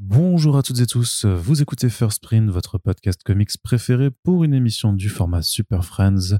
Bonjour 0.00 0.56
à 0.56 0.62
toutes 0.62 0.78
et 0.78 0.86
tous, 0.86 1.24
vous 1.24 1.60
écoutez 1.60 1.90
First 1.90 2.22
Print, 2.22 2.48
votre 2.50 2.78
podcast 2.78 3.20
comics 3.24 3.50
préféré 3.60 4.12
pour 4.12 4.44
une 4.44 4.54
émission 4.54 4.92
du 4.92 5.08
format 5.08 5.42
Super 5.42 5.84
Friends, 5.84 6.38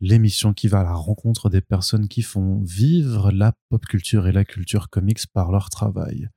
l'émission 0.00 0.52
qui 0.52 0.66
va 0.66 0.80
à 0.80 0.82
la 0.82 0.92
rencontre 0.92 1.48
des 1.48 1.60
personnes 1.60 2.08
qui 2.08 2.22
font 2.22 2.64
vivre 2.64 3.30
la 3.30 3.52
pop 3.68 3.86
culture 3.86 4.26
et 4.26 4.32
la 4.32 4.44
culture 4.44 4.90
comics 4.90 5.24
par 5.32 5.52
leur 5.52 5.70
travail. 5.70 6.30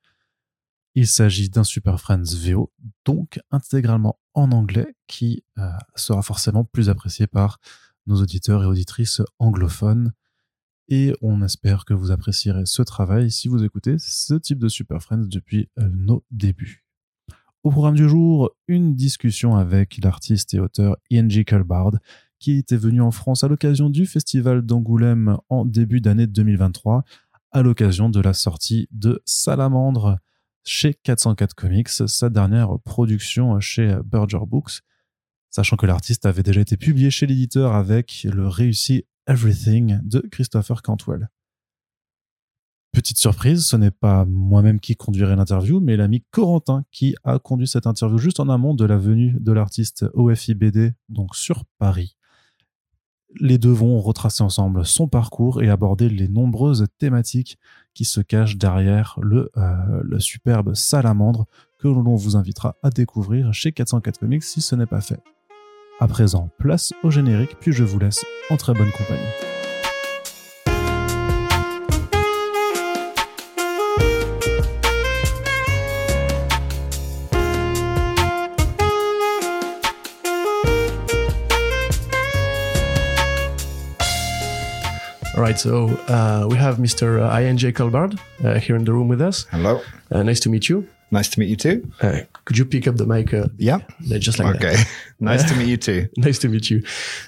Il 0.94 1.08
s'agit 1.08 1.50
d'un 1.50 1.64
Super 1.64 2.00
Friends 2.00 2.36
VO, 2.36 2.72
donc 3.04 3.40
intégralement 3.50 4.20
en 4.36 4.52
anglais, 4.52 4.96
qui 5.08 5.44
euh, 5.58 5.72
sera 5.96 6.22
forcément 6.22 6.66
plus 6.66 6.88
apprécié 6.88 7.26
par 7.26 7.58
nos 8.06 8.22
auditeurs 8.22 8.62
et 8.62 8.68
auditrices 8.68 9.24
anglophones. 9.40 10.14
Et 10.92 11.14
on 11.22 11.44
espère 11.44 11.86
que 11.86 11.94
vous 11.94 12.10
apprécierez 12.10 12.66
ce 12.66 12.82
travail 12.82 13.30
si 13.30 13.48
vous 13.48 13.64
écoutez 13.64 13.98
ce 14.00 14.34
type 14.34 14.58
de 14.58 14.68
Super 14.68 15.04
Friends 15.04 15.28
depuis 15.28 15.70
euh, 15.78 15.88
nos 15.94 16.26
débuts. 16.32 16.84
Au 17.62 17.70
programme 17.70 17.94
du 17.94 18.10
jour, 18.10 18.50
une 18.68 18.96
discussion 18.96 19.56
avec 19.56 20.00
l'artiste 20.04 20.56
et 20.56 20.60
auteur 20.60 20.98
Ian 21.12 21.30
G. 21.30 21.46
Culbard, 21.46 21.92
qui 22.40 22.58
était 22.58 22.76
venu 22.76 23.02
en 23.02 23.12
France 23.12 23.44
à 23.44 23.48
l'occasion 23.48 23.92
du 23.92 24.08
festival 24.08 24.64
d'Angoulême 24.64 25.38
en 25.50 25.64
début 25.64 26.02
d'année 26.02 26.26
2023, 26.26 27.04
à 27.52 27.62
l'occasion 27.62 28.10
de 28.10 28.20
la 28.20 28.34
sortie 28.34 28.88
de 28.90 29.22
Salamandre 29.26 30.18
chez 30.64 30.96
404 30.96 31.54
Comics, 31.54 31.90
sa 31.90 32.30
dernière 32.32 32.80
production 32.80 33.60
chez 33.60 33.96
Burger 34.06 34.46
Books, 34.48 34.82
sachant 35.52 35.76
que 35.76 35.86
l'artiste 35.86 36.26
avait 36.26 36.44
déjà 36.44 36.62
été 36.62 36.78
publié 36.78 37.12
chez 37.12 37.28
l'éditeur 37.28 37.76
avec 37.76 38.24
le 38.24 38.48
réussi 38.48 39.06
Everything 39.30 40.00
de 40.02 40.22
Christopher 40.32 40.82
Cantwell. 40.82 41.30
Petite 42.92 43.20
surprise, 43.20 43.64
ce 43.64 43.76
n'est 43.76 43.92
pas 43.92 44.26
moi-même 44.26 44.80
qui 44.80 44.96
conduirai 44.96 45.36
l'interview, 45.36 45.80
mais 45.80 45.96
l'ami 45.96 46.24
Corentin 46.32 46.84
qui 46.92 47.16
a 47.24 47.38
conduit 47.38 47.68
cette 47.68 47.86
interview 47.86 48.18
juste 48.18 48.40
en 48.40 48.50
amont 48.50 48.74
de 48.74 48.86
la 48.86 48.98
venue 48.98 49.38
de 49.40 49.52
l'artiste 49.52 50.08
OFIBD, 50.16 50.96
donc 51.10 51.36
sur 51.36 51.66
Paris. 51.78 52.18
Les 53.40 53.60
deux 53.60 53.72
vont 53.72 54.02
retracer 54.02 54.42
ensemble 54.42 54.84
son 54.84 55.08
parcours 55.08 55.62
et 55.62 55.70
aborder 55.70 56.10
les 56.10 56.28
nombreuses 56.28 56.88
thématiques 56.98 57.60
qui 57.94 58.06
se 58.06 58.22
cachent 58.22 58.58
derrière 58.58 59.20
le, 59.22 59.52
euh, 59.58 60.18
superbe 60.18 60.74
salamandre 60.74 61.46
que 61.78 61.88
l'on 61.88 62.16
vous 62.16 62.36
invitera 62.36 62.78
à 62.82 62.90
découvrir 62.90 63.54
chez 63.54 63.74
404 63.74 64.18
Comics 64.18 64.44
si 64.44 64.62
ce 64.62 64.74
n'est 64.74 64.88
pas 64.88 65.02
fait. 65.02 65.22
À 66.02 66.08
présent, 66.08 66.50
place 66.58 66.94
au 67.04 67.12
générique, 67.12 67.58
puis 67.60 67.74
je 67.74 67.84
vous 67.84 68.00
laisse 68.00 68.24
en 68.50 68.56
très 68.56 68.74
bonne 68.74 68.90
compagnie. 68.92 69.20
All 85.36 85.42
right, 85.42 85.60
so 85.60 85.90
uh, 86.08 86.48
we 86.50 86.58
have 86.58 86.78
Mr. 86.78 87.20
INJ 87.30 87.76
Colbard 87.76 88.18
uh, 88.46 88.58
here 88.58 88.78
in 88.78 88.86
the 88.86 88.94
room 88.94 89.10
with 89.10 89.20
us. 89.22 89.48
Hello. 89.52 89.82
Uh, 90.10 90.24
nice 90.24 90.40
to 90.40 90.50
meet 90.50 90.70
you. 90.70 90.88
Nice 91.12 91.30
to 91.30 91.40
meet 91.40 91.50
you 91.50 91.56
too. 91.56 91.92
Uh, 92.02 92.20
could 92.46 92.58
you 92.58 92.66
pick 92.66 92.88
up 92.88 92.96
the 92.98 93.06
mic? 93.06 93.34
Uh, 93.34 93.48
Yeah. 93.58 93.80
just 94.20 94.40
like 94.40 94.56
Okay. 94.56 94.76
that. 94.76 94.80
Okay. 94.80 94.84
nice 95.20 95.44
to 95.50 95.56
meet 95.56 95.68
you 95.68 95.78
too. 95.78 96.08
Nice 96.18 96.40
to 96.40 96.48
meet 96.50 96.70
you. 96.70 96.84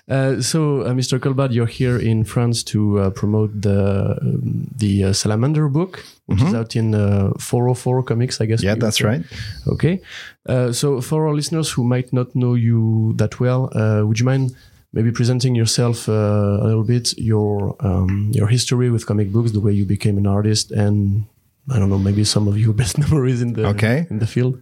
Uh, 0.08 0.42
so, 0.42 0.82
uh, 0.82 0.94
Mr. 0.94 1.20
Culbard, 1.20 1.52
you're 1.54 1.66
here 1.80 1.98
in 1.98 2.24
France 2.24 2.64
to 2.64 3.00
uh, 3.00 3.10
promote 3.10 3.52
the 3.62 4.18
um, 4.22 4.68
the 4.78 5.04
uh, 5.06 5.14
Salamander 5.14 5.68
book, 5.70 6.04
which 6.28 6.42
is 6.42 6.54
out 6.54 6.76
in 6.76 6.94
uh, 6.96 7.32
404 7.40 8.04
Comics, 8.04 8.40
I 8.42 8.46
guess. 8.46 8.60
Mm-hmm. 8.60 8.68
Yeah, 8.68 8.76
that's 8.76 8.98
say. 9.00 9.06
right. 9.08 9.24
Okay. 9.68 10.02
Uh, 10.50 10.72
so, 10.72 11.02
for 11.02 11.28
our 11.28 11.34
listeners 11.36 11.72
who 11.72 11.84
might 11.84 12.12
not 12.14 12.36
know 12.36 12.54
you 12.56 13.14
that 13.18 13.40
well, 13.40 13.70
uh, 13.76 14.06
would 14.06 14.20
you 14.20 14.26
mind 14.26 14.56
maybe 14.94 15.12
presenting 15.12 15.56
yourself 15.56 16.08
uh, 16.10 16.14
a 16.62 16.66
little 16.66 16.84
bit, 16.84 17.14
your 17.18 17.76
um, 17.80 18.32
your 18.34 18.48
history 18.48 18.90
with 18.92 19.06
comic 19.06 19.32
books, 19.32 19.52
the 19.52 19.60
way 19.60 19.72
you 19.74 19.86
became 19.86 20.18
an 20.18 20.28
artist, 20.28 20.72
and 20.72 21.26
I 21.70 21.80
don't 21.80 21.90
know, 21.90 22.00
maybe 22.00 22.24
some 22.24 22.48
of 22.48 22.58
your 22.58 22.74
best 22.82 22.98
memories 22.98 23.42
in 23.42 23.54
the 23.54 23.68
Okay. 23.68 24.08
in 24.10 24.20
the 24.20 24.28
field. 24.28 24.62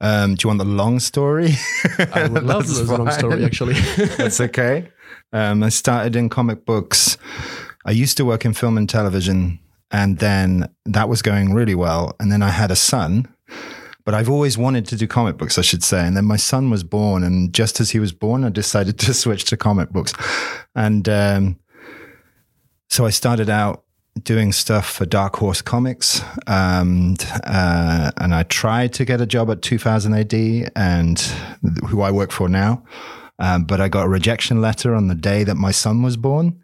Um, 0.00 0.34
do 0.34 0.44
you 0.44 0.48
want 0.48 0.58
the 0.58 0.64
long 0.64 1.00
story? 1.00 1.52
I 2.12 2.26
would 2.28 2.42
love 2.42 2.66
the 2.74 2.96
long 2.98 3.10
story, 3.10 3.44
actually. 3.44 3.74
That's 4.18 4.40
okay. 4.40 4.88
Um, 5.32 5.62
I 5.62 5.68
started 5.68 6.16
in 6.16 6.28
comic 6.28 6.64
books. 6.64 7.16
I 7.86 7.90
used 7.92 8.16
to 8.16 8.24
work 8.24 8.44
in 8.44 8.54
film 8.54 8.76
and 8.78 8.88
television, 8.88 9.60
and 9.90 10.18
then 10.18 10.68
that 10.86 11.08
was 11.08 11.22
going 11.22 11.52
really 11.54 11.74
well. 11.74 12.16
And 12.18 12.32
then 12.32 12.42
I 12.42 12.48
had 12.50 12.70
a 12.70 12.76
son, 12.76 13.28
but 14.04 14.14
I've 14.14 14.28
always 14.28 14.58
wanted 14.58 14.86
to 14.88 14.96
do 14.96 15.06
comic 15.06 15.36
books, 15.36 15.58
I 15.58 15.62
should 15.62 15.84
say. 15.84 16.06
And 16.06 16.16
then 16.16 16.24
my 16.24 16.36
son 16.38 16.70
was 16.70 16.82
born, 16.84 17.22
and 17.22 17.52
just 17.54 17.80
as 17.80 17.90
he 17.90 17.98
was 18.00 18.12
born, 18.12 18.44
I 18.44 18.48
decided 18.50 18.98
to 19.00 19.14
switch 19.14 19.44
to 19.44 19.56
comic 19.56 19.90
books. 19.90 20.12
And 20.74 21.08
um, 21.08 21.58
so 22.88 23.06
I 23.06 23.10
started 23.10 23.48
out 23.48 23.83
doing 24.22 24.52
stuff 24.52 24.90
for 24.90 25.06
Dark 25.06 25.36
Horse 25.36 25.60
Comics, 25.60 26.22
um, 26.46 27.16
uh, 27.44 28.12
and 28.16 28.34
I 28.34 28.44
tried 28.44 28.92
to 28.94 29.04
get 29.04 29.20
a 29.20 29.26
job 29.26 29.50
at 29.50 29.62
2000 29.62 30.14
AD, 30.14 30.70
and 30.76 31.20
who 31.88 32.02
I 32.02 32.10
work 32.10 32.30
for 32.30 32.48
now. 32.48 32.84
Um, 33.38 33.64
but 33.64 33.80
I 33.80 33.88
got 33.88 34.06
a 34.06 34.08
rejection 34.08 34.60
letter 34.60 34.94
on 34.94 35.08
the 35.08 35.14
day 35.14 35.42
that 35.44 35.56
my 35.56 35.72
son 35.72 36.02
was 36.02 36.16
born. 36.16 36.62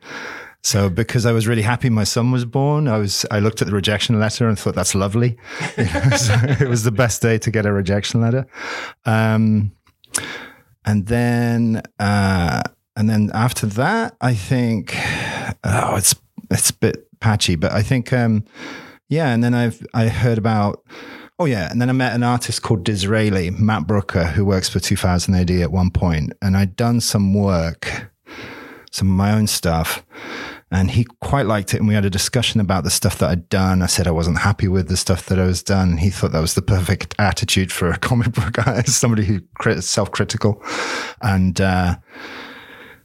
So 0.63 0.91
because 0.91 1.25
I 1.27 1.33
was 1.33 1.49
really 1.49 1.63
happy 1.63 1.89
my 1.89 2.05
son 2.05 2.31
was 2.31 2.45
born, 2.45 2.87
I 2.87 2.99
was 2.99 3.25
I 3.31 3.39
looked 3.41 3.63
at 3.63 3.69
the 3.69 3.75
rejection 3.75 4.21
letter 4.21 4.49
and 4.49 4.59
thought 4.59 4.75
that's 4.75 4.95
lovely. 4.95 5.37
It 5.77 6.69
was 6.69 6.85
the 6.85 6.93
best 6.93 7.23
day 7.23 7.39
to 7.39 7.51
get 7.51 7.67
a 7.67 7.73
rejection 7.73 8.21
letter. 8.21 8.47
Um, 9.07 9.73
and 10.85 11.07
then 11.07 11.83
uh, 11.99 12.63
and 12.95 13.09
then 13.09 13.31
after 13.33 13.67
that, 13.67 14.17
I 14.21 14.35
think 14.35 14.95
oh, 15.65 15.97
it's 15.97 16.15
it's 16.51 16.71
a 16.71 16.75
bit 16.75 17.10
patchy, 17.21 17.57
but 17.57 17.73
I 17.73 17.83
think 17.83 18.13
um, 18.13 18.45
yeah. 19.09 19.33
And 19.33 19.43
then 19.43 19.55
I've 19.55 19.87
I 19.95 20.09
heard 20.09 20.39
about 20.39 20.85
oh 21.41 21.47
yeah, 21.47 21.71
and 21.71 21.81
then 21.81 21.89
I 21.89 21.93
met 21.93 22.15
an 22.15 22.23
artist 22.23 22.63
called 22.63 22.85
Disraeli, 22.85 23.51
Matt 23.51 23.87
Brooker, 23.87 24.25
who 24.25 24.45
works 24.45 24.69
for 24.69 24.79
2000 24.79 25.35
AD 25.35 25.51
at 25.51 25.73
one 25.73 25.91
point, 25.91 26.35
and 26.43 26.57
I'd 26.57 26.77
done 26.77 27.01
some 27.01 27.33
work, 27.35 28.11
some 28.91 29.09
of 29.09 29.17
my 29.17 29.33
own 29.33 29.47
stuff. 29.47 30.05
And 30.73 30.93
he 30.93 31.05
quite 31.21 31.47
liked 31.47 31.75
it. 31.75 31.79
And 31.79 31.89
we 31.89 31.95
had 31.95 32.05
a 32.05 32.11
discussion 32.11 32.61
about 32.61 32.85
the 32.85 32.91
stuff 32.91 33.19
that 33.19 33.29
I'd 33.29 33.49
done. 33.49 33.83
I 33.83 33.87
said 33.87 34.07
I 34.07 34.13
wasn't 34.13 34.39
happy 34.39 34.69
with 34.69 34.87
the 34.87 34.97
stuff 34.97 35.27
that 35.27 35.37
I 35.37 35.45
was 35.45 35.65
done. 35.65 35.97
He 35.97 36.11
thought 36.11 36.31
that 36.31 36.41
was 36.41 36.55
the 36.55 36.63
perfect 36.63 37.13
attitude 37.19 37.73
for 37.73 37.91
a 37.91 37.99
comic 38.09 38.31
book 38.35 38.57
artist, 38.65 39.01
somebody 39.01 39.25
who 39.25 39.41
is 39.67 39.91
self-critical. 39.91 40.63
And, 41.23 41.61
uh, 41.61 41.97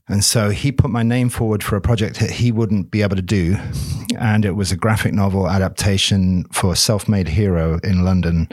and 0.07 0.23
so 0.23 0.49
he 0.49 0.71
put 0.71 0.91
my 0.91 1.03
name 1.03 1.29
forward 1.29 1.63
for 1.63 1.75
a 1.75 1.81
project 1.81 2.19
that 2.19 2.29
he 2.29 2.51
wouldn't 2.51 2.91
be 2.91 3.01
able 3.01 3.15
to 3.15 3.21
do. 3.21 3.57
And 4.19 4.45
it 4.45 4.51
was 4.51 4.71
a 4.71 4.77
graphic 4.77 5.13
novel 5.13 5.49
adaptation 5.49 6.45
for 6.51 6.75
Self 6.75 7.09
Made 7.09 7.27
Hero 7.27 7.79
in 7.83 8.03
London 8.03 8.47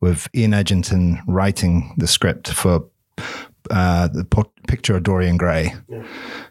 with 0.00 0.28
Ian 0.34 0.52
Edginton 0.52 1.20
writing 1.26 1.94
the 1.96 2.06
script 2.06 2.48
for 2.52 2.84
uh, 3.70 4.08
the 4.08 4.24
po- 4.24 4.52
picture 4.68 4.96
of 4.96 5.02
Dorian 5.02 5.36
Gray 5.36 5.74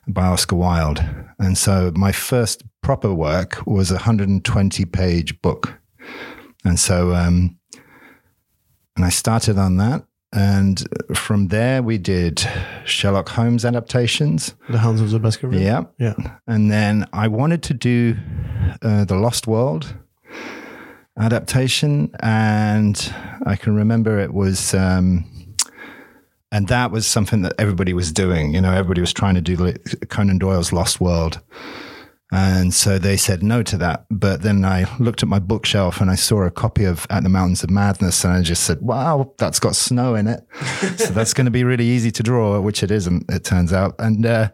by 0.08 0.26
Oscar 0.26 0.56
Wilde. 0.56 1.04
And 1.40 1.58
so 1.58 1.92
my 1.96 2.12
first 2.12 2.64
proper 2.82 3.14
work 3.14 3.66
was 3.66 3.90
a 3.92 3.96
120 3.96 4.86
page 4.86 5.42
book. 5.42 5.80
And 6.66 6.80
so, 6.80 7.14
um, 7.14 7.58
and 8.96 9.06
I 9.06 9.10
started 9.10 9.58
on 9.58 9.78
that. 9.78 10.06
And 10.34 10.88
from 11.14 11.50
there, 11.50 11.84
we 11.84 11.98
did 11.98 12.48
Sherlock 12.86 13.30
Holmes 13.30 13.66
adaptations. 13.66 14.56
the 14.70 14.78
Hounds 14.78 15.02
of 15.02 15.12
the 15.12 15.20
Baskerville. 15.20 15.60
Yeah. 15.60 15.84
Yeah. 16.00 16.16
And 16.48 16.72
then 16.72 17.06
I 17.12 17.28
wanted 17.28 17.64
to 17.64 17.74
do 17.74 18.16
uh, 18.82 19.04
The 19.06 19.16
Lost 19.16 19.46
World 19.46 19.94
adaptation. 21.18 22.12
And 22.22 23.14
I 23.46 23.58
can 23.58 23.76
remember 23.76 24.20
it 24.20 24.34
was, 24.34 24.74
um, 24.74 25.26
and 26.52 26.68
that 26.70 26.92
was 26.92 27.06
something 27.06 27.42
that 27.42 27.54
everybody 27.58 27.94
was 27.94 28.12
doing. 28.12 28.54
You 28.54 28.62
know, 28.62 28.72
everybody 28.72 29.02
was 29.02 29.14
trying 29.14 29.36
to 29.36 29.42
do 29.42 29.74
Conan 30.08 30.38
Doyle's 30.38 30.72
Lost 30.72 31.02
World. 31.02 31.42
And 32.32 32.74
so 32.74 32.98
they 32.98 33.18
said 33.18 33.44
no 33.44 33.62
to 33.64 33.78
that. 33.78 34.06
But 34.10 34.42
then 34.42 34.64
I 34.64 34.86
looked 35.00 35.22
at 35.22 35.28
my 35.28 35.40
bookshelf 35.40 36.00
and 36.00 36.10
I 36.10 36.16
saw 36.16 36.44
a 36.44 36.52
copy 36.52 36.86
of 36.86 37.06
At 37.10 37.24
the 37.24 37.30
Mountains 37.30 37.64
of 37.64 37.70
Madness. 37.70 38.24
And 38.24 38.34
I 38.34 38.42
just 38.42 38.64
said, 38.64 38.82
wow, 38.82 39.34
that's 39.38 39.60
got 39.60 39.76
snow 39.76 40.16
in 40.16 40.28
it. 40.28 40.46
so 40.98 41.08
that's 41.14 41.34
going 41.34 41.46
to 41.46 41.52
be 41.52 41.66
really 41.66 41.86
easy 41.86 42.10
to 42.12 42.24
draw, 42.24 42.60
which 42.62 42.84
it 42.84 42.92
isn't, 42.92 43.30
it 43.30 43.44
turns 43.44 43.74
out. 43.74 43.96
And, 44.00 44.26
uh, 44.26 44.52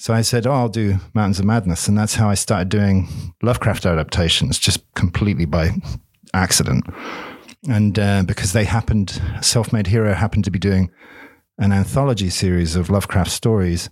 so 0.00 0.14
I 0.14 0.20
said, 0.20 0.46
oh, 0.46 0.52
I'll 0.52 0.68
do 0.68 0.98
Mountains 1.12 1.40
of 1.40 1.44
Madness. 1.44 1.88
And 1.88 1.98
that's 1.98 2.14
how 2.14 2.30
I 2.30 2.34
started 2.34 2.68
doing 2.68 3.08
Lovecraft 3.42 3.84
adaptations, 3.84 4.56
just 4.60 4.80
completely 4.94 5.44
by 5.44 5.72
accident. 6.32 6.84
And 7.68 7.98
uh, 7.98 8.22
because 8.22 8.52
they 8.52 8.64
happened, 8.64 9.20
Self 9.42 9.72
Made 9.72 9.88
Hero 9.88 10.14
happened 10.14 10.44
to 10.44 10.52
be 10.52 10.58
doing 10.60 10.92
an 11.58 11.72
anthology 11.72 12.30
series 12.30 12.76
of 12.76 12.90
Lovecraft 12.90 13.32
stories. 13.32 13.90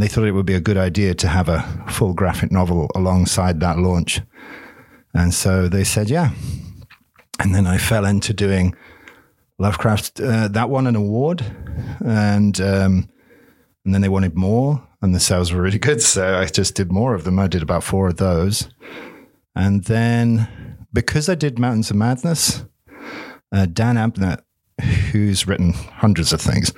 They 0.00 0.08
thought 0.08 0.24
it 0.24 0.32
would 0.32 0.46
be 0.46 0.54
a 0.54 0.60
good 0.60 0.78
idea 0.78 1.14
to 1.14 1.28
have 1.28 1.48
a 1.48 1.62
full 1.88 2.14
graphic 2.14 2.50
novel 2.50 2.90
alongside 2.94 3.60
that 3.60 3.78
launch. 3.78 4.20
And 5.14 5.34
so 5.34 5.68
they 5.68 5.84
said, 5.84 6.08
yeah. 6.08 6.30
and 7.40 7.54
then 7.54 7.66
I 7.66 7.78
fell 7.78 8.04
into 8.04 8.32
doing 8.32 8.74
Lovecraft. 9.58 10.20
Uh, 10.20 10.48
that 10.48 10.70
won 10.70 10.86
an 10.86 10.96
award, 10.96 11.44
and 12.04 12.58
um, 12.60 13.10
and 13.84 13.94
then 13.94 14.00
they 14.00 14.08
wanted 14.08 14.34
more, 14.34 14.82
and 15.02 15.14
the 15.14 15.20
sales 15.20 15.52
were 15.52 15.60
really 15.60 15.78
good, 15.90 16.00
so 16.00 16.38
I 16.38 16.46
just 16.46 16.74
did 16.74 16.90
more 16.90 17.14
of 17.14 17.24
them. 17.24 17.38
I 17.38 17.46
did 17.46 17.62
about 17.62 17.84
four 17.84 18.08
of 18.08 18.16
those, 18.16 18.70
and 19.54 19.84
then 19.84 20.78
because 20.92 21.28
I 21.28 21.34
did 21.34 21.58
Mountains 21.58 21.90
of 21.90 21.96
Madness, 21.96 22.64
uh, 23.52 23.66
Dan 23.66 23.96
Abnett, 23.96 24.42
who's 25.12 25.46
written 25.46 25.74
hundreds 25.74 26.32
of 26.32 26.40
things, 26.40 26.72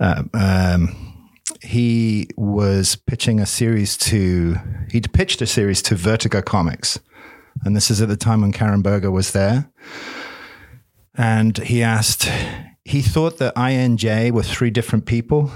uh, 0.00 0.22
um, 0.32 1.03
he 1.60 2.28
was 2.36 2.96
pitching 2.96 3.40
a 3.40 3.46
series 3.46 3.96
to 3.98 4.56
he'd 4.90 5.12
pitched 5.12 5.42
a 5.42 5.46
series 5.46 5.82
to 5.82 5.94
Vertigo 5.94 6.42
Comics, 6.42 6.98
and 7.64 7.76
this 7.76 7.90
is 7.90 8.00
at 8.00 8.08
the 8.08 8.16
time 8.16 8.40
when 8.40 8.52
Karen 8.52 8.82
Berger 8.82 9.10
was 9.10 9.32
there, 9.32 9.70
and 11.14 11.58
he 11.58 11.82
asked. 11.82 12.30
He 12.86 13.00
thought 13.00 13.38
that 13.38 13.54
INJ 13.54 14.30
were 14.30 14.42
three 14.42 14.68
different 14.68 15.06
people 15.06 15.50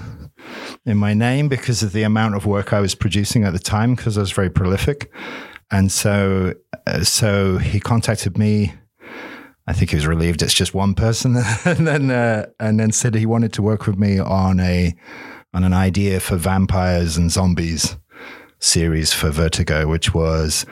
in 0.86 0.96
my 0.96 1.14
name 1.14 1.48
because 1.48 1.82
of 1.82 1.92
the 1.92 2.02
amount 2.02 2.34
of 2.34 2.46
work 2.46 2.72
I 2.72 2.80
was 2.80 2.94
producing 2.94 3.44
at 3.44 3.52
the 3.52 3.58
time 3.58 3.94
because 3.94 4.16
I 4.16 4.22
was 4.22 4.32
very 4.32 4.48
prolific. 4.50 5.12
And 5.70 5.92
so, 5.92 6.54
uh, 6.86 7.04
so 7.04 7.58
he 7.58 7.80
contacted 7.80 8.38
me. 8.38 8.72
I 9.66 9.74
think 9.74 9.90
he 9.90 9.96
was 9.96 10.06
relieved 10.06 10.40
it's 10.40 10.54
just 10.54 10.72
one 10.72 10.94
person, 10.94 11.36
and 11.66 11.86
then 11.86 12.10
uh, 12.10 12.46
and 12.58 12.80
then 12.80 12.90
said 12.90 13.14
he 13.14 13.26
wanted 13.26 13.52
to 13.54 13.62
work 13.62 13.86
with 13.86 13.98
me 13.98 14.18
on 14.18 14.60
a 14.60 14.94
an 15.64 15.72
idea 15.72 16.20
for 16.20 16.36
vampires 16.36 17.16
and 17.16 17.30
zombies 17.30 17.96
series 18.60 19.12
for 19.12 19.30
Vertigo, 19.30 19.86
which 19.86 20.14
was 20.14 20.66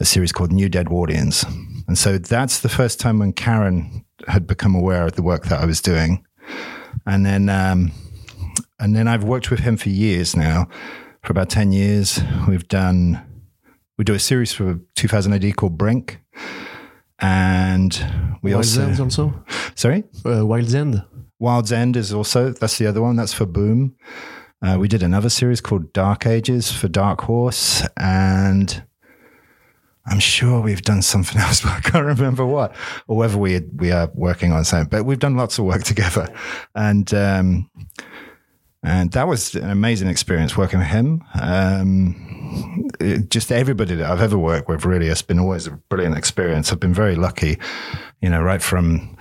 a 0.00 0.04
series 0.04 0.32
called 0.32 0.52
New 0.52 0.68
Deadwardians. 0.68 1.44
And 1.88 1.96
so 1.96 2.18
that's 2.18 2.60
the 2.60 2.68
first 2.68 3.00
time 3.00 3.18
when 3.18 3.32
Karen 3.32 4.04
had 4.28 4.46
become 4.46 4.74
aware 4.74 5.06
of 5.06 5.12
the 5.12 5.22
work 5.22 5.44
that 5.46 5.60
I 5.60 5.66
was 5.66 5.80
doing. 5.80 6.24
And 7.06 7.24
then 7.24 7.48
um, 7.48 7.92
and 8.78 8.94
then 8.94 9.08
I've 9.08 9.24
worked 9.24 9.50
with 9.50 9.60
him 9.60 9.76
for 9.76 9.88
years 9.88 10.36
now, 10.36 10.68
for 11.22 11.32
about 11.32 11.48
10 11.48 11.72
years. 11.72 12.20
We've 12.46 12.66
done, 12.68 13.22
we 13.96 14.04
do 14.04 14.14
a 14.14 14.18
series 14.18 14.52
for 14.52 14.80
2000 14.96 15.32
AD 15.32 15.56
called 15.56 15.78
Brink. 15.78 16.20
And 17.18 18.38
we 18.42 18.52
Wild's 18.52 18.76
also, 18.76 18.90
End 18.90 19.00
also. 19.00 19.44
sorry? 19.74 20.04
Uh, 20.24 20.44
Wild's 20.44 20.74
End. 20.74 21.02
Wild's 21.38 21.72
End 21.72 21.96
is 21.96 22.12
also, 22.12 22.50
that's 22.50 22.78
the 22.78 22.86
other 22.86 23.02
one. 23.02 23.16
That's 23.16 23.34
for 23.34 23.46
Boom. 23.46 23.96
Uh, 24.62 24.76
we 24.80 24.88
did 24.88 25.02
another 25.02 25.28
series 25.28 25.60
called 25.60 25.92
Dark 25.92 26.26
Ages 26.26 26.72
for 26.72 26.88
Dark 26.88 27.22
Horse. 27.22 27.86
And 27.96 28.82
I'm 30.06 30.20
sure 30.20 30.60
we've 30.60 30.82
done 30.82 31.02
something 31.02 31.38
else, 31.40 31.60
but 31.60 31.72
I 31.72 31.80
can't 31.80 32.06
remember 32.06 32.46
what, 32.46 32.74
or 33.08 33.16
whether 33.16 33.36
we 33.36 33.60
we 33.76 33.90
are 33.90 34.10
working 34.14 34.52
on 34.52 34.64
something. 34.64 34.88
But 34.88 35.04
we've 35.04 35.18
done 35.18 35.36
lots 35.36 35.58
of 35.58 35.64
work 35.64 35.82
together, 35.82 36.28
and 36.74 37.12
um, 37.12 37.70
and 38.82 39.10
that 39.12 39.26
was 39.26 39.54
an 39.54 39.70
amazing 39.70 40.08
experience 40.08 40.56
working 40.56 40.78
with 40.78 40.88
him. 40.88 41.24
Um, 41.40 42.88
it, 43.00 43.30
just 43.30 43.50
everybody 43.50 43.96
that 43.96 44.08
I've 44.08 44.20
ever 44.20 44.38
worked 44.38 44.68
with, 44.68 44.84
really, 44.84 45.08
it's 45.08 45.22
been 45.22 45.40
always 45.40 45.66
a 45.66 45.72
brilliant 45.72 46.16
experience. 46.16 46.72
I've 46.72 46.80
been 46.80 46.94
very 46.94 47.16
lucky, 47.16 47.58
you 48.20 48.30
know, 48.30 48.40
right 48.40 48.62
from 48.62 49.15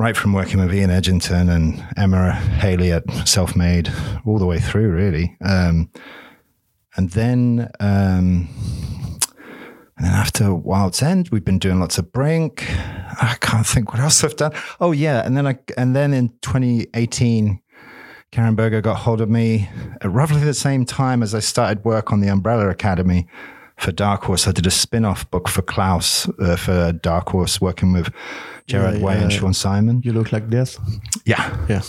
right 0.00 0.16
from 0.16 0.32
working 0.32 0.58
with 0.58 0.74
Ian 0.74 0.88
Edginton 0.88 1.54
and 1.54 1.84
Emma 1.94 2.32
Hayley 2.32 2.90
at 2.90 3.04
Self 3.28 3.54
Made, 3.54 3.92
all 4.24 4.38
the 4.38 4.46
way 4.46 4.58
through, 4.58 4.90
really. 4.90 5.36
Um, 5.44 5.90
and 6.96 7.10
then. 7.10 7.70
Um, 7.80 8.48
and 9.96 10.06
then 10.06 10.14
after 10.14 10.54
Wild's 10.54 11.02
End, 11.02 11.28
we've 11.28 11.44
been 11.44 11.58
doing 11.58 11.78
lots 11.78 11.98
of 11.98 12.10
Brink. 12.10 12.64
I 13.20 13.36
can't 13.42 13.66
think 13.66 13.92
what 13.92 14.00
else 14.00 14.24
I've 14.24 14.34
done. 14.34 14.52
Oh 14.80 14.92
yeah, 14.92 15.20
and 15.26 15.36
then 15.36 15.46
I 15.46 15.58
and 15.76 15.94
then 15.94 16.14
in 16.14 16.30
2018, 16.40 17.60
Karen 18.32 18.54
Berger 18.54 18.80
got 18.80 18.96
hold 18.96 19.20
of 19.20 19.28
me 19.28 19.68
at 20.00 20.10
roughly 20.10 20.40
the 20.40 20.54
same 20.54 20.86
time 20.86 21.22
as 21.22 21.34
I 21.34 21.40
started 21.40 21.84
work 21.84 22.12
on 22.12 22.20
the 22.20 22.28
Umbrella 22.28 22.70
Academy 22.70 23.28
for 23.76 23.92
Dark 23.92 24.22
Horse. 24.22 24.48
I 24.48 24.52
did 24.52 24.66
a 24.66 24.70
spin-off 24.70 25.30
book 25.30 25.48
for 25.48 25.60
Klaus 25.60 26.26
uh, 26.38 26.56
for 26.56 26.92
Dark 26.92 27.28
Horse, 27.28 27.60
working 27.60 27.92
with 27.92 28.10
Gerard 28.70 28.98
Yeah, 28.98 29.04
Way 29.04 29.20
and 29.20 29.30
yeah. 29.32 29.38
Shaun 29.38 29.52
Simon. 29.54 30.00
You 30.04 30.12
look 30.12 30.32
like 30.32 30.48
death. 30.48 30.78
Yeah, 31.24 31.56
Yeah. 31.68 31.82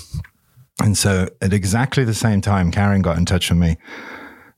and 0.84 0.98
so 0.98 1.28
at 1.42 1.54
exactly 1.54 2.04
the 2.04 2.14
same 2.14 2.42
time, 2.42 2.72
Karen 2.72 3.02
got 3.02 3.18
in 3.18 3.26
touch 3.26 3.50
with 3.50 3.60
me. 3.60 3.78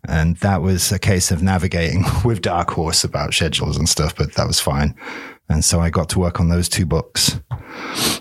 And 0.05 0.35
that 0.37 0.61
was 0.61 0.91
a 0.91 0.99
case 0.99 1.31
of 1.31 1.41
navigating 1.41 2.03
with 2.25 2.41
Dark 2.41 2.71
Horse 2.71 3.03
about 3.05 3.33
schedules 3.33 3.77
and 3.77 3.87
stuff, 3.87 4.13
but 4.15 4.33
that 4.33 4.47
was 4.47 4.59
fine. 4.59 4.95
And 5.47 5.63
so 5.63 5.79
I 5.79 5.89
got 5.89 6.09
to 6.09 6.19
work 6.19 6.39
on 6.41 6.49
those 6.49 6.67
two 6.67 6.85
books 6.85 7.39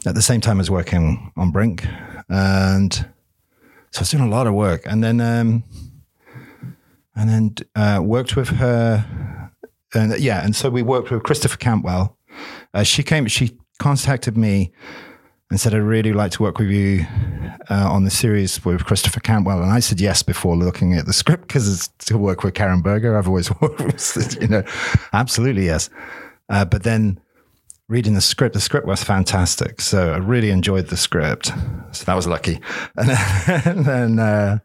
at 0.07 0.15
the 0.15 0.23
same 0.23 0.41
time 0.41 0.61
as 0.61 0.71
working 0.71 1.33
on 1.37 1.51
Brink. 1.51 1.85
And 2.29 2.93
so 3.91 3.99
I 3.99 4.01
was 4.01 4.11
doing 4.11 4.23
a 4.23 4.29
lot 4.29 4.47
of 4.47 4.55
work. 4.55 4.83
And 4.87 5.03
then, 5.03 5.21
um, 5.21 5.65
and 7.17 7.29
then 7.29 7.55
uh, 7.75 8.01
worked 8.03 8.37
with 8.37 8.49
her. 8.51 9.51
And 9.95 10.19
yeah, 10.21 10.45
and 10.45 10.55
so 10.57 10.71
we 10.71 10.83
worked 10.83 11.11
with 11.11 11.23
Christopher 11.25 11.59
Cantwell. 11.59 12.17
Uh, 12.73 12.83
she 12.85 13.03
came, 13.03 13.27
she 13.27 13.59
contacted 13.79 14.37
me 14.37 14.73
and 15.51 15.61
said, 15.61 15.75
I'd 15.75 15.79
really 15.79 16.13
like 16.15 16.33
to 16.33 16.43
work 16.43 16.59
with 16.59 16.71
you 16.71 17.05
uh, 17.69 17.89
on 17.91 18.05
the 18.05 18.11
series 18.11 18.65
with 18.65 18.85
Christopher 18.87 19.21
Cantwell. 19.21 19.63
And 19.63 19.71
I 19.71 19.81
said 19.81 20.01
yes 20.01 20.23
before 20.23 20.57
looking 20.57 20.95
at 20.95 21.05
the 21.05 21.13
script 21.13 21.47
because 21.47 21.89
to 22.07 22.17
work 22.17 22.43
with 22.43 22.55
Karen 22.55 22.81
Berger. 22.81 23.19
I've 23.19 23.29
always 23.29 23.51
worked, 23.61 24.41
you 24.41 24.49
know, 24.49 24.65
absolutely 25.13 25.67
yes. 25.67 25.91
Uh, 26.49 26.65
but 26.65 26.85
then 26.85 27.21
reading 27.89 28.15
the 28.15 28.23
script, 28.23 28.55
the 28.55 28.61
script 28.61 28.87
was 28.87 29.05
fantastic. 29.05 29.83
So 29.83 30.15
I 30.15 30.17
really 30.17 30.51
enjoyed 30.51 30.87
the 30.87 30.97
script. 30.97 31.53
So 31.93 32.05
that 32.07 32.15
was 32.15 32.27
lucky. 32.27 32.61
And 32.97 33.09
then, 33.11 33.63
and 33.67 33.85
then, 33.85 34.19
uh, 34.19 34.59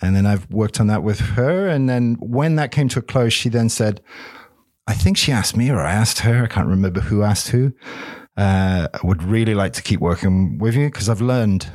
and 0.00 0.14
then 0.14 0.26
I've 0.26 0.50
worked 0.50 0.80
on 0.80 0.86
that 0.88 1.02
with 1.02 1.18
her. 1.20 1.66
And 1.66 1.88
then 1.88 2.16
when 2.20 2.56
that 2.56 2.70
came 2.72 2.88
to 2.90 2.98
a 2.98 3.02
close, 3.02 3.32
she 3.32 3.48
then 3.48 3.68
said, 3.68 4.00
I 4.88 4.94
think 4.94 5.18
she 5.18 5.32
asked 5.32 5.54
me 5.54 5.70
or 5.70 5.80
I 5.80 5.92
asked 5.92 6.20
her. 6.20 6.42
I 6.42 6.46
can't 6.46 6.66
remember 6.66 7.00
who 7.00 7.22
asked 7.22 7.48
who. 7.48 7.74
Uh, 8.38 8.88
I 8.92 9.00
would 9.04 9.22
really 9.22 9.54
like 9.54 9.74
to 9.74 9.82
keep 9.82 10.00
working 10.00 10.58
with 10.58 10.74
you 10.74 10.86
because 10.86 11.10
I've 11.10 11.20
learned 11.20 11.70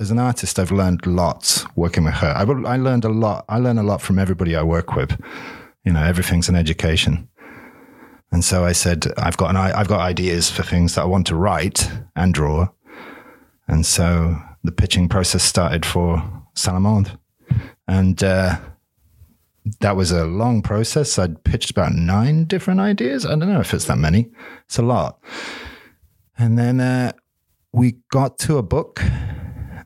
as 0.00 0.10
an 0.10 0.18
artist, 0.18 0.58
I've 0.58 0.72
learned 0.72 1.06
lots 1.06 1.66
working 1.76 2.04
with 2.04 2.14
her. 2.14 2.28
I, 2.28 2.42
I 2.42 2.76
learned 2.78 3.04
a 3.04 3.10
lot. 3.10 3.44
I 3.50 3.58
learn 3.58 3.76
a 3.76 3.82
lot 3.82 4.00
from 4.00 4.18
everybody 4.18 4.56
I 4.56 4.62
work 4.62 4.96
with. 4.96 5.20
You 5.84 5.92
know, 5.92 6.02
everything's 6.02 6.48
an 6.48 6.56
education. 6.56 7.28
And 8.32 8.42
so 8.42 8.64
I 8.64 8.72
said, 8.72 9.12
I've 9.18 9.36
got 9.36 9.50
an, 9.50 9.56
I've 9.56 9.88
got 9.88 10.00
ideas 10.00 10.50
for 10.50 10.62
things 10.62 10.94
that 10.94 11.02
I 11.02 11.06
want 11.06 11.26
to 11.26 11.36
write 11.36 11.90
and 12.16 12.32
draw. 12.32 12.68
And 13.68 13.84
so 13.84 14.36
the 14.64 14.72
pitching 14.72 15.10
process 15.10 15.42
started 15.42 15.84
for 15.84 16.22
Salamandre. 16.56 17.18
And 17.86 18.22
uh, 18.24 18.58
that 19.80 19.96
was 19.96 20.10
a 20.10 20.24
long 20.24 20.62
process. 20.62 21.18
I'd 21.18 21.44
pitched 21.44 21.70
about 21.70 21.92
nine 21.92 22.44
different 22.44 22.80
ideas. 22.80 23.26
I 23.26 23.30
don't 23.30 23.52
know 23.52 23.60
if 23.60 23.74
it's 23.74 23.86
that 23.86 23.98
many. 23.98 24.30
It's 24.64 24.78
a 24.78 24.82
lot. 24.82 25.22
And 26.38 26.58
then 26.58 26.80
uh, 26.80 27.12
we 27.72 27.98
got 28.10 28.38
to 28.40 28.56
a 28.56 28.62
book 28.62 29.02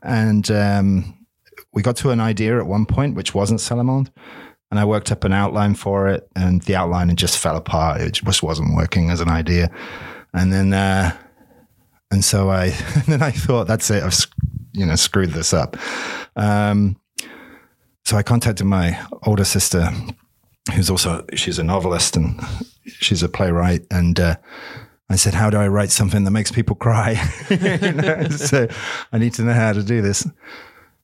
and 0.01 0.49
um, 0.51 1.25
we 1.73 1.81
got 1.81 1.97
to 1.97 2.11
an 2.11 2.19
idea 2.19 2.57
at 2.57 2.67
one 2.67 2.85
point, 2.85 3.15
which 3.15 3.35
wasn't 3.35 3.59
Salamand. 3.59 4.09
And 4.71 4.79
I 4.79 4.85
worked 4.85 5.11
up 5.11 5.23
an 5.23 5.33
outline 5.33 5.75
for 5.75 6.07
it, 6.07 6.27
and 6.35 6.61
the 6.63 6.75
outline 6.75 7.09
it 7.09 7.17
just 7.17 7.37
fell 7.37 7.55
apart. 7.55 8.01
It 8.01 8.13
just 8.13 8.41
wasn't 8.41 8.75
working 8.75 9.09
as 9.09 9.21
an 9.21 9.29
idea. 9.29 9.69
And 10.33 10.51
then, 10.51 10.73
uh, 10.73 11.15
and 12.11 12.25
so 12.25 12.49
I, 12.49 12.65
and 12.95 13.05
then 13.05 13.21
I 13.21 13.31
thought, 13.31 13.67
that's 13.67 13.89
it. 13.91 14.03
I've, 14.03 14.17
you 14.73 14.85
know, 14.85 14.95
screwed 14.95 15.31
this 15.31 15.53
up. 15.53 15.77
Um, 16.35 16.97
so 18.05 18.17
I 18.17 18.23
contacted 18.23 18.65
my 18.65 19.03
older 19.23 19.43
sister, 19.43 19.91
who's 20.73 20.89
also 20.89 21.25
she's 21.33 21.59
a 21.59 21.63
novelist 21.63 22.15
and 22.15 22.39
she's 22.85 23.23
a 23.23 23.29
playwright, 23.29 23.85
and 23.89 24.19
uh, 24.19 24.35
I 25.09 25.15
said, 25.15 25.33
"How 25.33 25.49
do 25.49 25.57
I 25.57 25.67
write 25.67 25.91
something 25.91 26.23
that 26.23 26.31
makes 26.31 26.51
people 26.51 26.75
cry?" 26.75 27.21
You 27.49 27.91
know, 27.93 28.27
so 28.29 28.67
I 29.11 29.17
need 29.17 29.33
to 29.33 29.43
know 29.43 29.53
how 29.53 29.73
to 29.73 29.83
do 29.83 30.01
this. 30.01 30.27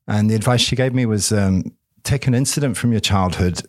And 0.07 0.29
the 0.29 0.35
advice 0.35 0.61
she 0.61 0.75
gave 0.75 0.93
me 0.93 1.05
was 1.05 1.31
um, 1.31 1.63
take 2.03 2.27
an 2.27 2.33
incident 2.33 2.77
from 2.77 2.91
your 2.91 3.01
childhood 3.01 3.61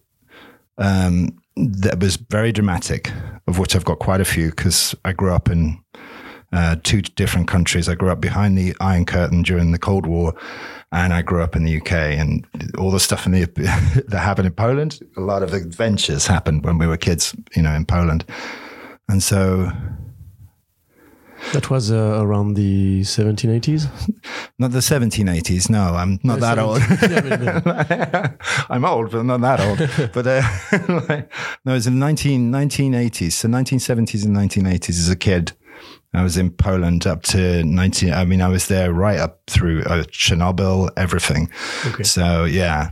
um, 0.78 1.38
that 1.56 2.00
was 2.00 2.16
very 2.16 2.52
dramatic, 2.52 3.10
of 3.46 3.58
which 3.58 3.74
I've 3.74 3.84
got 3.84 3.98
quite 3.98 4.20
a 4.20 4.24
few 4.24 4.50
because 4.50 4.94
I 5.04 5.12
grew 5.12 5.32
up 5.32 5.48
in 5.48 5.82
uh, 6.52 6.76
two 6.82 7.02
different 7.02 7.48
countries. 7.48 7.88
I 7.88 7.94
grew 7.94 8.10
up 8.10 8.20
behind 8.20 8.56
the 8.58 8.74
Iron 8.80 9.04
Curtain 9.06 9.42
during 9.42 9.72
the 9.72 9.78
Cold 9.78 10.06
War, 10.06 10.34
and 10.90 11.12
I 11.14 11.22
grew 11.22 11.42
up 11.42 11.56
in 11.56 11.64
the 11.64 11.78
UK. 11.80 11.92
And 11.92 12.46
all 12.78 12.90
the 12.90 13.00
stuff 13.00 13.26
in 13.26 13.32
the 13.32 13.44
that 14.08 14.20
happened 14.20 14.46
in 14.46 14.52
Poland, 14.54 15.00
a 15.16 15.20
lot 15.20 15.42
of 15.42 15.52
adventures 15.54 16.26
happened 16.26 16.64
when 16.64 16.78
we 16.78 16.86
were 16.86 16.96
kids, 16.98 17.34
you 17.56 17.62
know, 17.62 17.72
in 17.74 17.84
Poland. 17.86 18.24
And 19.08 19.22
so, 19.22 19.70
That 21.52 21.70
was 21.70 21.90
uh, 21.90 22.18
around 22.22 22.54
the 22.54 23.00
1780s. 23.02 23.88
Not 24.58 24.70
the 24.70 24.78
1780s. 24.78 25.68
No, 25.70 25.94
I'm 25.96 26.20
not 26.22 26.38
Yeah, 26.40 26.54
that 26.54 26.58
old. 26.58 26.80
17 26.82 27.42
yeah, 27.42 27.60
but, 27.60 27.90
uh, 27.90 28.28
I'm 28.70 28.84
old, 28.84 29.10
but 29.10 29.24
not 29.24 29.40
that 29.40 29.60
old. 29.60 29.78
but 30.12 30.26
uh, 30.26 30.42
no, 31.64 31.72
it 31.72 31.74
was 31.74 31.86
in 31.88 31.98
19, 31.98 32.52
1980s. 32.52 33.32
So 33.32 33.48
1970s 33.48 34.24
and 34.24 34.36
1980s 34.36 34.90
as 34.90 35.08
a 35.10 35.16
kid. 35.16 35.52
I 36.14 36.22
was 36.22 36.36
in 36.36 36.50
Poland 36.50 37.06
up 37.06 37.22
to 37.24 37.64
19. 37.64 38.12
I 38.12 38.24
mean, 38.24 38.42
I 38.42 38.48
was 38.48 38.68
there 38.68 38.92
right 38.92 39.18
up 39.18 39.40
through 39.46 39.82
uh, 39.84 40.04
Chernobyl, 40.04 40.90
everything. 40.96 41.50
Okay. 41.86 42.02
So 42.02 42.44
yeah. 42.44 42.90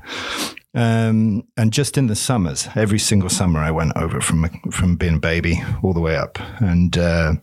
Um, 0.74 1.44
and 1.56 1.72
just 1.72 1.98
in 1.98 2.06
the 2.06 2.16
summers, 2.16 2.68
every 2.76 2.98
single 2.98 3.28
summer, 3.28 3.60
I 3.60 3.72
went 3.72 3.92
over 3.96 4.20
from 4.20 4.48
from 4.70 4.96
being 4.96 5.16
a 5.16 5.20
baby 5.20 5.62
all 5.82 5.92
the 5.92 6.00
way 6.00 6.16
up, 6.16 6.38
and 6.60 6.96
uh, 6.96 7.34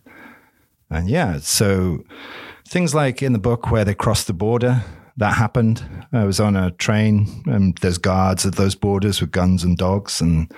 and 0.89 1.09
yeah, 1.09 1.39
so 1.39 2.05
things 2.67 2.95
like 2.95 3.21
in 3.21 3.33
the 3.33 3.39
book 3.39 3.69
where 3.69 3.83
they 3.83 3.93
crossed 3.93 4.27
the 4.27 4.33
border, 4.33 4.83
that 5.17 5.33
happened. 5.33 5.83
I 6.13 6.23
was 6.23 6.39
on 6.39 6.55
a 6.55 6.71
train, 6.71 7.43
and 7.47 7.77
there's 7.79 7.97
guards 7.97 8.45
at 8.45 8.55
those 8.55 8.75
borders 8.75 9.19
with 9.19 9.31
guns 9.31 9.63
and 9.63 9.77
dogs, 9.77 10.21
and 10.21 10.49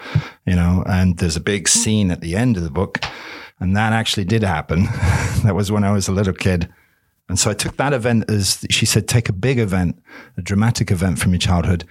you 0.46 0.56
know, 0.56 0.84
and 0.86 1.18
there's 1.18 1.38
a 1.38 1.42
big 1.42 1.68
scene 1.68 2.12
at 2.12 2.22
the 2.22 2.36
end 2.36 2.56
of 2.56 2.64
the 2.64 2.70
book, 2.70 3.00
and 3.60 3.76
that 3.76 3.94
actually 3.94 4.26
did 4.26 4.44
happen. 4.44 4.84
that 5.44 5.56
was 5.56 5.72
when 5.72 5.84
I 5.84 5.92
was 5.92 6.08
a 6.08 6.12
little 6.14 6.34
kid. 6.34 6.72
And 7.28 7.38
so 7.38 7.52
I 7.52 7.54
took 7.54 7.78
that 7.78 7.94
event 7.94 8.30
as 8.30 8.66
she 8.70 8.86
said, 8.86 9.08
take 9.08 9.30
a 9.30 9.34
big 9.34 9.60
event, 9.60 10.02
a 10.38 10.42
dramatic 10.42 10.92
event 10.92 11.20
from 11.20 11.32
your 11.32 11.40
childhood, 11.40 11.86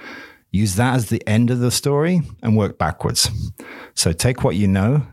use 0.50 0.76
that 0.76 0.96
as 0.96 1.10
the 1.10 1.26
end 1.28 1.50
of 1.50 1.60
the 1.60 1.70
story 1.70 2.22
and 2.42 2.56
work 2.56 2.78
backwards. 2.78 3.30
So 3.94 4.12
take 4.12 4.42
what 4.42 4.56
you 4.56 4.66
know 4.66 5.06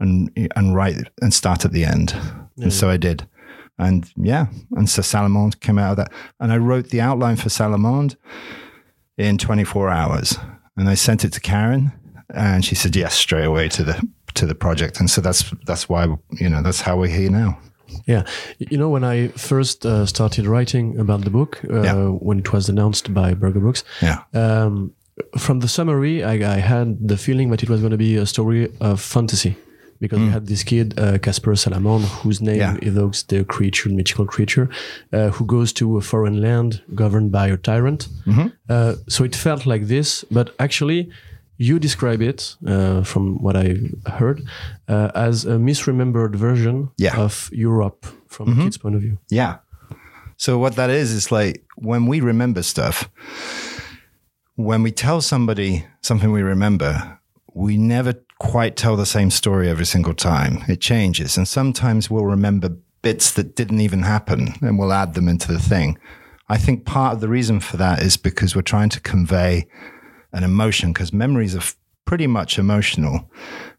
and 0.00 0.30
and 0.56 0.74
write 0.74 1.08
and 1.20 1.32
start 1.32 1.64
at 1.64 1.72
the 1.72 1.84
end. 1.84 2.14
And 2.60 2.72
so 2.72 2.90
I 2.90 2.96
did. 2.96 3.28
And 3.78 4.10
yeah, 4.16 4.46
and 4.72 4.90
so 4.90 5.02
Salamander 5.02 5.56
came 5.58 5.78
out 5.78 5.92
of 5.92 5.96
that. 5.98 6.12
And 6.40 6.52
I 6.52 6.56
wrote 6.56 6.88
the 6.88 7.00
outline 7.00 7.36
for 7.36 7.48
Salamander 7.48 8.16
in 9.16 9.38
24 9.38 9.88
hours. 9.90 10.36
And 10.76 10.88
I 10.88 10.94
sent 10.94 11.24
it 11.24 11.32
to 11.34 11.40
Karen 11.40 11.92
and 12.34 12.64
she 12.64 12.74
said 12.74 12.96
yes 12.96 13.14
straight 13.14 13.44
away 13.44 13.68
to 13.70 13.84
the 13.84 14.08
to 14.38 14.46
the 14.46 14.54
project. 14.54 15.00
And 15.00 15.08
so 15.10 15.20
that's 15.20 15.42
that's 15.66 15.88
why 15.88 16.04
you 16.40 16.48
know, 16.48 16.62
that's 16.62 16.80
how 16.82 16.96
we're 17.00 17.16
here 17.20 17.30
now. 17.30 17.58
Yeah, 18.06 18.22
you 18.58 18.76
know 18.78 18.90
when 18.92 19.04
I 19.14 19.28
first 19.28 19.84
uh, 19.86 20.04
started 20.06 20.46
writing 20.46 20.98
about 21.00 21.20
the 21.24 21.30
book, 21.30 21.60
uh, 21.70 21.82
Yeah. 21.82 22.08
when 22.28 22.38
it 22.38 22.52
was 22.52 22.68
announced 22.68 23.12
by 23.14 23.34
Berger 23.34 23.60
Books, 23.60 23.84
Yeah. 24.02 24.18
um, 24.34 24.92
from 25.38 25.60
the 25.60 25.68
summary, 25.68 26.22
I, 26.22 26.56
I 26.56 26.60
had 26.60 27.08
the 27.08 27.16
feeling 27.16 27.50
that 27.50 27.62
it 27.62 27.68
was 27.70 27.80
going 27.80 27.92
to 27.98 27.98
be 27.98 28.16
a 28.20 28.26
story 28.26 28.68
of 28.80 29.00
fantasy 29.00 29.54
because 30.00 30.20
we 30.20 30.30
had 30.32 30.46
this 30.46 30.62
kid, 30.64 30.94
uh, 30.98 31.18
Casper 31.18 31.56
Salamand, 31.56 32.04
whose 32.22 32.40
name 32.44 32.58
Yeah. 32.58 32.76
evokes 32.82 33.24
the 33.24 33.44
creature, 33.44 33.88
mythical 33.92 34.26
creature, 34.26 34.68
uh, 35.12 35.30
who 35.30 35.44
goes 35.46 35.72
to 35.72 35.96
a 35.96 36.00
foreign 36.00 36.40
land 36.40 36.82
governed 36.94 37.30
by 37.32 37.48
a 37.52 37.56
tyrant. 37.56 38.08
Uh, 38.68 38.92
so 39.08 39.24
it 39.24 39.34
felt 39.36 39.66
like 39.66 39.86
this, 39.86 40.24
but 40.30 40.50
actually, 40.58 41.08
you 41.58 41.78
describe 41.78 42.22
it, 42.22 42.56
uh, 42.66 43.02
from 43.02 43.42
what 43.42 43.56
I 43.56 43.76
heard, 44.06 44.40
uh, 44.88 45.10
as 45.14 45.44
a 45.44 45.58
misremembered 45.58 46.34
version 46.36 46.88
Yeah. 46.96 47.16
of 47.18 47.50
Europe 47.52 48.06
from 48.28 48.52
a 48.52 48.62
kid's 48.64 48.78
point 48.78 48.94
of 48.94 49.00
view. 49.02 49.18
Yeah. 49.28 49.56
So 50.36 50.58
what 50.58 50.76
that 50.76 50.88
is 50.90 51.10
is 51.12 51.32
like 51.32 51.64
when 51.76 52.06
we 52.06 52.20
remember 52.20 52.62
stuff, 52.62 53.10
when 54.54 54.82
we 54.82 54.92
tell 54.92 55.20
somebody 55.20 55.84
something 56.00 56.30
we 56.32 56.42
remember, 56.42 57.18
we 57.54 57.76
never 57.76 58.14
quite 58.38 58.76
tell 58.76 58.96
the 58.96 59.06
same 59.06 59.30
story 59.30 59.68
every 59.68 59.86
single 59.86 60.14
time. 60.14 60.62
It 60.68 60.80
changes. 60.80 61.36
And 61.36 61.46
sometimes 61.48 62.08
we'll 62.08 62.24
remember 62.24 62.76
bits 63.02 63.32
that 63.32 63.56
didn't 63.56 63.80
even 63.80 64.02
happen 64.02 64.54
and 64.60 64.78
we'll 64.78 64.92
add 64.92 65.14
them 65.14 65.28
into 65.28 65.52
the 65.52 65.58
thing. 65.60 65.98
I 66.48 66.56
think 66.56 66.84
part 66.84 67.14
of 67.14 67.20
the 67.20 67.28
reason 67.28 67.60
for 67.60 67.76
that 67.76 68.00
is 68.02 68.16
because 68.16 68.54
we're 68.56 68.62
trying 68.62 68.88
to 68.90 69.00
convey 69.00 69.66
an 70.32 70.44
emotion 70.44 70.92
because 70.92 71.12
memories 71.12 71.54
are 71.54 71.62
pretty 72.08 72.26
much 72.26 72.58
emotional. 72.58 73.30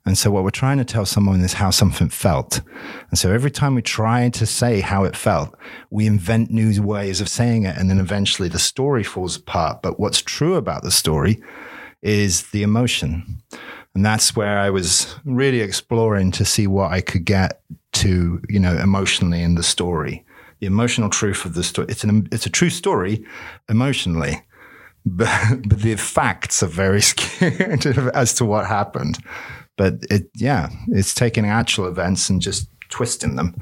And 0.06 0.16
so 0.16 0.30
what 0.30 0.44
we're 0.44 0.52
trying 0.52 0.78
to 0.78 0.86
tell 0.86 1.06
someone 1.06 1.42
is 1.42 1.54
how 1.54 1.72
something 1.72 2.10
felt. 2.10 2.62
And 3.10 3.18
so 3.18 3.32
every 3.32 3.50
time 3.50 3.74
we 3.74 3.82
try 3.82 4.30
to 4.30 4.46
say 4.46 4.82
how 4.82 5.04
it 5.04 5.16
felt, 5.16 5.58
we 5.90 6.06
invent 6.06 6.52
new 6.52 6.82
ways 6.84 7.22
of 7.22 7.28
saying 7.28 7.64
it. 7.64 7.76
And 7.76 7.90
then 7.90 8.00
eventually 8.00 8.48
the 8.48 8.60
story 8.60 9.04
falls 9.04 9.36
apart. 9.36 9.82
But 9.82 10.00
what's 10.00 10.22
true 10.22 10.56
about 10.56 10.84
the 10.84 10.92
story 10.92 11.42
is 12.04 12.44
the 12.52 12.62
emotion. 12.62 13.42
And 13.96 14.06
that's 14.06 14.36
where 14.36 14.60
I 14.60 14.70
was 14.70 15.16
really 15.26 15.62
exploring 15.62 16.32
to 16.34 16.46
see 16.46 16.68
what 16.68 16.92
I 16.92 17.02
could 17.02 17.26
get 17.26 17.62
to, 17.94 18.40
you 18.48 18.60
know, 18.60 18.76
emotionally 18.78 19.42
in 19.42 19.56
the 19.56 19.64
story. 19.64 20.24
The 20.60 20.68
emotional 20.68 21.10
truth 21.10 21.46
of 21.46 21.56
the 21.56 21.64
story. 21.64 21.88
It's 21.90 22.04
an 22.04 22.28
it's 22.32 22.46
a 22.46 22.50
true 22.50 22.70
story 22.70 23.26
emotionally 23.70 24.44
but, 25.06 25.30
but 25.68 25.80
the 25.80 25.96
facts 25.96 26.64
are 26.64 26.68
very 26.68 27.02
skewed 27.10 27.86
as 28.14 28.34
to 28.36 28.46
what 28.46 28.66
happened. 28.66 29.20
But 29.78 29.94
it, 30.10 30.30
yeah, 30.36 30.70
it's 30.90 31.14
taking 31.14 31.46
actual 31.46 31.88
events 31.88 32.30
and 32.30 32.42
just 32.42 32.70
twisting 32.90 33.36
them 33.36 33.56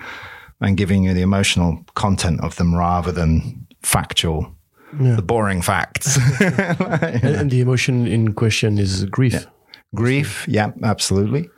and 0.60 0.76
giving 0.76 1.04
you 1.04 1.14
the 1.14 1.22
emotional 1.22 1.84
content 1.94 2.42
of 2.42 2.56
them 2.56 2.74
rather 2.74 3.12
than 3.12 3.68
factual, 3.84 4.56
the 4.94 5.22
boring 5.22 5.62
facts. 5.62 6.18
And, 6.42 7.24
and 7.36 7.52
the 7.52 7.62
emotion 7.62 8.08
in 8.08 8.34
question 8.34 8.80
is 8.80 9.06
grief. 9.06 9.46
Grief, 9.94 10.46
yeah, 10.48 10.72
absolutely, 10.84 11.50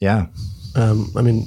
yeah, 0.00 0.26
Um, 0.76 1.10
I 1.16 1.22
mean, 1.22 1.46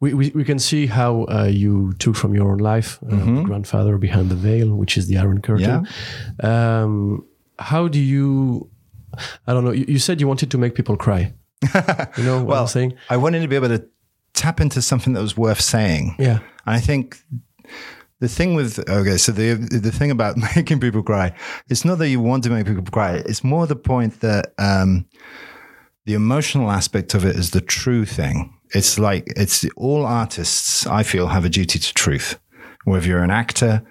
we, 0.00 0.14
we, 0.14 0.30
we 0.30 0.44
can 0.44 0.58
see 0.58 0.86
how 0.86 1.24
uh, 1.24 1.44
you 1.44 1.92
took 1.98 2.16
from 2.16 2.34
your 2.34 2.50
own 2.50 2.58
life 2.58 2.98
uh, 3.10 3.16
the 3.16 3.42
grandfather 3.42 3.98
behind 3.98 4.30
the 4.30 4.34
veil, 4.34 4.74
which 4.74 4.96
is 4.96 5.06
the 5.06 5.18
Iron 5.18 5.40
Curtain. 5.40 5.86
Um, 6.42 7.26
how 7.58 7.88
do 7.88 7.98
you? 7.98 8.70
I 9.46 9.54
don't 9.54 9.64
know. 9.64 9.72
You, 9.72 9.86
you 9.88 9.98
said 9.98 10.20
you 10.20 10.28
wanted 10.28 10.50
to 10.50 10.58
make 10.58 10.74
people 10.74 10.96
cry. 10.96 11.32
You 12.18 12.24
know 12.24 12.44
what 12.44 12.58
I'm 12.58 12.66
saying? 12.66 12.94
I 13.10 13.16
wanted 13.16 13.40
to 13.40 13.48
be 13.48 13.56
able 13.56 13.68
to 13.68 13.86
tap 14.34 14.60
into 14.60 14.80
something 14.82 15.14
that 15.14 15.22
was 15.22 15.36
worth 15.36 15.60
saying. 15.60 16.14
Yeah. 16.18 16.40
And 16.66 16.76
I 16.76 16.80
think 16.80 17.18
the 18.20 18.28
thing 18.28 18.54
with 18.54 18.78
okay, 18.88 19.16
so 19.16 19.32
the 19.32 19.54
the 19.54 19.92
thing 19.92 20.10
about 20.10 20.36
making 20.56 20.80
people 20.80 21.02
cry, 21.02 21.34
it's 21.68 21.84
not 21.84 21.98
that 21.98 22.08
you 22.08 22.20
want 22.20 22.44
to 22.44 22.50
make 22.50 22.66
people 22.66 22.84
cry. 22.84 23.16
It's 23.26 23.42
more 23.42 23.66
the 23.66 23.76
point 23.76 24.20
that 24.20 24.54
um, 24.58 25.06
the 26.04 26.14
emotional 26.14 26.70
aspect 26.70 27.14
of 27.14 27.24
it 27.24 27.36
is 27.36 27.50
the 27.50 27.60
true 27.60 28.04
thing. 28.04 28.55
It's 28.72 28.98
like 28.98 29.32
it's 29.36 29.64
all 29.76 30.04
artists. 30.04 30.86
I 30.86 31.02
feel 31.02 31.28
have 31.28 31.44
a 31.44 31.48
duty 31.48 31.78
to 31.78 31.94
truth. 31.94 32.38
Whether 32.84 33.08
you're 33.08 33.22
an 33.22 33.30
actor 33.30 33.82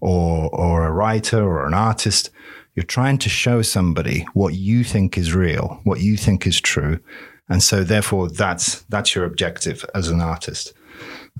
or 0.00 0.48
or 0.54 0.86
a 0.86 0.92
writer 0.92 1.42
or 1.42 1.66
an 1.66 1.74
artist, 1.74 2.30
you're 2.74 2.84
trying 2.84 3.18
to 3.18 3.28
show 3.28 3.62
somebody 3.62 4.26
what 4.34 4.54
you 4.54 4.84
think 4.84 5.16
is 5.16 5.34
real, 5.34 5.80
what 5.84 6.00
you 6.00 6.16
think 6.16 6.46
is 6.46 6.60
true, 6.60 7.00
and 7.48 7.62
so 7.62 7.84
therefore 7.84 8.28
that's 8.28 8.82
that's 8.82 9.14
your 9.14 9.24
objective 9.24 9.84
as 9.94 10.08
an 10.08 10.20
artist. 10.20 10.72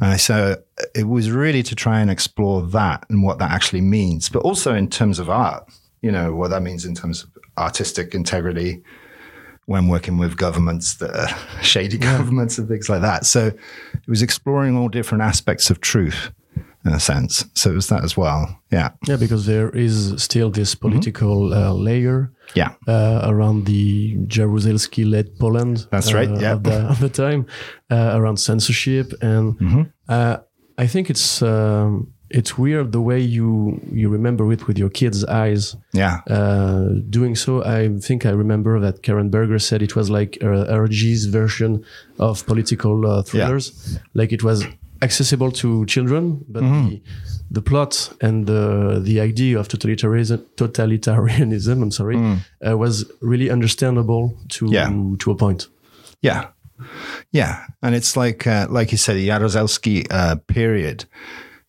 And 0.01 0.21
so 0.21 0.57
it 0.95 1.07
was 1.07 1.31
really 1.31 1.63
to 1.63 1.75
try 1.75 2.01
and 2.01 2.11
explore 2.11 2.63
that 2.69 3.07
and 3.09 3.23
what 3.23 3.39
that 3.39 3.53
actually 3.53 3.81
means, 3.81 4.29
but 4.29 4.41
also 4.41 4.75
in 4.75 4.89
terms 4.89 5.19
of 5.19 5.31
art, 5.31 5.69
you 6.03 6.11
know, 6.11 6.35
what 6.35 6.49
that 6.49 6.63
means 6.63 6.85
in 6.85 6.95
terms 6.95 7.23
of 7.23 7.31
artistic 7.57 8.15
integrity 8.15 8.83
when 9.66 9.88
working 9.88 10.18
with 10.18 10.37
governments 10.37 10.97
that 10.97 11.11
are 11.16 11.62
shady 11.62 11.99
governments 11.99 12.59
and 12.59 12.68
things 12.68 12.88
like 12.88 13.00
that. 13.02 13.25
So 13.26 13.47
it 13.47 14.09
was 14.09 14.23
exploring 14.23 14.76
all 14.76 14.88
different 14.88 15.23
aspects 15.23 15.71
of 15.71 15.80
truth 15.80 16.30
in 16.85 16.92
a 16.92 17.00
sense. 17.00 17.47
So 17.54 17.71
it 17.71 17.75
was 17.75 17.87
that 17.88 18.04
as 18.04 18.14
well. 18.16 18.61
Yeah. 18.71 18.90
Yeah, 19.09 19.16
because 19.16 19.47
there 19.47 19.71
is 19.71 20.14
still 20.23 20.50
this 20.50 20.75
political 20.75 21.54
uh, 21.54 21.73
layer 21.73 22.30
Yeah. 22.54 22.75
uh, 22.87 23.23
around 23.25 23.64
the 23.64 24.16
Jaruzelski-led 24.26 25.38
Poland. 25.38 25.87
That's 25.90 26.12
right, 26.12 26.28
uh, 26.28 26.38
yeah. 26.38 26.52
Of 26.52 26.62
the, 26.64 26.76
of 26.90 27.00
the 27.00 27.09
time, 27.09 27.47
uh, 27.90 28.12
around 28.14 28.37
censorship, 28.38 29.12
and 29.23 29.59
Mm-hmm. 29.59 29.83
uh, 30.09 30.37
I 30.76 30.87
think 30.88 31.09
it's 31.09 31.40
um, 31.40 32.12
it's 32.38 32.53
weird 32.59 32.91
the 32.93 33.00
way 33.00 33.21
you 33.37 33.49
you 34.00 34.07
remember 34.12 34.45
it 34.53 34.67
with 34.67 34.79
your 34.83 34.91
kids' 34.91 35.25
eyes. 35.43 35.76
Yeah. 35.93 36.17
Uh, 36.38 36.85
doing 37.19 37.37
so, 37.37 37.53
I 37.79 37.88
think 38.07 38.25
I 38.26 38.33
remember 38.45 38.81
that 38.85 39.03
Karen 39.03 39.31
Berger 39.31 39.59
said 39.61 39.81
it 39.83 39.95
was 39.97 40.09
like 40.19 40.33
Hergé's 40.43 41.25
version 41.41 41.73
of 42.19 42.45
political 42.47 42.95
uh, 43.07 43.23
thrillers. 43.23 43.99
Like 44.14 44.33
it 44.35 44.43
was 44.43 44.64
accessible 45.03 45.50
to 45.53 45.85
children, 45.87 46.45
but 46.49 46.62
Mm-hmm. 46.62 46.88
the, 46.88 47.00
the 47.50 47.62
plot 47.62 47.93
and 48.21 48.47
the 48.47 49.00
the 49.09 49.21
idea 49.31 49.59
of 49.61 49.69
totalitarianism, 49.69 50.38
totalitarianism 50.57 51.83
I'm 51.83 51.91
sorry, 51.91 52.17
uh, 52.67 52.76
was 52.76 53.05
really 53.21 53.50
understandable 53.50 54.25
to 54.57 54.64
Mm. 54.67 54.73
Yeah. 54.73 55.17
to 55.19 55.31
a 55.31 55.35
point. 55.35 55.69
Yeah, 56.23 56.43
yeah, 57.33 57.55
and 57.83 57.95
it's 57.95 58.17
like 58.17 58.47
uh, 58.47 58.67
like 58.71 58.93
you 58.93 58.99
said, 58.99 59.17
the 59.17 59.29
Jaruzelski 59.29 60.07
uh, 60.11 60.37
period 60.47 61.05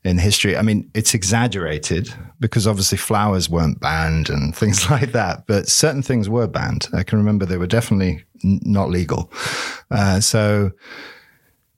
in 0.06 0.18
history. 0.18 0.56
I 0.56 0.62
mean, 0.62 0.90
it's 0.94 1.14
exaggerated 1.14 2.14
because 2.40 2.68
obviously 2.68 2.98
flowers 2.98 3.50
weren't 3.50 3.80
banned 3.80 4.30
and 4.30 4.56
things 4.62 4.90
like 4.90 5.12
that, 5.12 5.48
but 5.48 5.68
certain 5.68 6.02
things 6.02 6.30
were 6.30 6.48
banned. 6.48 6.88
I 6.94 7.04
can 7.04 7.18
remember 7.18 7.46
they 7.46 7.58
were 7.58 7.68
definitely 7.68 8.24
n- 8.44 8.62
not 8.64 8.90
legal. 8.90 9.32
Uh, 9.92 10.20
so. 10.20 10.72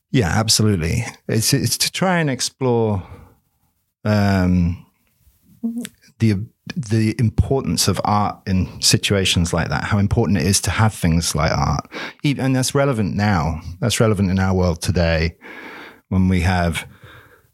Yeah, 0.10 0.30
absolutely. 0.30 1.04
It's 1.28 1.54
it's 1.54 1.78
to 1.80 1.92
try 1.92 2.20
and 2.20 2.30
explore 2.30 3.04
um, 4.06 4.86
the 6.20 6.46
the 6.76 7.16
importance 7.20 7.88
of 7.88 8.00
art 8.04 8.40
in 8.48 8.82
situations 8.82 9.54
like 9.54 9.70
that. 9.70 9.84
How 9.84 9.98
important 9.98 10.38
it 10.38 10.46
is 10.46 10.62
to 10.62 10.72
have 10.72 10.94
things 10.94 11.36
like 11.36 11.52
art, 11.52 11.90
and 12.24 12.56
that's 12.56 12.74
relevant 12.74 13.16
now. 13.16 13.62
That's 13.80 14.00
relevant 14.00 14.32
in 14.32 14.40
our 14.40 14.54
world 14.56 14.82
today, 14.82 15.36
when 16.10 16.30
we 16.30 16.42
have 16.42 16.88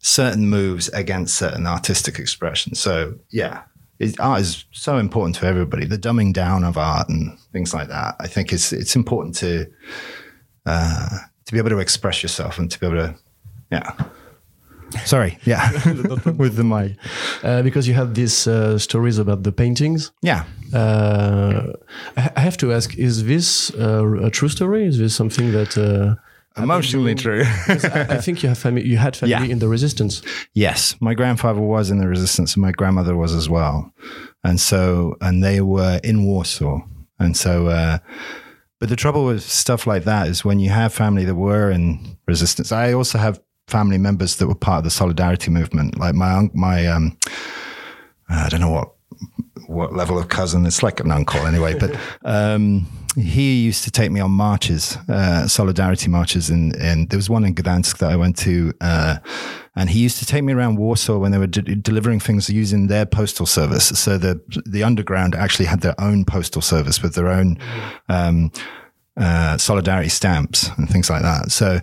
certain 0.04 0.46
moves 0.46 0.88
against 0.90 1.34
certain 1.34 1.66
artistic 1.66 2.18
expression. 2.18 2.74
So 2.74 3.14
yeah, 3.30 3.62
it, 3.98 4.20
art 4.20 4.42
is 4.42 4.66
so 4.70 4.98
important 4.98 5.36
to 5.36 5.46
everybody. 5.46 5.86
The 5.86 5.98
dumbing 5.98 6.34
down 6.34 6.62
of 6.62 6.76
art 6.76 7.08
and 7.08 7.38
things 7.52 7.72
like 7.72 7.88
that. 7.88 8.14
I 8.20 8.26
think 8.26 8.52
it's 8.52 8.72
it's 8.72 8.94
important 8.94 9.34
to 9.36 9.66
uh, 10.66 11.08
to 11.46 11.52
be 11.52 11.58
able 11.58 11.70
to 11.70 11.78
express 11.78 12.22
yourself 12.22 12.58
and 12.58 12.70
to 12.70 12.78
be 12.78 12.86
able 12.86 12.96
to 12.96 13.14
yeah. 13.72 13.92
Sorry, 15.06 15.38
yeah, 15.44 15.72
with 16.36 16.54
the 16.54 16.62
mic. 16.62 16.96
Uh, 17.42 17.62
because 17.62 17.88
you 17.88 17.94
have 17.94 18.14
these 18.14 18.46
uh, 18.46 18.78
stories 18.78 19.18
about 19.18 19.42
the 19.42 19.50
paintings. 19.50 20.12
Yeah. 20.22 20.44
Uh, 20.72 21.72
I 22.16 22.30
I 22.36 22.40
have 22.40 22.56
to 22.58 22.72
ask: 22.72 22.96
Is 22.98 23.24
this 23.24 23.72
uh, 23.74 24.26
a 24.26 24.30
true 24.30 24.50
story? 24.50 24.86
Is 24.86 24.98
this 24.98 25.14
something 25.16 25.52
that? 25.52 25.76
Emotionally 26.56 27.14
true. 27.14 27.42
I, 27.68 28.06
I 28.10 28.18
think 28.18 28.42
you 28.42 28.48
have 28.48 28.58
family. 28.58 28.86
You 28.86 28.96
had 28.96 29.16
family 29.16 29.30
Yeah. 29.32 29.44
in 29.44 29.58
the 29.58 29.68
resistance. 29.68 30.22
Yes, 30.52 30.94
my 31.00 31.14
grandfather 31.14 31.60
was 31.60 31.90
in 31.90 31.98
the 31.98 32.06
resistance, 32.08 32.54
and 32.54 32.62
my 32.62 32.70
grandmother 32.72 33.16
was 33.16 33.34
as 33.34 33.48
well, 33.48 33.92
and 34.44 34.60
so 34.60 35.16
and 35.20 35.42
they 35.42 35.60
were 35.60 36.00
in 36.04 36.24
Warsaw, 36.24 36.80
and 37.18 37.36
so. 37.36 37.66
Uh, 37.68 37.98
but 38.80 38.88
the 38.88 38.96
trouble 38.96 39.24
with 39.24 39.42
stuff 39.42 39.86
like 39.86 40.04
that 40.04 40.28
is 40.28 40.44
when 40.44 40.58
you 40.60 40.68
have 40.70 40.92
family 40.92 41.24
that 41.24 41.34
were 41.36 41.70
in 41.70 42.16
resistance. 42.28 42.70
I 42.70 42.92
also 42.92 43.18
have 43.18 43.40
family 43.66 43.96
members 43.98 44.36
that 44.36 44.46
were 44.46 44.54
part 44.54 44.78
of 44.78 44.84
the 44.84 44.90
solidarity 44.90 45.50
movement, 45.50 45.98
like 45.98 46.14
my 46.14 46.48
my 46.54 46.86
um, 46.86 47.16
I 48.28 48.48
don't 48.48 48.60
know 48.60 48.70
what 48.70 48.90
what 49.66 49.92
level 49.94 50.18
of 50.18 50.28
cousin. 50.28 50.66
It's 50.66 50.82
like 50.82 51.00
an 51.00 51.10
uncle 51.10 51.46
anyway, 51.46 51.78
but 51.78 51.96
um, 52.24 52.86
he 53.16 53.62
used 53.62 53.84
to 53.84 53.90
take 53.90 54.10
me 54.10 54.20
on 54.20 54.30
marches, 54.30 54.96
uh, 55.08 55.46
solidarity 55.46 56.08
marches, 56.08 56.50
and 56.50 56.74
and 56.76 57.08
there 57.10 57.18
was 57.18 57.30
one 57.30 57.44
in 57.44 57.54
Gdansk 57.54 57.98
that 57.98 58.10
I 58.10 58.16
went 58.16 58.36
to, 58.38 58.72
uh, 58.80 59.16
and 59.76 59.90
he 59.90 60.00
used 60.00 60.18
to 60.18 60.26
take 60.26 60.42
me 60.42 60.52
around 60.52 60.76
Warsaw 60.76 61.18
when 61.18 61.30
they 61.30 61.38
were 61.38 61.46
de- 61.46 61.76
delivering 61.76 62.20
things 62.20 62.48
using 62.50 62.88
their 62.88 63.06
postal 63.06 63.46
service. 63.46 63.86
So 63.98 64.18
the 64.18 64.40
the 64.66 64.82
underground 64.82 65.34
actually 65.34 65.66
had 65.66 65.80
their 65.80 65.94
own 66.00 66.24
postal 66.24 66.62
service 66.62 67.02
with 67.02 67.14
their 67.14 67.28
own 67.28 67.58
um, 68.08 68.50
uh, 69.16 69.58
solidarity 69.58 70.08
stamps 70.08 70.70
and 70.76 70.88
things 70.88 71.08
like 71.08 71.22
that. 71.22 71.52
So 71.52 71.80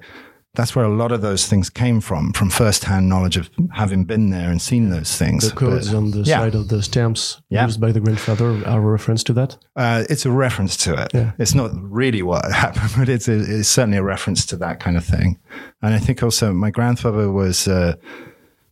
that's 0.53 0.75
where 0.75 0.84
a 0.84 0.93
lot 0.93 1.13
of 1.13 1.22
those 1.22 1.48
things 1.48 1.70
came 1.70 2.01
from, 2.01 2.34
from 2.34 2.50
first-hand 2.50 3.08
knowledge 3.08 3.38
of 3.38 3.50
having 3.74 4.03
been 4.03 4.31
there 4.31 4.50
and 4.50 4.62
seen 4.62 4.89
those 4.89 5.15
things. 5.15 5.50
The 5.50 5.55
codes 5.55 5.89
But, 5.91 5.98
on 5.98 6.12
the 6.12 6.20
yeah. 6.20 6.39
side 6.39 6.55
of 6.55 6.67
the 6.67 6.84
stamps 6.84 7.41
Yeah. 7.50 7.65
used 7.65 7.79
by 7.79 7.93
the 7.93 8.01
grandfather 8.01 8.62
are 8.67 8.79
a 8.79 8.91
reference 8.91 9.24
to 9.25 9.34
that. 9.34 9.58
Uh, 9.77 10.03
it's 10.10 10.25
a 10.25 10.31
reference 10.31 10.75
to 10.77 11.01
it. 11.01 11.12
Yeah. 11.13 11.31
It's 11.39 11.55
not 11.55 11.72
really 11.74 12.22
what 12.22 12.51
happened, 12.51 12.91
but 12.98 13.08
it's, 13.08 13.29
a, 13.29 13.60
it's 13.60 13.70
certainly 13.70 13.98
a 13.98 14.03
reference 14.03 14.46
to 14.48 14.58
that 14.58 14.81
kind 14.81 14.98
of 14.98 15.05
thing. 15.05 15.39
And 15.81 15.93
I 15.93 16.00
think 16.00 16.22
also 16.22 16.51
my 16.51 16.70
grandfather 16.70 17.31
was 17.31 17.70
uh, 17.70 17.96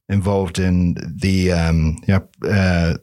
involved 0.10 0.60
in 0.60 0.96
the 1.22 1.52
um, 1.54 1.98
yeah, 2.08 2.20
uh, 2.44 2.96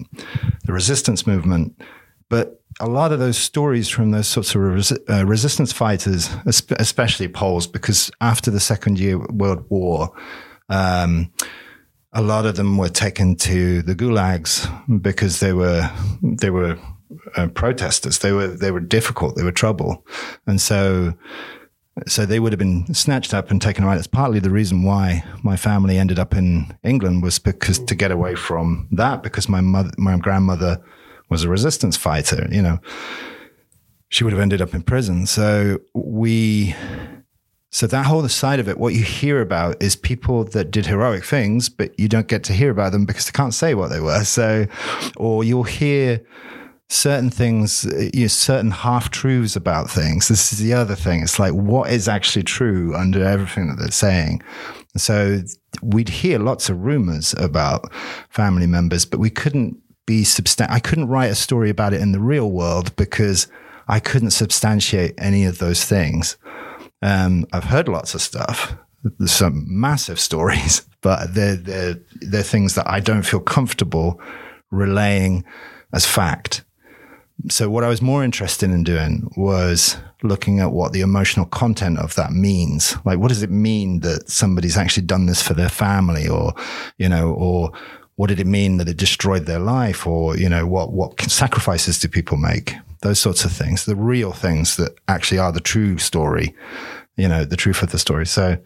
the 0.64 0.72
resistance 0.72 1.26
movement, 1.26 1.80
but 2.28 2.55
a 2.80 2.86
lot 2.86 3.12
of 3.12 3.18
those 3.18 3.38
stories 3.38 3.88
from 3.88 4.10
those 4.10 4.26
sorts 4.26 4.54
of 4.54 4.60
resi- 4.60 5.10
uh, 5.10 5.24
resistance 5.24 5.72
fighters, 5.72 6.30
especially 6.44 7.28
Poles, 7.28 7.66
because 7.66 8.10
after 8.20 8.50
the 8.50 8.60
Second 8.60 8.98
Year 8.98 9.18
World 9.18 9.64
War. 9.68 10.10
Um, 10.68 11.32
a 12.12 12.22
lot 12.22 12.46
of 12.46 12.56
them 12.56 12.78
were 12.78 12.88
taken 12.88 13.36
to 13.36 13.82
the 13.82 13.94
gulags 13.94 14.66
because 15.02 15.40
they 15.40 15.52
were 15.52 15.90
they 16.22 16.48
were 16.48 16.78
uh, 17.36 17.48
protesters. 17.48 18.20
They 18.20 18.32
were 18.32 18.48
they 18.48 18.70
were 18.70 18.80
difficult. 18.80 19.36
They 19.36 19.42
were 19.42 19.52
trouble, 19.52 20.06
and 20.46 20.58
so 20.60 21.12
so 22.06 22.26
they 22.26 22.40
would 22.40 22.52
have 22.52 22.58
been 22.58 22.92
snatched 22.94 23.34
up 23.34 23.50
and 23.50 23.60
taken 23.60 23.84
away. 23.84 23.96
That's 23.96 24.06
partly 24.06 24.38
the 24.38 24.50
reason 24.50 24.82
why 24.82 25.24
my 25.42 25.56
family 25.56 25.98
ended 25.98 26.18
up 26.18 26.34
in 26.34 26.74
England 26.82 27.22
was 27.22 27.38
because 27.38 27.78
to 27.78 27.94
get 27.94 28.10
away 28.10 28.34
from 28.34 28.88
that 28.92 29.22
because 29.22 29.48
my 29.48 29.60
mother 29.60 29.90
my 29.98 30.16
grandmother 30.16 30.82
was 31.28 31.44
a 31.44 31.48
resistance 31.48 31.96
fighter. 31.96 32.48
You 32.50 32.62
know, 32.62 32.78
she 34.08 34.24
would 34.24 34.32
have 34.32 34.42
ended 34.42 34.62
up 34.62 34.74
in 34.74 34.82
prison. 34.82 35.26
So 35.26 35.80
we 35.94 36.74
so 37.76 37.86
that 37.86 38.06
whole 38.06 38.26
side 38.28 38.58
of 38.58 38.68
it, 38.68 38.78
what 38.78 38.94
you 38.94 39.02
hear 39.02 39.40
about 39.42 39.82
is 39.82 39.96
people 39.96 40.44
that 40.44 40.70
did 40.70 40.86
heroic 40.86 41.24
things, 41.24 41.68
but 41.68 41.98
you 41.98 42.08
don't 42.08 42.28
get 42.28 42.42
to 42.44 42.54
hear 42.54 42.70
about 42.70 42.92
them 42.92 43.04
because 43.04 43.26
they 43.26 43.32
can't 43.32 43.52
say 43.52 43.74
what 43.74 43.88
they 43.88 44.00
were. 44.00 44.24
So, 44.24 44.66
or 45.16 45.44
you'll 45.44 45.64
hear 45.64 46.24
certain 46.88 47.28
things, 47.28 47.84
you 48.14 48.22
know, 48.22 48.26
certain 48.28 48.70
half 48.70 49.10
truths 49.10 49.56
about 49.56 49.90
things. 49.90 50.28
This 50.28 50.52
is 50.52 50.60
the 50.60 50.72
other 50.72 50.94
thing. 50.94 51.22
It's 51.22 51.38
like 51.38 51.52
what 51.52 51.90
is 51.90 52.08
actually 52.08 52.44
true 52.44 52.94
under 52.96 53.22
everything 53.22 53.68
that 53.68 53.78
they're 53.78 53.90
saying. 53.90 54.42
So 54.96 55.42
we'd 55.82 56.08
hear 56.08 56.38
lots 56.38 56.70
of 56.70 56.82
rumors 56.82 57.34
about 57.36 57.92
family 58.30 58.66
members, 58.66 59.04
but 59.04 59.20
we 59.20 59.28
couldn't 59.28 59.76
be 60.06 60.22
substan. 60.22 60.70
I 60.70 60.78
couldn't 60.78 61.08
write 61.08 61.30
a 61.30 61.34
story 61.34 61.68
about 61.68 61.92
it 61.92 62.00
in 62.00 62.12
the 62.12 62.20
real 62.20 62.50
world 62.50 62.94
because 62.96 63.48
I 63.88 64.00
couldn't 64.00 64.30
substantiate 64.30 65.14
any 65.18 65.44
of 65.44 65.58
those 65.58 65.84
things. 65.84 66.36
Um, 67.02 67.46
I've 67.52 67.64
heard 67.64 67.88
lots 67.88 68.14
of 68.14 68.22
stuff. 68.22 68.76
Some 69.26 69.64
massive 69.68 70.18
stories, 70.18 70.86
but 71.02 71.34
they're, 71.34 71.56
they're, 71.56 71.98
they're 72.20 72.42
things 72.42 72.74
that 72.74 72.88
I 72.88 73.00
don't 73.00 73.22
feel 73.22 73.40
comfortable 73.40 74.20
relaying 74.70 75.44
as 75.92 76.06
fact. 76.06 76.64
So 77.48 77.68
what 77.68 77.84
I 77.84 77.88
was 77.88 78.00
more 78.00 78.24
interested 78.24 78.70
in 78.70 78.82
doing 78.82 79.30
was 79.36 79.98
looking 80.22 80.58
at 80.58 80.72
what 80.72 80.92
the 80.92 81.02
emotional 81.02 81.46
content 81.46 81.98
of 81.98 82.14
that 82.14 82.32
means. 82.32 82.96
Like, 83.04 83.18
what 83.18 83.28
does 83.28 83.42
it 83.42 83.50
mean 83.50 84.00
that 84.00 84.28
somebody's 84.28 84.76
actually 84.76 85.06
done 85.06 85.26
this 85.26 85.42
for 85.42 85.54
their 85.54 85.68
family 85.68 86.26
or, 86.26 86.54
you 86.96 87.08
know, 87.08 87.32
or 87.32 87.72
what 88.16 88.28
did 88.28 88.40
it 88.40 88.46
mean 88.46 88.78
that 88.78 88.88
it 88.88 88.96
destroyed 88.96 89.46
their 89.46 89.58
life 89.58 90.06
or, 90.06 90.36
you 90.36 90.48
know, 90.48 90.66
what, 90.66 90.92
what 90.92 91.20
sacrifices 91.20 91.98
do 91.98 92.08
people 92.08 92.36
make? 92.38 92.74
Those 93.02 93.18
sorts 93.20 93.44
of 93.44 93.52
things, 93.52 93.84
the 93.84 93.94
real 93.96 94.32
things 94.32 94.76
that 94.76 94.94
actually 95.06 95.38
are 95.38 95.52
the 95.52 95.60
true 95.60 95.98
story, 95.98 96.54
you 97.16 97.28
know, 97.28 97.44
the 97.44 97.56
truth 97.56 97.82
of 97.82 97.90
the 97.90 97.98
story. 97.98 98.26
So 98.26 98.56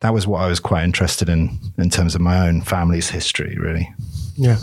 that 0.00 0.12
was 0.14 0.26
what 0.26 0.40
I 0.40 0.46
was 0.46 0.60
quite 0.60 0.84
interested 0.84 1.28
in, 1.28 1.58
in 1.78 1.90
terms 1.90 2.14
of 2.14 2.20
my 2.20 2.46
own 2.48 2.62
family's 2.62 3.10
history, 3.10 3.56
really. 3.58 3.92
Yeah, 4.38 4.58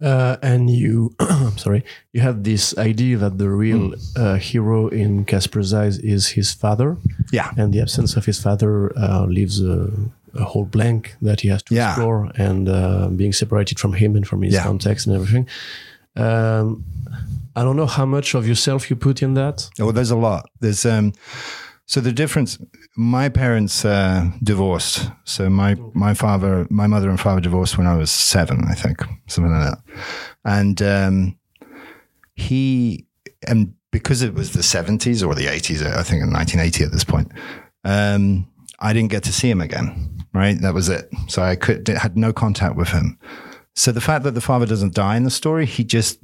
uh, 0.00 0.36
and 0.42 0.70
you, 0.70 1.14
I'm 1.18 1.58
sorry, 1.66 1.84
you 2.14 2.20
had 2.22 2.44
this 2.44 2.76
idea 2.78 3.18
that 3.18 3.36
the 3.36 3.50
real 3.50 3.92
uh, 4.16 4.36
hero 4.36 4.88
in 4.88 5.26
Casper's 5.26 5.74
eyes 5.74 5.98
is 5.98 6.28
his 6.28 6.52
father, 6.54 6.96
Yeah. 7.30 7.50
and 7.58 7.74
the 7.74 7.80
absence 7.82 8.16
of 8.16 8.24
his 8.24 8.40
father 8.42 8.90
uh, 8.98 9.26
leaves 9.26 9.60
a, 9.62 9.90
a 10.38 10.44
whole 10.44 10.64
blank 10.64 11.16
that 11.22 11.40
he 11.40 11.48
has 11.48 11.62
to 11.64 11.74
Yeah. 11.74 11.90
explore, 11.90 12.30
and 12.36 12.68
uh, 12.68 13.08
being 13.08 13.32
separated 13.32 13.78
from 13.78 13.92
him 13.92 14.16
and 14.16 14.26
from 14.26 14.42
his 14.42 14.54
Yeah. 14.54 14.64
context 14.64 15.06
and 15.06 15.16
everything. 15.16 15.46
Um, 16.16 16.84
I 17.56 17.62
don't 17.62 17.76
know 17.76 17.86
how 17.86 18.06
much 18.06 18.34
of 18.34 18.46
yourself 18.46 18.88
you 18.90 18.96
put 18.96 19.22
in 19.22 19.34
that. 19.34 19.68
Oh, 19.80 19.92
there's 19.92 20.10
a 20.12 20.16
lot. 20.16 20.48
There's 20.60 20.84
um, 20.86 21.12
so 21.86 22.00
the 22.00 22.12
difference. 22.12 22.58
My 22.96 23.28
parents 23.28 23.84
uh, 23.84 24.30
divorced. 24.42 25.10
So 25.24 25.48
my 25.50 25.76
my 25.94 26.14
father, 26.14 26.66
my 26.70 26.86
mother 26.86 27.08
and 27.10 27.18
father 27.20 27.40
divorced 27.40 27.78
when 27.78 27.86
I 27.86 27.96
was 27.96 28.10
seven, 28.10 28.64
I 28.68 28.74
think, 28.74 28.98
something 29.26 29.52
like 29.52 29.70
that. 29.70 29.78
And 30.44 30.82
um, 30.82 31.38
he 32.34 33.06
and 33.46 33.74
because 33.90 34.22
it 34.22 34.34
was 34.34 34.52
the 34.52 34.60
70s 34.62 35.26
or 35.26 35.34
the 35.34 35.46
80s, 35.46 35.82
I 35.82 36.02
think 36.02 36.22
in 36.22 36.30
1980 36.32 36.84
at 36.84 36.92
this 36.92 37.04
point, 37.04 37.32
um, 37.84 38.46
I 38.78 38.92
didn't 38.92 39.10
get 39.10 39.24
to 39.24 39.32
see 39.32 39.50
him 39.50 39.60
again. 39.60 40.14
Right, 40.34 40.60
that 40.60 40.74
was 40.74 40.88
it. 40.88 41.08
So 41.28 41.42
I 41.42 41.56
could 41.56 41.88
had 41.88 42.16
no 42.16 42.32
contact 42.32 42.76
with 42.76 42.88
him. 42.88 43.18
So 43.74 43.92
the 43.92 44.00
fact 44.00 44.24
that 44.24 44.34
the 44.34 44.40
father 44.40 44.66
doesn't 44.66 44.94
die 44.94 45.16
in 45.16 45.24
the 45.24 45.30
story, 45.30 45.66
he 45.66 45.84
just 45.84 46.18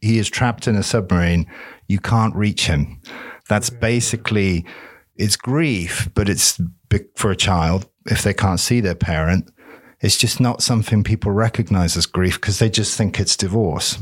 he 0.00 0.18
is 0.18 0.30
trapped 0.30 0.66
in 0.66 0.76
a 0.76 0.82
submarine. 0.82 1.46
You 1.88 1.98
can't 1.98 2.34
reach 2.34 2.66
him. 2.66 3.00
That's 3.48 3.70
basically 3.70 4.64
it's 5.16 5.36
grief, 5.36 6.08
but 6.14 6.28
it's 6.28 6.60
for 7.16 7.30
a 7.30 7.36
child 7.36 7.88
if 8.06 8.22
they 8.22 8.32
can't 8.32 8.60
see 8.60 8.80
their 8.80 8.94
parent. 8.94 9.50
It's 10.00 10.16
just 10.16 10.40
not 10.40 10.62
something 10.62 11.04
people 11.04 11.32
recognize 11.32 11.96
as 11.96 12.06
grief 12.06 12.40
because 12.40 12.58
they 12.58 12.70
just 12.70 12.96
think 12.96 13.20
it's 13.20 13.36
divorce. 13.36 13.98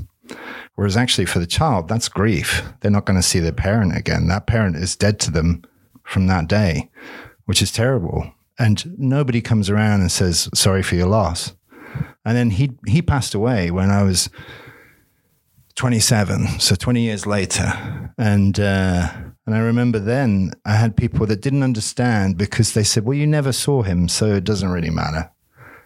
Whereas 0.76 0.96
actually 0.96 1.24
for 1.24 1.40
the 1.40 1.46
child, 1.46 1.88
that's 1.88 2.08
grief. 2.08 2.62
They're 2.80 2.90
not 2.90 3.04
going 3.04 3.18
to 3.18 3.22
see 3.26 3.40
their 3.40 3.52
parent 3.52 3.96
again. 3.96 4.28
That 4.28 4.46
parent 4.46 4.76
is 4.76 4.94
dead 4.94 5.18
to 5.20 5.32
them 5.32 5.64
from 6.04 6.28
that 6.28 6.46
day, 6.46 6.88
which 7.48 7.62
is 7.62 7.72
terrible. 7.72 8.30
And 8.58 8.98
nobody 8.98 9.40
comes 9.40 9.70
around 9.70 10.02
and 10.02 10.12
says, 10.12 10.50
sorry 10.52 10.82
for 10.82 10.96
your 10.96 11.06
loss. 11.06 11.54
And 12.22 12.36
then 12.36 12.50
he, 12.50 12.72
he 12.86 13.00
passed 13.00 13.34
away 13.34 13.70
when 13.70 13.90
I 13.90 14.02
was 14.02 14.28
27, 15.76 16.60
so 16.60 16.74
20 16.74 17.00
years 17.00 17.24
later. 17.24 18.12
And, 18.18 18.60
uh, 18.60 19.08
and 19.46 19.54
I 19.54 19.60
remember 19.60 19.98
then 19.98 20.50
I 20.66 20.74
had 20.74 20.94
people 20.94 21.24
that 21.24 21.40
didn't 21.40 21.62
understand 21.62 22.36
because 22.36 22.74
they 22.74 22.84
said, 22.84 23.06
well, 23.06 23.16
you 23.16 23.26
never 23.26 23.52
saw 23.52 23.80
him, 23.80 24.08
so 24.08 24.26
it 24.26 24.44
doesn't 24.44 24.68
really 24.68 24.90
matter. 24.90 25.30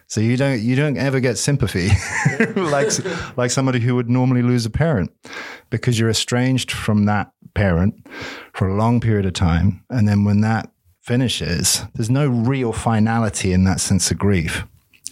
So 0.07 0.19
you 0.19 0.35
don't 0.35 0.59
you 0.59 0.75
don't 0.75 0.97
ever 0.97 1.19
get 1.21 1.37
sympathy 1.37 1.89
like 2.55 2.91
like 3.37 3.49
somebody 3.49 3.79
who 3.79 3.95
would 3.95 4.09
normally 4.09 4.43
lose 4.43 4.65
a 4.65 4.69
parent 4.69 5.11
because 5.71 5.97
you're 5.97 6.09
estranged 6.09 6.71
from 6.71 7.05
that 7.05 7.31
parent 7.55 8.05
for 8.51 8.67
a 8.67 8.75
long 8.75 8.99
period 8.99 9.25
of 9.25 9.33
time 9.33 9.83
and 9.89 10.07
then 10.07 10.23
when 10.23 10.41
that 10.41 10.72
finishes 11.03 11.83
there's 11.93 12.09
no 12.09 12.27
real 12.27 12.71
finality 12.71 13.51
in 13.51 13.65
that 13.65 13.79
sense 13.79 14.09
of 14.09 14.17
grief 14.17 14.65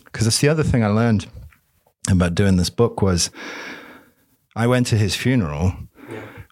because 0.05 0.25
that's 0.25 0.39
the 0.39 0.49
other 0.49 0.63
thing 0.63 0.83
I 0.83 0.87
learned 0.87 1.27
about 2.09 2.33
doing 2.33 2.57
this 2.57 2.69
book 2.69 3.01
was 3.01 3.29
I 4.55 4.67
went 4.67 4.87
to 4.87 4.97
his 4.97 5.15
funeral 5.15 5.73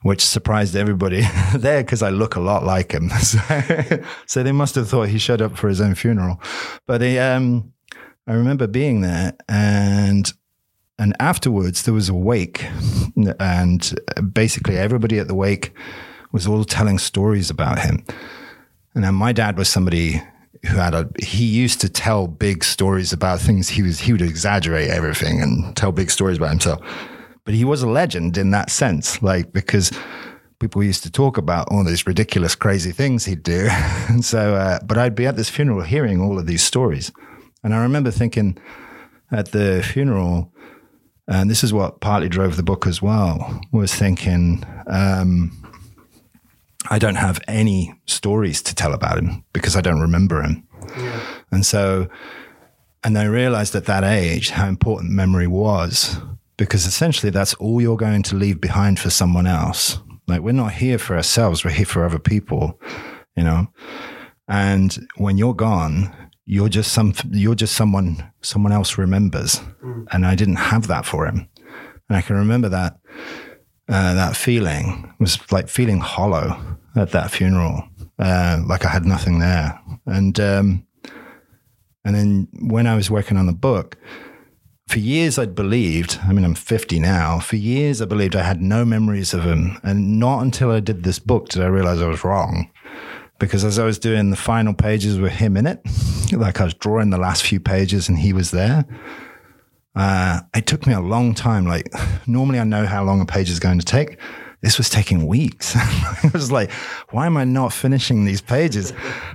which 0.02 0.26
surprised 0.26 0.76
everybody 0.76 1.22
there 1.56 1.84
because 1.84 2.02
I 2.02 2.10
look 2.10 2.36
a 2.36 2.40
lot 2.40 2.64
like 2.64 2.94
him. 2.94 3.10
So, 3.20 3.40
so, 4.26 4.44
they 4.44 4.54
must 4.54 4.76
have 4.76 4.88
thought 4.88 5.10
he 5.10 5.18
showed 5.18 5.42
up 5.42 5.58
for 5.58 5.68
his 5.68 5.82
own 5.82 5.94
funeral. 5.94 6.42
But 6.88 7.02
he, 7.02 7.20
um, 7.20 7.74
I 8.28 8.34
remember 8.34 8.68
being 8.68 9.02
there 9.02 9.34
and 9.48 10.32
and 10.98 11.16
afterwards 11.20 11.84
there 11.84 11.94
was 11.94 12.10
a 12.10 12.14
wake 12.14 12.66
and 13.40 14.00
basically 14.32 14.78
everybody 14.78 15.18
at 15.18 15.28
the 15.28 15.36
wake 15.36 15.74
was 16.32 16.46
all 16.46 16.64
telling 16.64 17.00
stories 17.00 17.50
about 17.50 17.80
him. 17.80 18.06
And 18.96 19.04
then 19.04 19.16
my 19.16 19.32
dad 19.32 19.58
was 19.58 19.70
somebody 19.70 20.22
who 20.66 20.76
had 20.76 20.94
a 20.94 21.10
he 21.22 21.46
used 21.46 21.80
to 21.82 21.90
tell 21.90 22.28
big 22.28 22.64
stories 22.64 23.14
about 23.14 23.40
things 23.40 23.70
he 23.70 23.82
was 23.82 24.00
he 24.00 24.12
would 24.12 24.22
exaggerate 24.22 24.90
everything 24.90 25.42
and 25.42 25.76
tell 25.76 25.92
big 25.92 26.12
stories 26.12 26.38
about 26.38 26.50
himself. 26.50 26.82
But 27.46 27.54
he 27.54 27.64
was 27.64 27.82
a 27.82 27.90
legend 27.90 28.38
in 28.38 28.52
that 28.52 28.70
sense, 28.70 29.22
like 29.22 29.54
because 29.54 29.92
people 30.60 30.84
used 30.84 31.04
to 31.04 31.12
talk 31.12 31.38
about 31.38 31.68
all 31.72 31.84
these 31.84 32.06
ridiculous, 32.06 32.54
crazy 32.54 32.92
things 32.92 33.26
he'd 33.26 33.44
do. 33.44 33.68
and 34.10 34.24
so, 34.24 34.56
uh, 34.56 34.80
but 34.86 34.98
I'd 34.98 35.16
be 35.16 35.26
at 35.26 35.36
this 35.36 35.50
funeral 35.50 35.82
hearing 35.82 36.22
all 36.22 36.38
of 36.38 36.46
these 36.46 36.62
stories. 36.62 37.12
And 37.64 37.74
I 37.74 37.82
remember 37.82 38.12
thinking 38.12 38.58
at 39.32 39.52
the 39.52 39.82
funeral, 39.84 40.54
and 41.28 41.50
this 41.50 41.64
is 41.64 41.74
what 41.74 42.02
partly 42.02 42.30
drove 42.30 42.58
the 42.58 42.64
book 42.64 42.88
as 42.88 43.02
well, 43.02 43.62
was 43.72 43.94
thinking, 43.94 44.64
um, 44.88 45.52
I 46.90 47.00
don't 47.00 47.16
have 47.16 47.40
any 47.48 47.94
stories 48.06 48.62
to 48.64 48.76
tell 48.76 48.94
about 48.94 49.18
him 49.18 49.44
because 49.54 49.76
I 49.76 49.82
don't 49.82 50.02
remember 50.02 50.42
him. 50.42 50.68
Yeah. 50.98 51.20
And 51.52 51.66
so, 51.66 52.08
and 53.04 53.18
I 53.18 53.26
realized 53.26 53.76
at 53.76 53.86
that 53.86 54.04
age 54.04 54.50
how 54.50 54.68
important 54.68 55.12
memory 55.12 55.48
was 55.48 56.18
because 56.58 56.86
essentially 56.86 57.30
that's 57.30 57.54
all 57.56 57.80
you're 57.82 57.96
going 57.96 58.24
to 58.24 58.36
leave 58.36 58.60
behind 58.60 59.00
for 59.00 59.10
someone 59.10 59.48
else. 59.48 60.00
Like 60.28 60.42
we're 60.42 60.52
not 60.52 60.74
here 60.74 60.98
for 60.98 61.16
ourselves, 61.16 61.64
we're 61.64 61.72
here 61.72 61.86
for 61.86 62.06
other 62.06 62.20
people, 62.20 62.80
you 63.36 63.44
know? 63.44 63.68
And 64.48 65.08
when 65.18 65.38
you're 65.38 65.54
gone, 65.54 66.14
you're 66.50 66.70
just 66.70 66.92
some 66.92 67.14
you're 67.30 67.54
just 67.54 67.76
someone 67.76 68.32
someone 68.42 68.72
else 68.72 68.98
remembers 68.98 69.62
mm. 69.84 70.08
and 70.12 70.26
i 70.26 70.34
didn't 70.34 70.56
have 70.56 70.88
that 70.88 71.06
for 71.06 71.28
him 71.28 71.48
and 72.10 72.18
i 72.18 72.22
can 72.22 72.36
remember 72.36 72.68
that 72.68 72.98
uh, 73.90 74.14
that 74.14 74.36
feeling 74.36 75.14
was 75.20 75.40
like 75.52 75.68
feeling 75.68 76.00
hollow 76.00 76.78
at 76.96 77.12
that 77.12 77.32
funeral 77.32 77.84
uh, 78.20 78.60
like 78.68 78.86
i 78.86 78.90
had 78.90 79.06
nothing 79.06 79.40
there 79.40 79.80
and 80.06 80.40
um, 80.40 80.86
and 82.06 82.16
then 82.16 82.48
when 82.62 82.88
i 82.88 82.96
was 82.96 83.10
working 83.10 83.38
on 83.38 83.46
the 83.46 83.54
book 83.54 83.98
for 84.90 84.98
years 84.98 85.38
I'd 85.38 85.54
believed, 85.54 86.18
I 86.24 86.34
mean, 86.34 86.44
I'm 86.44 86.56
50 86.56 87.00
now. 87.00 87.38
For 87.38 87.58
years 87.58 88.02
I 88.02 88.06
believed 88.06 88.36
I 88.36 88.42
had 88.42 88.60
no 88.60 88.84
memories 88.84 89.36
of 89.36 89.44
him. 89.44 89.78
And 89.84 90.20
not 90.20 90.42
until 90.42 90.72
I 90.72 90.80
did 90.80 91.04
this 91.04 91.20
book 91.20 91.50
did 91.50 91.62
I 91.62 91.68
realize 91.68 92.02
I 92.02 92.08
was 92.08 92.24
wrong 92.24 92.72
because 93.38 93.64
as 93.64 93.78
I 93.80 93.86
was 93.86 94.00
doing 94.00 94.32
the 94.32 94.36
final 94.36 94.74
pages 94.74 95.20
with 95.20 95.34
him 95.34 95.58
in 95.58 95.68
it, 95.68 95.80
like 96.34 96.60
I 96.60 96.64
was 96.64 96.74
drawing 96.74 97.12
the 97.12 97.20
last 97.20 97.44
few 97.44 97.60
pages 97.60 98.10
and 98.10 98.18
he 98.18 98.34
was 98.34 98.50
there, 98.50 98.84
uh, 99.96 100.42
it 100.56 100.66
took 100.68 100.86
me 100.88 100.94
a 100.94 101.00
long 101.00 101.34
time. 101.34 101.66
Like 101.66 101.92
normally 102.28 102.60
I 102.60 102.64
know 102.64 102.86
how 102.86 103.04
long 103.04 103.22
a 103.22 103.26
page 103.26 103.50
is 103.50 103.60
going 103.60 103.80
to 103.80 103.86
take. 103.86 104.18
This 104.62 104.78
was 104.78 104.90
taking 104.90 105.26
weeks. 105.26 105.74
I 105.78 106.32
was 106.34 106.52
like, 106.52 106.70
why 107.12 107.26
am 107.26 107.38
I 107.38 107.46
not 107.46 107.72
finishing 107.72 108.26
these 108.26 108.42
pages? 108.42 108.92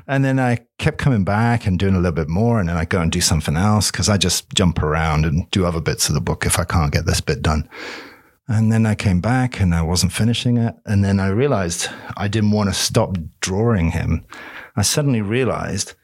And 0.06 0.22
then 0.22 0.38
I 0.38 0.58
kept 0.78 0.98
coming 0.98 1.24
back 1.24 1.66
and 1.66 1.78
doing 1.78 1.94
a 1.94 1.98
little 1.98 2.12
bit 2.12 2.28
more. 2.28 2.60
And 2.60 2.68
then 2.68 2.76
I 2.76 2.84
go 2.84 3.00
and 3.00 3.10
do 3.10 3.22
something 3.22 3.56
else 3.56 3.90
because 3.90 4.10
I 4.10 4.18
just 4.18 4.50
jump 4.52 4.82
around 4.82 5.24
and 5.24 5.50
do 5.50 5.64
other 5.64 5.80
bits 5.80 6.08
of 6.08 6.14
the 6.14 6.20
book 6.20 6.44
if 6.44 6.58
I 6.58 6.64
can't 6.64 6.92
get 6.92 7.06
this 7.06 7.22
bit 7.22 7.40
done. 7.40 7.66
And 8.48 8.70
then 8.70 8.84
I 8.84 8.94
came 8.94 9.22
back 9.22 9.60
and 9.60 9.74
I 9.74 9.80
wasn't 9.80 10.12
finishing 10.12 10.58
it. 10.58 10.74
And 10.84 11.02
then 11.02 11.18
I 11.18 11.28
realized 11.28 11.88
I 12.16 12.28
didn't 12.28 12.50
want 12.50 12.68
to 12.68 12.74
stop 12.74 13.16
drawing 13.40 13.92
him. 13.92 14.26
I 14.76 14.82
suddenly 14.82 15.22
realized 15.22 15.94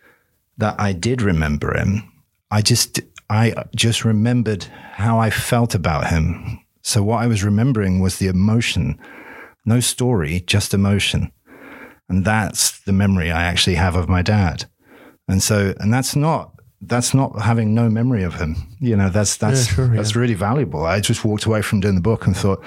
that 0.56 0.80
I 0.80 0.94
did 0.94 1.20
remember 1.20 1.76
him. 1.76 2.10
I 2.50 2.62
just, 2.62 3.00
I 3.30 3.54
just 3.76 4.04
remembered 4.04 4.64
how 4.64 5.20
I 5.20 5.30
felt 5.30 5.74
about 5.76 6.08
him. 6.08 6.58
So 6.82 7.02
what 7.02 7.22
I 7.22 7.28
was 7.28 7.44
remembering 7.44 8.00
was 8.00 8.18
the 8.18 8.26
emotion, 8.26 8.98
no 9.64 9.78
story, 9.78 10.40
just 10.46 10.74
emotion. 10.74 11.30
And 12.08 12.24
that's 12.24 12.80
the 12.80 12.92
memory 12.92 13.30
I 13.30 13.44
actually 13.44 13.76
have 13.76 13.94
of 13.94 14.08
my 14.08 14.20
dad. 14.20 14.64
And 15.28 15.40
so, 15.40 15.74
and 15.78 15.94
that's 15.94 16.16
not 16.16 16.54
that's 16.82 17.14
not 17.14 17.42
having 17.42 17.74
no 17.74 17.88
memory 17.88 18.24
of 18.24 18.34
him. 18.34 18.56
You 18.80 18.96
know, 18.96 19.10
that's 19.10 19.36
that's 19.36 19.68
yeah, 19.68 19.74
sure, 19.74 19.88
that's 19.88 20.14
yeah. 20.14 20.20
really 20.20 20.34
valuable. 20.34 20.84
I 20.84 20.98
just 20.98 21.24
walked 21.24 21.44
away 21.44 21.62
from 21.62 21.78
doing 21.78 21.94
the 21.94 22.00
book 22.00 22.26
and 22.26 22.36
thought, 22.36 22.64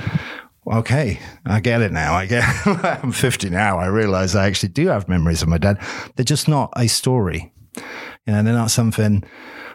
okay, 0.71 1.19
I 1.45 1.59
get 1.59 1.81
it 1.81 1.91
now. 1.91 2.13
I 2.13 2.25
get. 2.25 2.45
I'm 3.03 3.11
50 3.11 3.49
now. 3.49 3.79
I 3.79 3.87
realize 3.87 4.33
I 4.33 4.45
actually 4.45 4.69
do 4.69 4.87
have 4.87 5.09
memories 5.09 5.41
of 5.41 5.49
my 5.49 5.57
dad. 5.57 5.77
They're 6.15 6.23
just 6.23 6.47
not 6.47 6.71
a 6.77 6.87
story. 6.87 7.51
You 8.25 8.33
know, 8.33 8.43
they're 8.43 8.53
not 8.53 8.71
something 8.71 9.25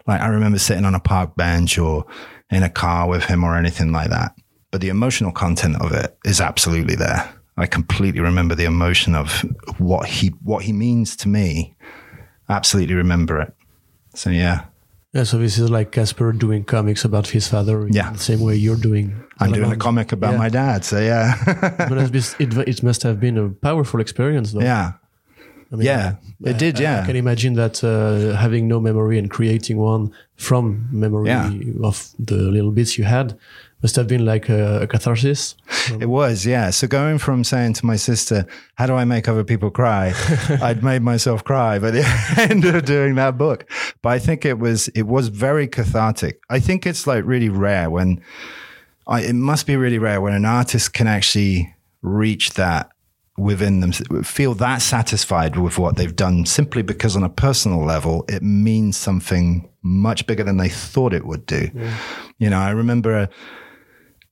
like 0.09 0.21
I 0.21 0.29
remember 0.29 0.59
sitting 0.59 0.87
on 0.87 0.94
a 0.94 1.01
park 1.01 1.37
bench 1.37 1.79
or 1.79 2.07
in 2.51 2.62
a 2.62 2.71
car 2.71 3.09
with 3.09 3.25
him 3.25 3.44
or 3.44 3.57
anything 3.57 3.92
like 3.92 4.11
that. 4.11 4.35
But 4.71 4.81
the 4.81 4.88
emotional 4.88 5.33
content 5.33 5.81
of 5.81 5.92
it 5.92 6.16
is 6.25 6.40
absolutely 6.40 6.97
there. 6.97 7.31
I 7.57 7.66
completely 7.66 8.21
remember 8.21 8.55
the 8.55 8.64
emotion 8.64 9.14
of 9.14 9.44
what 9.79 10.07
he 10.07 10.29
what 10.42 10.64
he 10.64 10.73
means 10.73 11.16
to 11.16 11.29
me. 11.29 11.77
Absolutely 12.49 12.94
remember 12.94 13.40
it. 13.40 13.55
So 14.14 14.31
yeah. 14.31 14.64
Yeah, 15.14 15.25
so 15.25 15.38
this 15.38 15.59
is 15.59 15.71
like 15.71 15.90
Casper 15.90 16.33
doing 16.33 16.64
comics 16.64 17.05
about 17.05 17.29
his 17.29 17.49
father. 17.49 17.88
Yeah, 17.90 18.12
the 18.12 18.18
same 18.18 18.40
way 18.40 18.57
you're 18.57 18.77
doing. 18.77 19.25
I'm 19.40 19.53
doing 19.53 19.73
a 19.73 19.77
comic 19.77 20.12
about 20.12 20.33
yeah. 20.33 20.38
my 20.38 20.49
dad. 20.51 20.85
So 20.85 21.01
yeah. 21.01 21.35
but 21.79 21.92
it, 22.14 22.68
it 22.68 22.83
must 22.83 23.03
have 23.03 23.18
been 23.18 23.38
a 23.38 23.49
powerful 23.49 24.01
experience, 24.01 24.53
though. 24.53 24.61
Yeah. 24.61 24.92
I 25.70 25.76
mean, 25.76 25.87
yeah, 25.87 26.16
I, 26.44 26.50
it 26.50 26.59
did. 26.59 26.78
Yeah, 26.78 27.02
I 27.02 27.07
can 27.07 27.16
imagine 27.16 27.54
that 27.54 27.85
uh, 27.85 28.37
having 28.37 28.68
no 28.68 28.81
memory 28.81 29.18
and 29.18 29.31
creating 29.31 29.76
one 29.76 30.12
from 30.37 30.88
memory 30.90 31.28
yeah. 31.28 31.52
of 31.83 32.11
the 32.18 32.37
little 32.37 32.70
bits 32.70 32.96
you 32.96 33.04
had 33.04 33.38
must 33.83 33.94
have 33.96 34.09
been 34.09 34.24
like 34.24 34.48
a, 34.48 34.83
a, 34.83 34.87
catharsis. 34.87 35.54
It 36.00 36.09
was, 36.09 36.44
yeah. 36.44 36.70
So 36.70 36.87
going 36.87 37.18
from 37.18 37.44
saying 37.44 37.74
to 37.74 37.87
my 37.87 37.96
sister, 37.96 38.46
"How 38.74 38.87
do 38.87 38.94
I 38.94 39.04
make 39.04 39.28
other 39.28 39.44
people 39.44 39.70
cry?" 39.70 40.12
I'd 40.62 40.83
made 40.83 41.02
myself 41.02 41.44
cry 41.44 41.78
by 41.78 41.90
the 41.90 42.04
end 42.37 42.64
of 42.64 42.85
doing 42.85 43.14
that 43.14 43.38
book. 43.38 43.64
But 44.02 44.11
I 44.11 44.18
think 44.18 44.44
it 44.44 44.59
was 44.59 44.88
it 44.88 45.07
was 45.07 45.28
very 45.28 45.66
cathartic. 45.66 46.40
I 46.50 46.61
think 46.61 46.87
it's 46.87 47.07
like 47.07 47.24
really 47.24 47.48
rare 47.48 47.88
when 47.88 48.20
I, 49.07 49.22
it 49.22 49.35
must 49.35 49.66
be 49.66 49.76
really 49.76 49.98
rare 49.98 50.20
when 50.20 50.35
an 50.35 50.44
artist 50.44 50.92
can 50.92 51.07
actually 51.07 51.74
reach 52.02 52.50
that 52.54 52.90
within 53.38 53.81
them 53.81 53.92
feel 53.92 54.55
that 54.55 54.83
satisfied 54.83 55.57
with 55.57 55.79
what 55.79 55.96
they've 55.96 56.16
done 56.16 56.44
simply 56.44 56.83
because 56.83 57.16
on 57.16 57.22
a 57.22 57.29
personal 57.29 57.85
level 57.85 58.24
it 58.29 58.42
means 58.42 58.96
something 58.96 59.68
much 59.83 60.27
bigger 60.27 60.44
than 60.44 60.57
they 60.57 60.68
thought 60.68 61.14
it 61.14 61.24
would 61.24 61.46
do 61.46 61.70
yeah. 61.74 61.96
you 62.38 62.51
know 62.51 62.59
i 62.59 62.70
remember 62.70 63.16
a, 63.16 63.29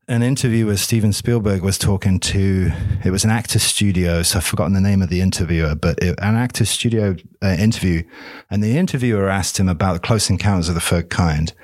an 0.09 0.23
interview 0.23 0.66
with 0.66 0.79
Steven 0.79 1.12
Spielberg 1.12 1.62
was 1.62 1.79
talking 1.79 2.21
to, 2.21 2.71
it 3.05 3.11
was 3.11 3.25
an 3.25 3.31
actor 3.31 3.59
studio. 3.59 4.23
So 4.23 4.38
I've 4.38 4.45
forgotten 4.45 4.73
the 4.73 4.81
name 4.81 5.03
of 5.03 5.09
the 5.09 5.21
interviewer, 5.21 5.75
but 5.75 5.99
it, 6.01 6.16
an 6.21 6.37
actor 6.37 6.64
studio 6.64 7.16
uh, 7.42 7.57
interview. 7.59 8.05
And 8.49 8.62
the 8.62 8.79
interviewer 8.79 9.29
asked 9.29 9.59
him 9.59 9.69
about 9.69 10.03
Close 10.03 10.31
Encounters 10.31 10.69
of 10.69 10.77
the 10.77 10.81
Third 10.81 11.11
Kind. 11.11 11.55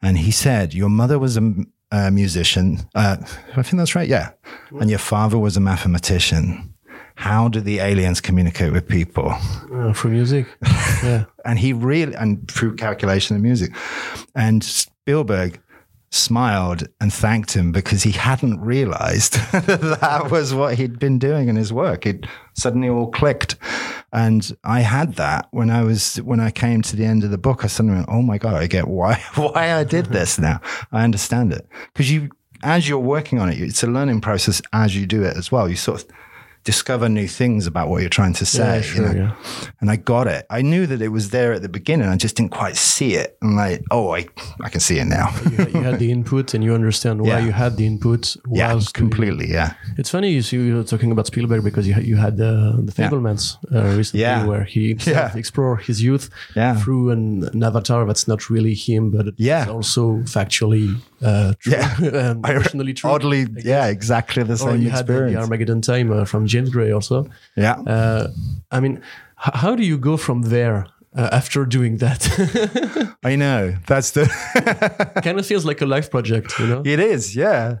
And 0.00 0.18
he 0.18 0.30
said, 0.30 0.74
Your 0.74 0.88
mother 0.88 1.18
was 1.18 1.36
a, 1.36 1.54
a 1.90 2.10
musician. 2.12 2.78
Uh, 2.94 3.16
I 3.56 3.62
think 3.62 3.78
that's 3.78 3.96
right. 3.96 4.08
Yeah. 4.08 4.30
And 4.78 4.88
your 4.88 5.00
father 5.00 5.38
was 5.38 5.56
a 5.56 5.60
mathematician. 5.60 6.71
How 7.14 7.48
do 7.48 7.60
the 7.60 7.78
aliens 7.80 8.20
communicate 8.20 8.72
with 8.72 8.88
people? 8.88 9.34
Uh, 9.72 9.92
through 9.92 10.12
music. 10.12 10.46
Yeah. 11.02 11.24
and 11.44 11.58
he 11.58 11.72
really, 11.72 12.14
and 12.14 12.48
through 12.48 12.76
calculation 12.76 13.34
and 13.34 13.42
music. 13.42 13.74
And 14.36 14.62
Spielberg, 14.62 15.60
smiled 16.12 16.86
and 17.00 17.12
thanked 17.12 17.54
him 17.54 17.72
because 17.72 18.02
he 18.02 18.10
hadn't 18.12 18.60
realized 18.60 19.32
that 19.52 20.28
was 20.30 20.52
what 20.52 20.74
he'd 20.74 20.98
been 20.98 21.18
doing 21.18 21.48
in 21.48 21.56
his 21.56 21.72
work. 21.72 22.04
It 22.06 22.26
suddenly 22.52 22.88
all 22.88 23.10
clicked. 23.10 23.56
And 24.12 24.54
I 24.62 24.80
had 24.80 25.14
that 25.14 25.48
when 25.52 25.70
I 25.70 25.82
was, 25.82 26.16
when 26.16 26.38
I 26.38 26.50
came 26.50 26.82
to 26.82 26.96
the 26.96 27.06
end 27.06 27.24
of 27.24 27.30
the 27.30 27.38
book, 27.38 27.64
I 27.64 27.66
suddenly 27.66 27.96
went, 27.96 28.10
Oh 28.10 28.20
my 28.20 28.36
God, 28.36 28.54
I 28.54 28.66
get 28.66 28.88
why, 28.88 29.14
why 29.34 29.72
I 29.74 29.84
did 29.84 30.06
this 30.06 30.38
now. 30.38 30.60
I 30.92 31.02
understand 31.02 31.52
it. 31.52 31.66
Cause 31.94 32.10
you, 32.10 32.28
as 32.62 32.88
you're 32.88 32.98
working 32.98 33.38
on 33.40 33.48
it, 33.48 33.58
it's 33.58 33.82
a 33.82 33.86
learning 33.86 34.20
process 34.20 34.60
as 34.74 34.94
you 34.94 35.06
do 35.06 35.22
it 35.22 35.36
as 35.36 35.50
well. 35.50 35.68
You 35.68 35.76
sort 35.76 36.02
of 36.02 36.08
discover 36.64 37.08
new 37.08 37.26
things 37.26 37.66
about 37.66 37.88
what 37.88 38.00
you're 38.02 38.08
trying 38.10 38.32
to 38.34 38.46
say. 38.46 38.80
Yeah, 38.86 38.94
you 38.94 39.00
know? 39.02 39.12
yeah. 39.12 39.66
And 39.80 39.90
I 39.90 39.96
got 39.96 40.26
it. 40.28 40.46
I 40.48 40.62
knew 40.62 40.86
that 40.86 41.02
it 41.02 41.08
was 41.08 41.30
there 41.30 41.52
at 41.52 41.62
the 41.62 41.68
beginning. 41.68 42.08
I 42.08 42.16
just 42.16 42.36
didn't 42.36 42.52
quite 42.52 42.76
see 42.76 43.14
it. 43.14 43.36
I'm 43.42 43.56
like, 43.56 43.82
oh, 43.90 44.14
I, 44.14 44.26
I 44.62 44.68
can 44.68 44.80
see 44.80 44.98
it 44.98 45.06
now. 45.06 45.30
you, 45.50 45.56
had- 45.56 45.72
you 45.74 45.82
had 45.82 45.98
the 45.98 46.12
input 46.12 46.54
and 46.54 46.62
you 46.62 46.74
understand 46.74 47.20
why 47.20 47.28
Yeah. 47.28 47.38
you 47.46 47.52
had 47.52 47.76
the 47.76 47.86
input. 47.86 48.36
yeah, 48.50 48.78
completely. 48.94 49.50
Yeah. 49.50 49.74
It's 49.98 50.10
funny 50.10 50.30
you 50.30 50.42
see 50.42 50.56
you 50.58 50.76
were 50.76 50.84
talking 50.84 51.10
about 51.10 51.26
Spielberg 51.26 51.64
because 51.64 51.86
you 51.88 51.94
had, 51.94 52.04
you 52.04 52.16
had 52.16 52.34
uh, 52.34 52.76
the 52.88 52.92
Fabelmans 52.92 53.56
uh, 53.74 53.96
recently 53.96 54.48
where 54.48 54.64
he 54.64 54.96
Yeah. 55.04 55.36
explored 55.36 55.82
his 55.82 56.02
youth 56.02 56.30
Yeah. 56.54 56.76
through 56.76 57.10
an, 57.10 57.48
an 57.52 57.62
avatar 57.62 58.04
that's 58.06 58.28
not 58.28 58.48
really 58.50 58.74
him, 58.74 59.10
but 59.10 59.26
it's 59.28 59.40
Yeah. 59.40 59.66
also 59.68 60.18
factually 60.36 60.96
uh, 61.22 61.54
true, 61.58 61.72
Yeah. 61.72 61.96
and 62.30 62.44
emotionally 62.46 62.94
true. 62.94 63.10
Oddly, 63.10 63.46
yeah, 63.64 63.86
exactly 63.86 64.42
the 64.44 64.54
or 64.54 64.56
same 64.56 64.82
you 64.82 64.90
had 64.90 65.06
the, 65.06 65.12
experience. 65.12 65.36
Armageddon 65.44 65.80
time 65.80 66.12
uh, 66.12 66.24
from 66.24 66.46
James 66.52 66.70
Gray 66.70 66.92
also. 66.92 67.26
yeah. 67.56 67.74
Uh, 67.80 68.28
I 68.70 68.80
mean, 68.80 69.02
how 69.36 69.74
do 69.74 69.82
you 69.82 69.98
go 69.98 70.16
from 70.16 70.42
there 70.42 70.86
uh, 71.16 71.28
after 71.32 71.64
doing 71.64 71.98
that? 71.98 72.20
I 73.24 73.36
know. 73.36 73.76
That's 73.86 74.12
the. 74.12 74.26
kind 75.24 75.38
of 75.38 75.46
feels 75.46 75.64
like 75.64 75.80
a 75.80 75.86
life 75.86 76.10
project, 76.10 76.58
you 76.58 76.66
know? 76.66 76.82
It 76.84 77.00
is, 77.00 77.34
yeah. 77.34 77.78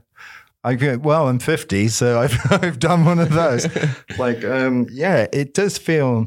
I 0.64 0.96
well, 0.96 1.28
I'm 1.28 1.38
50, 1.38 1.88
so 1.88 2.20
I've 2.24 2.38
I've 2.52 2.78
done 2.78 3.04
one 3.04 3.18
of 3.18 3.30
those. 3.32 3.66
like, 4.18 4.44
um, 4.44 4.86
yeah, 4.90 5.26
it 5.32 5.54
does 5.54 5.78
feel. 5.78 6.26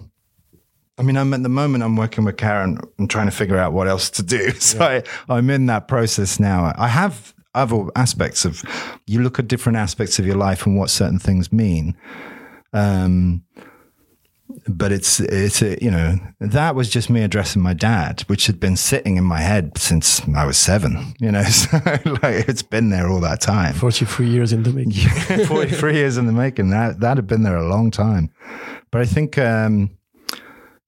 I 0.97 1.03
mean, 1.03 1.17
I'm 1.17 1.33
at 1.33 1.43
the 1.43 1.49
moment 1.49 1.83
I'm 1.83 1.97
working 1.97 2.23
with 2.23 2.37
Karen. 2.37 2.79
I'm 2.99 3.07
trying 3.07 3.27
to 3.27 3.31
figure 3.31 3.57
out 3.57 3.73
what 3.73 3.87
else 3.87 4.09
to 4.11 4.23
do. 4.23 4.51
So 4.51 4.79
I, 4.79 5.03
I'm 5.27 5.49
in 5.49 5.65
that 5.65 5.87
process 5.89 6.39
now. 6.39 6.71
I 6.77 6.87
have 6.87 7.33
other 7.55 7.85
aspects 7.95 8.45
of. 8.45 8.63
You 9.07 9.21
look 9.21 9.39
at 9.39 9.47
different 9.47 9.77
aspects 9.77 10.19
of 10.19 10.25
your 10.25 10.35
life 10.35 10.65
and 10.65 10.77
what 10.77 10.89
certain 10.89 11.19
things 11.19 11.51
mean. 11.51 11.95
Um, 12.73 13.43
but 14.67 14.91
it's 14.91 15.19
it's 15.19 15.61
a, 15.61 15.77
you 15.83 15.91
know 15.91 16.17
that 16.39 16.75
was 16.75 16.89
just 16.89 17.09
me 17.09 17.23
addressing 17.23 17.61
my 17.61 17.73
dad, 17.73 18.21
which 18.27 18.47
had 18.47 18.59
been 18.59 18.75
sitting 18.75 19.17
in 19.17 19.23
my 19.23 19.39
head 19.39 19.77
since 19.77 20.21
I 20.35 20.45
was 20.45 20.57
seven. 20.57 21.13
You 21.19 21.31
know, 21.31 21.43
so 21.43 21.77
like 21.83 22.47
it's 22.47 22.61
been 22.61 22.89
there 22.89 23.07
all 23.09 23.19
that 23.21 23.41
time. 23.41 23.73
43 23.73 24.27
years 24.27 24.53
in 24.53 24.63
the 24.63 24.71
making. 24.71 25.45
43 25.45 25.93
years 25.93 26.17
in 26.17 26.27
the 26.27 26.33
making. 26.33 26.69
That 26.69 26.99
that 26.99 27.17
had 27.17 27.27
been 27.27 27.43
there 27.43 27.57
a 27.57 27.67
long 27.67 27.91
time. 27.91 28.31
But 28.91 29.01
I 29.01 29.05
think, 29.05 29.37
um, 29.37 29.91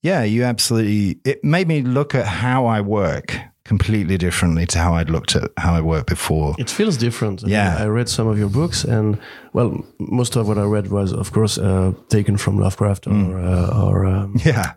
yeah, 0.01 0.23
you 0.23 0.43
absolutely. 0.43 1.19
It 1.25 1.43
made 1.43 1.67
me 1.67 1.81
look 1.81 2.15
at 2.15 2.25
how 2.25 2.65
I 2.65 2.81
work 2.81 3.37
completely 3.67 4.17
differently 4.17 4.65
to 4.65 4.79
how 4.79 4.93
I'd 4.95 5.09
looked 5.09 5.35
at 5.35 5.51
how 5.57 5.73
I 5.77 5.81
worked 5.81 6.07
before. 6.09 6.55
It 6.57 6.69
feels 6.69 6.97
different. 6.97 7.41
I 7.43 7.45
mean, 7.45 7.53
Yeah. 7.55 7.83
I 7.83 7.87
read 7.87 8.07
some 8.09 8.27
of 8.31 8.37
your 8.37 8.49
books, 8.49 8.83
and 8.85 9.17
well, 9.53 9.83
most 9.99 10.35
of 10.37 10.47
what 10.47 10.57
I 10.57 10.63
read 10.63 10.87
was, 10.89 11.11
of 11.13 11.31
course, 11.31 11.57
uh, 11.61 11.91
taken 12.09 12.37
from 12.37 12.57
Lovecraft 12.59 13.07
or 13.07 13.13
Mm. 13.13 13.33
uh, 13.43 13.85
or 13.85 14.05
um, 14.05 14.33
Yeah, 14.45 14.73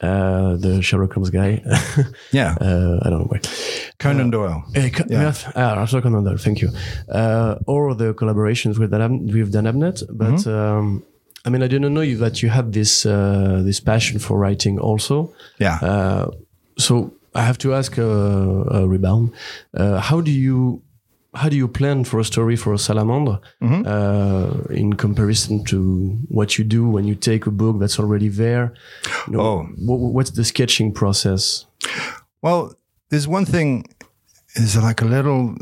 uh, 0.00 0.56
the 0.56 0.80
Sherlock 0.82 1.12
Holmes 1.14 1.30
guy. 1.30 1.62
yeah. 2.32 2.54
uh, 2.60 2.98
I 3.04 3.10
don't 3.10 3.20
know 3.20 3.28
where. 3.30 3.40
Conan 3.98 4.30
Doyle. 4.30 4.62
Eh, 4.74 4.90
co- 4.90 5.04
Yeah. 5.08 5.22
yeah. 5.22 5.52
Ah, 5.54 5.80
Arthur 5.80 6.00
Conan 6.02 6.24
Doyle, 6.24 6.38
thank 6.38 6.58
you. 6.62 6.70
Uh, 7.08 7.54
or 7.66 7.94
the 7.94 8.14
collaborations 8.14 8.78
with 8.78 8.90
Dan, 8.90 9.26
with 9.26 9.52
Dan 9.52 9.64
Abnett, 9.66 10.02
but 10.10 10.34
Mm-hmm. 10.34 10.50
um, 10.50 11.02
I 11.46 11.48
mean, 11.50 11.62
I 11.62 11.68
didn't 11.68 11.92
know 11.94 12.02
you 12.04 12.18
that 12.18 12.42
you 12.42 12.50
had 12.50 12.72
this 12.72 13.06
uh, 13.06 13.62
this 13.64 13.80
passion 13.80 14.18
for 14.20 14.38
writing 14.38 14.78
also. 14.78 15.32
Yeah. 15.58 15.78
Uh, 15.82 16.26
so 16.78 17.12
I 17.34 17.42
have 17.42 17.58
to 17.58 17.74
ask 17.74 17.98
uh, 17.98 18.02
uh, 18.02 18.84
Rebound, 18.88 19.32
uh, 19.74 20.00
how 20.00 20.20
do 20.20 20.30
you 20.30 20.82
how 21.32 21.48
do 21.48 21.56
you 21.56 21.68
plan 21.68 22.02
for 22.04 22.18
a 22.18 22.24
story 22.24 22.56
for 22.56 22.74
a 22.74 22.78
salamander 22.78 23.38
Mm-hmm. 23.62 23.82
uh, 23.86 24.74
in 24.74 24.94
comparison 24.94 25.64
to 25.66 26.18
what 26.28 26.58
you 26.58 26.64
do 26.64 26.88
when 26.90 27.04
you 27.04 27.14
take 27.14 27.46
a 27.46 27.50
book 27.52 27.78
that's 27.78 28.00
already 28.00 28.28
there? 28.28 28.72
You 29.28 29.34
know, 29.34 29.40
Oh. 29.40 29.66
wha- 29.78 30.10
what's 30.12 30.30
the 30.30 30.44
sketching 30.44 30.92
process? 30.92 31.66
Well, 32.42 32.74
there's 33.10 33.28
one 33.28 33.44
thing 33.44 33.84
is 34.56 34.76
like 34.76 35.00
a 35.02 35.04
little 35.04 35.54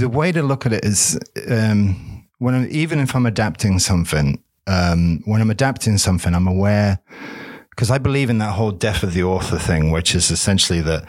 the 0.00 0.08
way 0.12 0.32
to 0.32 0.42
look 0.42 0.66
at 0.66 0.72
it 0.74 0.84
is 0.84 1.18
um, 1.50 1.96
when 2.38 2.54
I'm, 2.54 2.68
even 2.70 2.98
if 3.00 3.14
I'm 3.16 3.24
adapting 3.26 3.78
something, 3.78 4.42
um, 4.66 5.22
when 5.24 5.40
I'm 5.40 5.50
adapting 5.50 5.96
something, 5.98 6.34
I'm 6.34 6.46
aware 6.46 6.98
because 7.76 7.90
I 7.90 7.98
believe 7.98 8.30
in 8.30 8.38
that 8.38 8.54
whole 8.54 8.72
death 8.72 9.02
of 9.02 9.12
the 9.12 9.22
author 9.22 9.58
thing, 9.58 9.90
which 9.90 10.14
is 10.14 10.30
essentially 10.30 10.80
that 10.80 11.04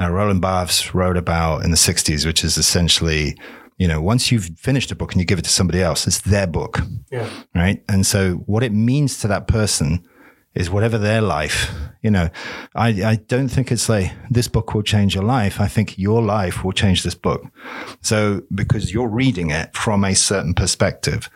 uh, 0.00 0.08
Roland 0.10 0.40
Barthes 0.40 0.94
wrote 0.94 1.18
about 1.18 1.64
in 1.64 1.70
the 1.70 1.76
60s, 1.76 2.24
which 2.24 2.42
is 2.42 2.56
essentially, 2.56 3.36
you 3.76 3.86
know, 3.86 4.00
once 4.00 4.32
you've 4.32 4.48
finished 4.56 4.90
a 4.90 4.96
book 4.96 5.12
and 5.12 5.20
you 5.20 5.26
give 5.26 5.38
it 5.38 5.44
to 5.44 5.50
somebody 5.50 5.82
else, 5.82 6.06
it's 6.06 6.20
their 6.22 6.46
book 6.46 6.80
Yeah. 7.12 7.28
right? 7.54 7.84
And 7.90 8.06
so 8.06 8.36
what 8.46 8.62
it 8.62 8.72
means 8.72 9.18
to 9.20 9.28
that 9.28 9.46
person 9.48 10.02
is 10.54 10.70
whatever 10.70 10.96
their 10.96 11.20
life, 11.20 11.70
you 12.02 12.10
know, 12.10 12.30
I, 12.74 12.88
I 13.04 13.16
don't 13.16 13.48
think 13.48 13.70
it's 13.70 13.88
like 13.88 14.10
this 14.30 14.48
book 14.48 14.72
will 14.74 14.82
change 14.82 15.14
your 15.14 15.24
life. 15.24 15.60
I 15.60 15.68
think 15.68 15.98
your 15.98 16.22
life 16.22 16.64
will 16.64 16.72
change 16.72 17.02
this 17.02 17.14
book. 17.14 17.42
So 18.00 18.42
because 18.54 18.94
you're 18.94 19.08
reading 19.08 19.50
it 19.50 19.76
from 19.76 20.04
a 20.04 20.14
certain 20.14 20.54
perspective. 20.54 21.28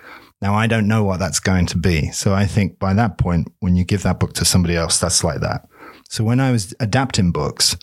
Now 0.43 0.55
I 0.55 0.67
don't 0.67 0.89
know 0.89 1.05
what 1.05 1.21
that's 1.21 1.39
going 1.39 1.67
to 1.67 1.79
be. 1.79 2.11
So 2.11 2.35
I 2.35 2.47
think 2.47 2.81
by 2.81 2.93
that 2.95 3.17
point, 3.17 3.51
when 3.61 3.77
you 3.77 3.85
give 3.85 4.03
that 4.03 4.19
book 4.19 4.35
to 4.35 4.45
somebody 4.45 4.77
else, 4.77 4.99
that's 4.99 5.23
like 5.23 5.41
that. 5.41 5.69
So 6.11 6.25
when 6.25 6.41
I 6.41 6.51
was 6.51 6.75
adapting 6.81 7.31
books, 7.31 7.77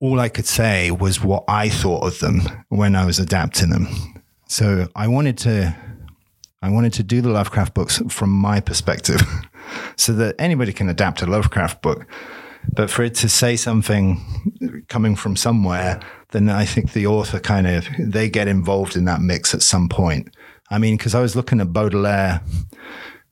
all 0.00 0.18
I 0.18 0.30
could 0.30 0.46
say 0.46 0.90
was 0.90 1.22
what 1.22 1.44
I 1.46 1.68
thought 1.68 2.04
of 2.04 2.18
them 2.20 2.40
when 2.70 2.96
I 2.96 3.04
was 3.04 3.18
adapting 3.18 3.68
them. 3.68 3.86
So 4.48 4.88
I 4.96 5.06
wanted 5.06 5.36
to 5.38 5.76
I 6.62 6.70
wanted 6.70 6.94
to 6.94 7.02
do 7.02 7.20
the 7.20 7.30
Lovecraft 7.30 7.74
books 7.74 8.02
from 8.08 8.30
my 8.30 8.60
perspective 8.60 9.20
so 9.96 10.12
that 10.14 10.36
anybody 10.38 10.72
can 10.72 10.88
adapt 10.88 11.22
a 11.22 11.26
Lovecraft 11.26 11.82
book. 11.82 12.06
But 12.72 12.90
for 12.90 13.02
it 13.02 13.14
to 13.16 13.28
say 13.28 13.56
something 13.56 14.84
coming 14.88 15.16
from 15.16 15.36
somewhere, 15.36 16.00
then 16.32 16.48
I 16.50 16.64
think 16.64 16.92
the 16.92 17.06
author 17.06 17.40
kind 17.40 17.66
of, 17.66 17.86
they 17.98 18.28
get 18.28 18.48
involved 18.48 18.96
in 18.96 19.06
that 19.06 19.20
mix 19.20 19.54
at 19.54 19.62
some 19.62 19.88
point. 19.88 20.34
I 20.70 20.78
mean, 20.78 20.96
because 20.96 21.14
I 21.14 21.20
was 21.20 21.34
looking 21.34 21.60
at 21.60 21.72
Baudelaire. 21.72 22.40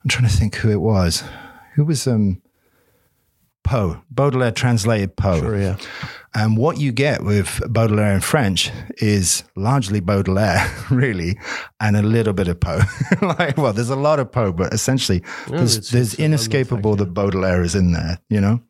I'm 0.01 0.07
trying 0.09 0.29
to 0.29 0.35
think 0.35 0.55
who 0.55 0.69
it 0.69 0.81
was. 0.81 1.23
Who 1.75 1.85
was 1.85 2.07
um 2.07 2.41
Poe? 3.63 4.01
Baudelaire 4.09 4.51
translated 4.51 5.15
Poe. 5.15 5.39
Sure, 5.39 5.59
yeah. 5.59 5.77
And 6.35 6.57
what 6.57 6.77
you 6.79 6.91
get 6.91 7.23
with 7.23 7.59
Baudelaire 7.69 8.13
in 8.13 8.21
French 8.21 8.71
is 8.97 9.43
largely 9.55 9.99
Baudelaire, 9.99 10.63
really, 10.91 11.37
and 11.79 11.95
a 11.97 12.01
little 12.03 12.33
bit 12.33 12.47
of 12.47 12.59
Poe. 12.59 12.81
like, 13.21 13.57
well, 13.57 13.73
there's 13.73 13.89
a 13.89 13.95
lot 13.95 14.19
of 14.19 14.31
Poe, 14.31 14.51
but 14.51 14.73
essentially, 14.73 15.23
there's, 15.47 15.77
it's- 15.77 15.89
there's 15.91 16.13
it's 16.13 16.19
inescapable 16.19 16.93
fact, 16.93 16.99
that 16.99 17.13
Baudelaire 17.13 17.63
is 17.63 17.75
in 17.75 17.91
there, 17.93 18.19
you 18.29 18.39
know? 18.41 18.61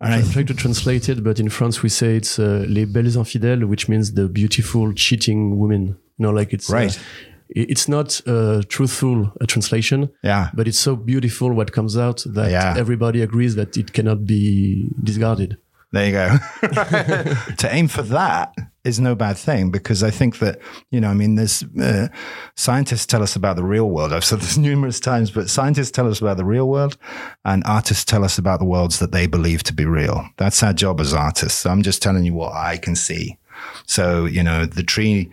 And 0.00 0.12
I 0.14 0.18
I 0.18 0.22
try 0.22 0.42
to 0.42 0.54
translate 0.54 1.08
it, 1.08 1.22
but 1.24 1.38
in 1.40 1.48
France 1.48 1.82
we 1.82 1.88
say 1.88 2.16
it's 2.16 2.38
uh, 2.38 2.64
les 2.68 2.84
belles 2.86 3.16
infidèles, 3.16 3.64
which 3.66 3.88
means 3.88 4.12
the 4.12 4.28
beautiful 4.28 4.92
cheating 4.92 5.58
women. 5.58 5.96
You 6.18 6.22
know, 6.26 6.30
like 6.30 6.52
it's 6.52 6.70
uh, 6.70 6.74
Right. 6.74 6.98
i- 6.98 7.02
it's 7.48 7.88
not 7.88 8.20
a 8.26 8.62
truthful 8.68 9.32
uh, 9.40 9.46
translation, 9.46 10.10
yeah, 10.22 10.50
but 10.54 10.66
it's 10.68 10.78
so 10.78 10.96
beautiful 10.96 11.52
what 11.52 11.72
comes 11.72 11.96
out 11.96 12.24
that 12.26 12.50
Yeah. 12.50 12.74
everybody 12.76 13.22
agrees 13.22 13.54
that 13.56 13.76
it 13.76 13.92
cannot 13.92 14.26
be 14.26 14.88
discarded. 15.02 15.56
There 15.92 16.06
you 16.06 16.12
go. 16.12 16.36
to 17.58 17.68
aim 17.70 17.88
for 17.88 18.02
that 18.02 18.54
is 18.84 18.98
no 19.00 19.14
bad 19.14 19.36
thing 19.38 19.70
because 19.70 20.02
I 20.02 20.10
think 20.10 20.40
that, 20.40 20.58
you 20.90 21.00
know, 21.00 21.08
I 21.08 21.14
mean, 21.14 21.36
there's 21.36 21.62
uh, 21.80 22.08
scientists 22.56 23.06
tell 23.06 23.22
us 23.22 23.36
about 23.36 23.56
the 23.56 23.64
real 23.64 23.88
world. 23.88 24.12
I've 24.12 24.24
said 24.24 24.40
this 24.40 24.56
numerous 24.68 25.00
times, 25.00 25.30
but 25.30 25.48
scientists 25.48 25.92
tell 25.92 26.08
us 26.10 26.20
about 26.20 26.36
the 26.38 26.44
real 26.44 26.68
world 26.68 26.96
and 27.44 27.62
artists 27.64 28.04
tell 28.04 28.24
us 28.24 28.36
about 28.36 28.58
the 28.58 28.66
worlds 28.66 28.98
that 28.98 29.12
they 29.12 29.26
believe 29.26 29.62
to 29.64 29.72
be 29.72 29.84
real. 29.86 30.28
That's 30.36 30.62
our 30.62 30.72
job 30.72 31.00
as 31.00 31.14
artists. 31.14 31.60
So 31.60 31.70
I'm 31.70 31.82
just 31.82 32.02
telling 32.02 32.24
you 32.24 32.34
what 32.34 32.52
I 32.52 32.76
can 32.78 32.96
see. 32.96 33.38
So, 33.86 34.24
you 34.24 34.42
know, 34.42 34.66
the 34.66 34.82
tree, 34.82 35.30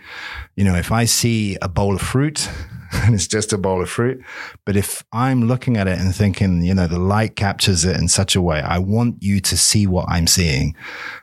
you 0.55 0.63
know, 0.63 0.75
if 0.75 0.91
I 0.91 1.05
see 1.05 1.57
a 1.61 1.67
bowl 1.67 1.95
of 1.95 2.01
fruit 2.01 2.49
and 2.93 3.15
it's 3.15 3.27
just 3.27 3.53
a 3.53 3.57
bowl 3.57 3.81
of 3.81 3.89
fruit, 3.89 4.23
but 4.65 4.75
if 4.75 5.03
I'm 5.11 5.47
looking 5.47 5.77
at 5.77 5.87
it 5.87 5.99
and 5.99 6.15
thinking, 6.15 6.61
you 6.61 6.73
know, 6.73 6.87
the 6.87 6.99
light 6.99 7.35
captures 7.35 7.85
it 7.85 7.97
in 7.97 8.07
such 8.07 8.35
a 8.35 8.41
way, 8.41 8.61
I 8.61 8.79
want 8.79 9.21
you 9.21 9.39
to 9.41 9.57
see 9.57 9.87
what 9.87 10.05
I'm 10.09 10.27
seeing. 10.27 10.75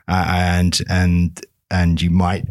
Uh, 0.07 0.25
and, 0.27 0.79
and, 0.89 1.45
and 1.69 2.01
you 2.01 2.09
might 2.09 2.45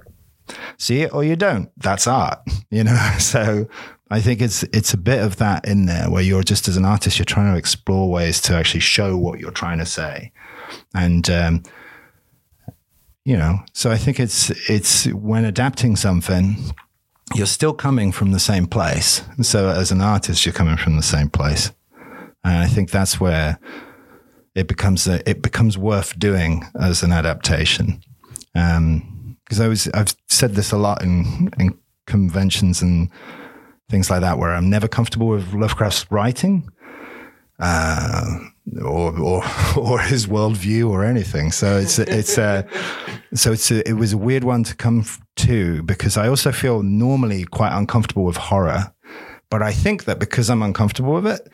see 0.79 1.03
it 1.03 1.13
or 1.13 1.23
you 1.23 1.37
don't. 1.37 1.71
That's 1.77 2.07
art, 2.07 2.41
you 2.71 2.85
know? 2.85 3.11
So 3.19 3.69
I 4.11 4.21
think 4.21 4.41
it's, 4.41 4.65
it's 4.65 4.93
a 4.93 4.99
bit 4.99 5.23
of 5.23 5.37
that 5.37 5.69
in 5.69 5.87
there 5.87 6.11
where 6.11 6.23
you're 6.23 6.43
just 6.43 6.67
as 6.67 6.77
an 6.77 6.85
artist, 6.85 7.19
you're 7.19 7.25
trying 7.25 7.53
to 7.53 7.59
explore 7.59 8.11
ways 8.11 8.41
to 8.43 8.55
actually 8.55 8.81
show 8.81 9.17
what 9.17 9.39
you're 9.39 9.53
trying 9.53 9.79
to 9.79 9.87
say. 9.87 10.33
And, 10.95 11.29
um, 11.31 11.63
you 13.25 13.37
know 13.37 13.59
so 13.73 13.91
i 13.91 13.97
think 13.97 14.19
it's 14.19 14.51
it's 14.71 15.07
when 15.07 15.45
adapting 15.45 15.97
something 15.97 16.57
you're 17.35 17.47
still 17.47 17.73
coming 17.73 18.11
from 18.11 18.33
the 18.33 18.41
same 18.41 18.67
place. 18.67 19.23
So 19.41 19.69
as 19.69 19.93
an 19.93 20.01
artist 20.01 20.45
you're 20.45 20.53
coming 20.53 20.77
from 20.77 20.97
the 20.97 21.03
same 21.03 21.29
place. 21.29 21.71
And 22.43 22.59
i 22.59 22.67
think 22.67 22.91
that's 22.91 23.21
where 23.21 23.59
it 24.57 24.67
becomes 24.67 25.07
a, 25.07 25.29
it 25.31 25.43
becomes 25.43 25.79
worth 25.79 26.19
doing 26.19 26.65
as 26.81 27.03
an 27.03 27.13
adaptation. 27.13 28.03
Um 28.55 29.37
because 29.45 29.61
i 29.61 29.69
was 29.69 29.89
i've 29.95 30.15
said 30.29 30.55
this 30.55 30.71
a 30.71 30.77
lot 30.77 31.03
in 31.03 31.51
in 31.59 31.77
conventions 32.07 32.83
and 32.83 33.11
things 33.91 34.09
like 34.11 34.21
that 34.21 34.39
where 34.39 34.55
I'm 34.55 34.71
never 34.71 34.89
comfortable 34.89 35.29
with 35.29 35.53
Lovecraft's 35.53 36.11
writing. 36.11 36.69
Uh, 37.59 38.39
or, 38.79 39.19
or 39.19 39.45
or 39.77 39.99
his 40.01 40.27
worldview 40.27 40.89
or 40.89 41.05
anything. 41.05 41.53
So 41.53 41.79
it's 41.79 41.99
it's 41.99 42.39
uh, 42.39 42.63
so 43.35 43.53
it's 43.53 43.71
a, 43.71 43.89
it 43.89 43.95
was 43.95 44.13
a 44.13 44.19
weird 44.19 44.45
one 44.45 44.65
to 44.65 44.75
come 44.75 45.05
to 45.37 45.83
because 45.83 46.17
I 46.17 46.29
also 46.29 46.53
feel 46.53 46.83
normally 46.83 47.45
quite 47.45 47.77
uncomfortable 47.77 48.25
with 48.25 48.37
horror, 48.37 48.93
but 49.51 49.63
I 49.63 49.73
think 49.73 50.05
that 50.05 50.19
because 50.19 50.51
I'm 50.51 50.63
uncomfortable 50.63 51.15
with 51.15 51.27
it, 51.27 51.49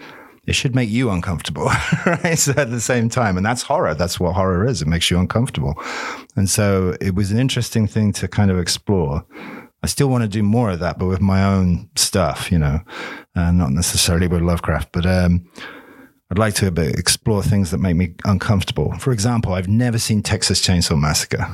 it 0.47 0.55
should 0.55 0.75
make 0.75 0.91
you 0.91 1.11
uncomfortable, 1.11 1.65
right? 2.07 2.39
So 2.39 2.53
at 2.57 2.71
the 2.71 2.81
same 2.81 3.09
time, 3.09 3.37
and 3.37 3.45
that's 3.45 3.63
horror. 3.63 3.95
That's 3.95 4.21
what 4.21 4.35
horror 4.35 4.67
is. 4.67 4.83
It 4.83 4.89
makes 4.89 5.11
you 5.11 5.19
uncomfortable, 5.19 5.75
and 6.37 6.49
so 6.49 6.97
it 7.01 7.15
was 7.15 7.31
an 7.31 7.39
interesting 7.39 7.87
thing 7.87 8.13
to 8.15 8.29
kind 8.29 8.51
of 8.51 8.59
explore. 8.59 9.25
I 9.83 9.89
still 9.89 10.09
want 10.09 10.23
to 10.23 10.29
do 10.29 10.43
more 10.43 10.71
of 10.71 10.81
that, 10.81 10.99
but 10.99 11.07
with 11.07 11.21
my 11.21 11.45
own 11.45 11.91
stuff, 11.95 12.51
you 12.51 12.59
know, 12.59 12.81
uh, 13.37 13.53
not 13.53 13.71
necessarily 13.71 14.29
with 14.29 14.43
Lovecraft, 14.43 14.91
but. 14.93 15.07
Um, 15.07 15.47
I'd 16.31 16.39
like 16.39 16.55
to 16.55 16.67
explore 16.99 17.43
things 17.43 17.71
that 17.71 17.79
make 17.79 17.97
me 17.97 18.15
uncomfortable. 18.25 18.93
For 18.99 19.13
example, 19.13 19.55
I've 19.55 19.69
never 19.69 19.99
seen 19.99 20.23
Texas 20.23 20.61
Chainsaw 20.61 20.99
Massacre 20.99 21.47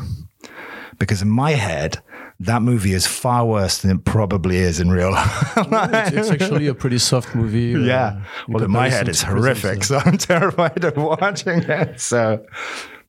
because 0.99 1.21
in 1.21 1.29
my 1.29 1.53
head, 1.53 1.99
that 2.41 2.63
movie 2.63 2.93
is 2.93 3.07
far 3.07 3.45
worse 3.45 3.79
than 3.79 3.91
it 3.91 4.05
probably 4.05 4.57
is 4.57 4.81
in 4.81 4.91
real 4.91 5.13
life. 5.13 5.53
it's, 5.57 6.31
actually 6.31 6.67
a 6.67 6.75
pretty 6.75 6.99
soft 6.99 7.35
movie. 7.35 7.75
Uh, 7.75 7.81
yeah. 7.81 8.25
Well, 8.49 8.65
in 8.65 8.71
my 8.71 8.89
head, 8.89 9.09
it's 9.09 9.23
horrific. 9.23 9.85
So 9.85 10.01
I'm 10.05 10.17
terrified 10.19 10.83
of 10.85 10.97
watching 10.97 11.59
it. 11.63 12.01
So, 12.01 12.45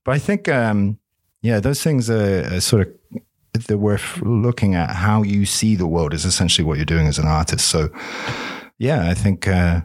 but 0.03 0.11
I 0.11 0.19
think, 0.19 0.49
um, 0.49 0.99
yeah, 1.41 1.59
those 1.59 1.81
things 1.81 2.09
are, 2.09 2.53
are 2.53 2.59
sort 2.59 2.87
of, 2.87 3.63
they're 3.67 3.77
worth 3.77 4.21
looking 4.21 4.75
at. 4.75 4.91
How 4.91 5.23
you 5.23 5.45
see 5.45 5.75
the 5.75 5.87
world 5.87 6.13
is 6.13 6.25
essentially 6.25 6.65
what 6.65 6.77
you're 6.77 6.85
doing 6.85 7.07
as 7.07 7.17
an 7.17 7.27
artist. 7.27 7.67
So, 7.67 7.89
yeah, 8.77 9.09
I 9.09 9.13
think, 9.13 9.47
uh, 9.47 9.81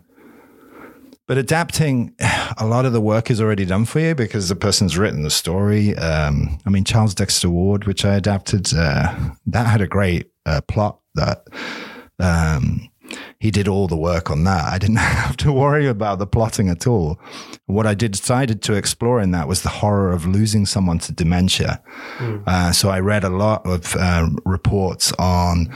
but 1.28 1.38
adapting, 1.38 2.14
a 2.58 2.66
lot 2.66 2.84
of 2.84 2.92
the 2.92 3.00
work 3.00 3.30
is 3.30 3.40
already 3.40 3.64
done 3.64 3.84
for 3.84 4.00
you 4.00 4.16
because 4.16 4.48
the 4.48 4.56
person's 4.56 4.98
written 4.98 5.22
the 5.22 5.30
story. 5.30 5.96
Um, 5.96 6.58
I 6.66 6.70
mean, 6.70 6.82
Charles 6.82 7.14
Dexter 7.14 7.48
Ward, 7.50 7.84
which 7.84 8.04
I 8.04 8.16
adapted, 8.16 8.74
uh, 8.74 9.14
that 9.46 9.66
had 9.66 9.80
a 9.80 9.86
great 9.86 10.32
uh, 10.44 10.62
plot 10.62 10.98
that 11.14 11.46
um, 12.18 12.88
he 13.38 13.50
did 13.50 13.68
all 13.68 13.86
the 13.86 13.96
work 13.96 14.30
on 14.30 14.44
that. 14.44 14.64
I 14.72 14.78
didn't 14.78 14.96
have 14.96 15.36
to 15.38 15.52
worry 15.52 15.86
about 15.86 16.18
the 16.18 16.26
plotting 16.26 16.70
at 16.70 16.86
all. 16.86 17.20
What 17.66 17.86
I 17.86 17.94
did, 17.94 18.12
decided 18.12 18.62
to 18.62 18.72
explore 18.72 19.20
in 19.20 19.30
that 19.32 19.46
was 19.46 19.62
the 19.62 19.68
horror 19.68 20.10
of 20.10 20.26
losing 20.26 20.64
someone 20.64 20.98
to 21.00 21.12
dementia. 21.12 21.82
Mm. 22.16 22.42
Uh, 22.46 22.72
so 22.72 22.88
I 22.88 23.00
read 23.00 23.22
a 23.22 23.28
lot 23.28 23.66
of 23.66 23.94
uh, 23.96 24.28
reports 24.44 25.12
on 25.18 25.72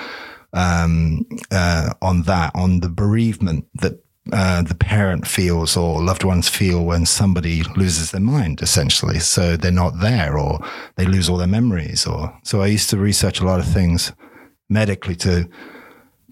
um, 0.55 1.27
uh, 1.51 1.95
on 2.03 2.23
that, 2.23 2.53
on 2.55 2.81
the 2.81 2.89
bereavement 2.89 3.67
that 3.75 4.02
uh, 4.31 4.63
the 4.63 4.75
parent 4.75 5.27
feels 5.27 5.77
or 5.77 6.01
loved 6.01 6.23
ones 6.23 6.49
feel 6.49 6.85
when 6.85 7.05
somebody 7.07 7.63
loses 7.77 8.13
their 8.13 8.21
mind, 8.21 8.63
essentially. 8.63 9.19
So 9.19 9.57
they're 9.57 9.73
not 9.73 10.01
there 10.01 10.39
or 10.39 10.61
they 10.97 11.07
lose 11.07 11.29
all 11.29 11.37
their 11.37 11.49
memories. 11.49 12.07
Or 12.07 12.39
so 12.45 12.63
I 12.63 12.67
used 12.67 12.91
to 12.91 12.99
research 12.99 13.41
a 13.41 13.45
lot 13.45 13.59
of 13.59 13.67
things 13.67 14.13
medically 14.69 15.17
to 15.17 15.49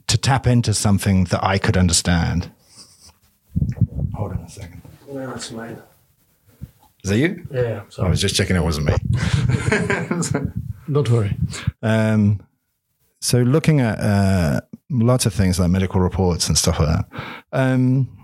to 0.06 0.18
tap 0.18 0.46
into 0.46 0.74
something 0.74 1.24
that 1.24 1.42
I 1.44 1.58
could 1.58 1.76
understand. 1.76 2.50
Hold 4.14 4.32
on 4.32 4.38
a 4.38 4.48
second. 4.48 4.82
No, 5.10 5.30
it's 5.32 5.50
mine. 5.50 5.80
Is 7.04 7.10
that 7.10 7.18
you? 7.18 7.46
Yeah. 7.50 7.82
Sorry. 7.88 8.06
I 8.06 8.10
was 8.10 8.20
just 8.20 8.34
checking 8.34 8.56
it 8.56 8.62
wasn't 8.62 8.86
me. 8.86 8.94
Don't 10.92 11.08
worry. 11.08 11.36
Um, 11.82 12.40
so 13.20 13.38
looking 13.38 13.80
at 13.80 13.98
uh, 14.00 14.60
lots 14.90 15.26
of 15.26 15.32
things 15.32 15.58
like 15.58 15.70
medical 15.70 16.00
reports 16.00 16.48
and 16.48 16.58
stuff 16.58 16.78
like 16.80 16.88
that. 16.88 17.04
Um, 17.52 18.16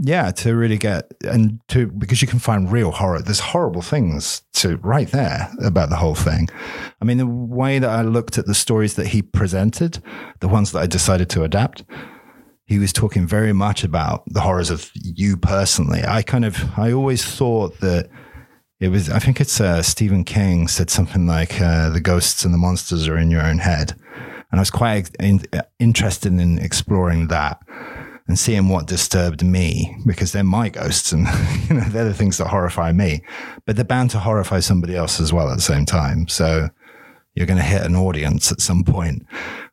yeah, 0.00 0.32
to 0.32 0.56
really 0.56 0.76
get 0.76 1.12
and 1.22 1.60
to 1.68 1.86
because 1.86 2.20
you 2.20 2.26
can 2.26 2.40
find 2.40 2.70
real 2.70 2.90
horror. 2.90 3.22
There's 3.22 3.38
horrible 3.40 3.82
things 3.82 4.42
to 4.54 4.76
right 4.78 5.08
there 5.08 5.52
about 5.62 5.88
the 5.90 5.96
whole 5.96 6.16
thing. 6.16 6.48
I 7.00 7.04
mean, 7.04 7.18
the 7.18 7.26
way 7.26 7.78
that 7.78 7.88
I 7.88 8.02
looked 8.02 8.38
at 8.38 8.46
the 8.46 8.54
stories 8.54 8.94
that 8.94 9.08
he 9.08 9.22
presented, 9.22 10.02
the 10.40 10.48
ones 10.48 10.72
that 10.72 10.80
I 10.80 10.86
decided 10.86 11.30
to 11.30 11.44
adapt, 11.44 11.84
he 12.66 12.78
was 12.80 12.92
talking 12.92 13.26
very 13.26 13.52
much 13.52 13.84
about 13.84 14.24
the 14.26 14.40
horrors 14.40 14.70
of 14.70 14.90
you 14.94 15.36
personally. 15.36 16.02
I 16.04 16.22
kind 16.22 16.44
of 16.44 16.76
I 16.76 16.92
always 16.92 17.24
thought 17.24 17.78
that 17.78 18.10
it 18.80 18.88
was 18.88 19.08
I 19.08 19.20
think 19.20 19.40
it's 19.40 19.60
uh, 19.60 19.82
Stephen 19.82 20.24
King 20.24 20.66
said 20.66 20.90
something 20.90 21.26
like 21.26 21.60
uh, 21.60 21.88
the 21.90 22.00
ghosts 22.00 22.44
and 22.44 22.52
the 22.52 22.58
monsters 22.58 23.06
are 23.06 23.16
in 23.16 23.30
your 23.30 23.42
own 23.42 23.58
head. 23.58 23.94
And 24.50 24.58
I 24.58 24.62
was 24.62 24.70
quite 24.70 25.10
in, 25.20 25.42
interested 25.78 26.32
in 26.32 26.58
exploring 26.58 27.28
that 27.28 27.60
and 28.26 28.38
seeing 28.38 28.68
what 28.68 28.86
disturbed 28.86 29.44
me 29.44 29.96
because 30.06 30.32
they're 30.32 30.44
my 30.44 30.68
ghosts 30.68 31.12
and 31.12 31.26
you 31.68 31.76
know 31.76 31.84
they're 31.88 32.04
the 32.04 32.14
things 32.14 32.38
that 32.38 32.48
horrify 32.48 32.92
me. 32.92 33.22
But 33.66 33.76
they're 33.76 33.84
bound 33.84 34.10
to 34.10 34.18
horrify 34.18 34.60
somebody 34.60 34.96
else 34.96 35.20
as 35.20 35.32
well 35.32 35.50
at 35.50 35.56
the 35.56 35.62
same 35.62 35.86
time. 35.86 36.28
So 36.28 36.68
you're 37.34 37.46
going 37.46 37.58
to 37.58 37.64
hit 37.64 37.82
an 37.82 37.94
audience 37.96 38.50
at 38.50 38.60
some 38.60 38.84
point 38.84 39.24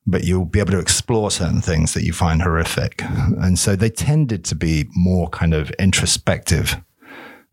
but 0.08 0.24
you'll 0.24 0.46
be 0.46 0.60
able 0.60 0.72
to 0.72 0.80
explore 0.80 1.32
certain 1.32 1.62
things 1.62 1.96
that 1.96 2.04
you 2.04 2.14
find 2.14 2.44
horrific. 2.44 3.02
And 3.02 3.58
so 3.58 3.76
they 3.76 3.90
tended 3.90 4.46
to 4.46 4.56
be 4.56 4.86
more 4.96 5.28
kind 5.30 5.52
of 5.52 5.72
introspective 5.72 6.80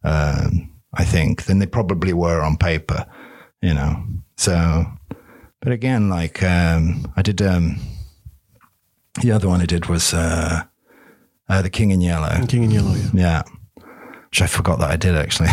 um, 0.04 0.68
i 0.94 1.04
think 1.04 1.44
than 1.44 1.60
they 1.60 1.66
probably 1.66 2.12
were 2.12 2.42
on 2.42 2.56
paper 2.56 3.06
you 3.62 3.72
know? 3.72 4.04
So 4.36 4.84
but 5.62 5.72
again, 5.72 6.08
like 6.08 6.42
um, 6.42 7.10
I 7.16 7.22
did, 7.22 7.40
um, 7.40 7.78
the 9.22 9.30
other 9.30 9.48
one 9.48 9.60
I 9.60 9.66
did 9.66 9.86
was 9.86 10.12
uh, 10.12 10.64
uh, 11.48 11.62
the 11.62 11.70
King 11.70 11.92
in 11.92 12.00
Yellow. 12.00 12.44
King 12.46 12.64
in 12.64 12.70
Yellow, 12.72 12.94
yeah. 12.94 13.10
Yeah, 13.14 13.42
which 14.28 14.42
I 14.42 14.46
forgot 14.46 14.80
that 14.80 14.90
I 14.90 14.96
did 14.96 15.14
actually, 15.14 15.50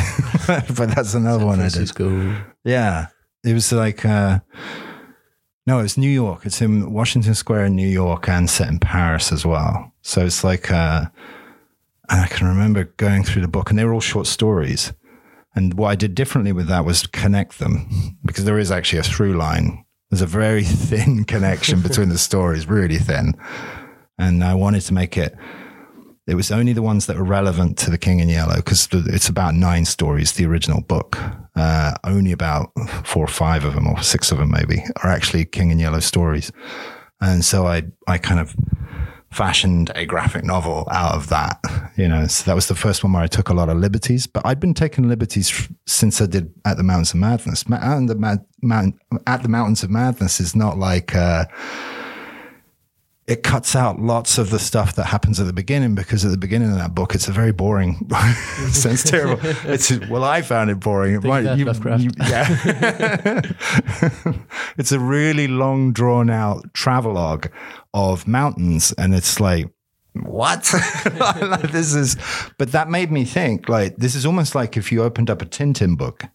but 0.47 0.95
that's 0.95 1.13
another 1.13 1.39
San 1.39 1.47
one 1.47 1.57
Francisco. 1.59 2.09
I 2.09 2.11
did. 2.11 2.37
Yeah, 2.63 3.07
it 3.43 3.53
was 3.53 3.71
like 3.71 4.03
uh, 4.03 4.39
no, 5.69 5.79
it's 5.81 5.97
New 5.97 6.09
York. 6.09 6.47
It's 6.47 6.63
in 6.63 6.91
Washington 6.91 7.35
Square 7.35 7.65
in 7.65 7.75
New 7.75 7.87
York 7.87 8.27
and 8.27 8.49
set 8.49 8.69
in 8.69 8.79
Paris 8.79 9.31
as 9.31 9.45
well. 9.45 9.93
So 10.01 10.25
it's 10.25 10.43
like, 10.43 10.71
uh, 10.71 11.05
and 12.09 12.21
I 12.21 12.25
can 12.25 12.47
remember 12.47 12.85
going 12.97 13.23
through 13.23 13.43
the 13.43 13.47
book, 13.47 13.69
and 13.69 13.77
they 13.77 13.85
were 13.85 13.93
all 13.93 13.99
short 13.99 14.25
stories. 14.25 14.93
And 15.53 15.75
what 15.75 15.89
I 15.89 15.95
did 15.95 16.15
differently 16.15 16.53
with 16.53 16.67
that 16.69 16.85
was 16.85 17.05
connect 17.05 17.59
them 17.59 18.17
because 18.25 18.45
there 18.45 18.57
is 18.57 18.71
actually 18.71 18.97
a 18.97 19.03
through 19.03 19.33
line 19.33 19.85
there's 20.09 20.21
a 20.21 20.27
very 20.27 20.63
thin 20.89 21.23
connection 21.23 21.81
between 21.81 22.09
the 22.09 22.17
stories, 22.29 22.67
really 22.67 22.97
thin. 22.97 23.33
And 24.17 24.43
I 24.43 24.53
wanted 24.53 24.81
to 24.81 24.93
make 24.93 25.17
it, 25.17 25.35
it 26.27 26.35
was 26.35 26.51
only 26.51 26.73
the 26.73 26.81
ones 26.81 27.05
that 27.05 27.17
were 27.17 27.23
relevant 27.23 27.77
to 27.79 27.89
The 27.89 27.97
King 27.97 28.19
in 28.19 28.29
Yellow, 28.29 28.57
because 28.57 28.87
it's 28.91 29.29
about 29.29 29.55
nine 29.55 29.85
stories, 29.85 30.33
the 30.33 30.45
original 30.45 30.81
book. 30.81 31.17
Uh, 31.55 31.93
only 32.03 32.31
about 32.31 32.71
four 33.05 33.23
or 33.23 33.27
five 33.27 33.65
of 33.65 33.73
them, 33.73 33.87
or 33.87 34.01
six 34.01 34.31
of 34.31 34.37
them 34.37 34.51
maybe, 34.51 34.83
are 35.03 35.09
actually 35.09 35.45
King 35.45 35.71
in 35.71 35.79
Yellow 35.79 35.99
stories. 35.99 36.51
And 37.21 37.43
so 37.43 37.67
I, 37.67 37.83
I 38.07 38.17
kind 38.17 38.39
of 38.39 38.55
fashioned 39.31 39.91
a 39.95 40.05
graphic 40.05 40.43
novel 40.43 40.87
out 40.91 41.15
of 41.15 41.29
that. 41.29 41.59
You 41.95 42.07
know, 42.07 42.27
so 42.27 42.43
that 42.45 42.55
was 42.55 42.67
the 42.67 42.75
first 42.75 43.03
one 43.03 43.13
where 43.13 43.23
I 43.23 43.27
took 43.27 43.49
a 43.49 43.53
lot 43.53 43.69
of 43.69 43.77
liberties. 43.77 44.27
But 44.27 44.45
I'd 44.45 44.59
been 44.59 44.73
taking 44.73 45.07
liberties 45.07 45.69
since 45.85 46.21
I 46.21 46.25
did 46.25 46.53
at 46.65 46.77
the 46.77 46.83
Mountains 46.83 47.13
of 47.13 47.19
Madness. 47.19 47.63
And 47.69 48.09
the, 48.09 48.15
Mount, 48.61 48.95
at 49.27 49.43
the 49.43 49.49
Mountains 49.49 49.83
of 49.83 49.89
Madness 49.89 50.39
is 50.39 50.55
not 50.55 50.77
like. 50.77 51.15
Uh, 51.15 51.45
it 53.29 53.43
cuts 53.43 53.75
out 53.75 54.01
lots 54.01 54.39
of 54.39 54.49
the 54.49 54.57
stuff 54.57 54.95
that 54.95 55.05
happens 55.05 55.39
at 55.39 55.45
the 55.45 55.53
beginning 55.53 55.93
because 55.93 56.25
at 56.25 56.31
the 56.31 56.37
beginning 56.37 56.71
of 56.71 56.77
that 56.77 56.95
book, 56.95 57.13
it's 57.13 57.27
a 57.27 57.31
very 57.31 57.51
boring. 57.51 58.09
sounds 58.71 59.03
terrible. 59.03 59.39
It's 59.69 59.91
well, 60.07 60.23
I 60.23 60.41
found 60.41 60.71
it 60.71 60.79
boring. 60.79 61.13
It 61.13 61.23
might, 61.23 61.55
you, 61.55 61.71
you, 61.71 62.09
yeah, 62.17 63.41
it's 64.77 64.91
a 64.91 64.99
really 64.99 65.47
long, 65.47 65.93
drawn 65.93 66.31
out 66.31 66.73
travelogue 66.73 67.47
of 67.93 68.27
mountains, 68.27 68.93
and 68.97 69.13
it's 69.13 69.39
like 69.39 69.67
what 70.13 70.63
this 71.71 71.93
is 71.93 72.17
but 72.57 72.71
that 72.71 72.89
made 72.89 73.11
me 73.11 73.23
think 73.23 73.69
like 73.69 73.95
this 73.97 74.15
is 74.15 74.25
almost 74.25 74.55
like 74.55 74.75
if 74.75 74.91
you 74.91 75.03
opened 75.03 75.29
up 75.29 75.41
a 75.41 75.45
tintin 75.45 75.95
book 75.95 76.25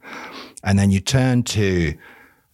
and 0.62 0.78
then 0.78 0.92
you 0.92 1.00
turn 1.00 1.42
to 1.42 1.92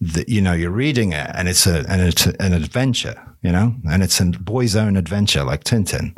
the 0.00 0.24
you 0.26 0.40
know 0.40 0.52
you're 0.52 0.70
reading 0.70 1.12
it 1.12 1.30
and 1.34 1.48
it's 1.48 1.66
a 1.66 1.84
and 1.88 2.00
it's 2.00 2.26
an 2.26 2.52
adventure 2.52 3.30
you 3.42 3.52
know, 3.52 3.74
and 3.88 4.02
it's 4.02 4.20
a 4.20 4.26
boy's 4.26 4.76
own 4.76 4.96
adventure 4.96 5.44
like 5.44 5.64
Tintin. 5.64 6.16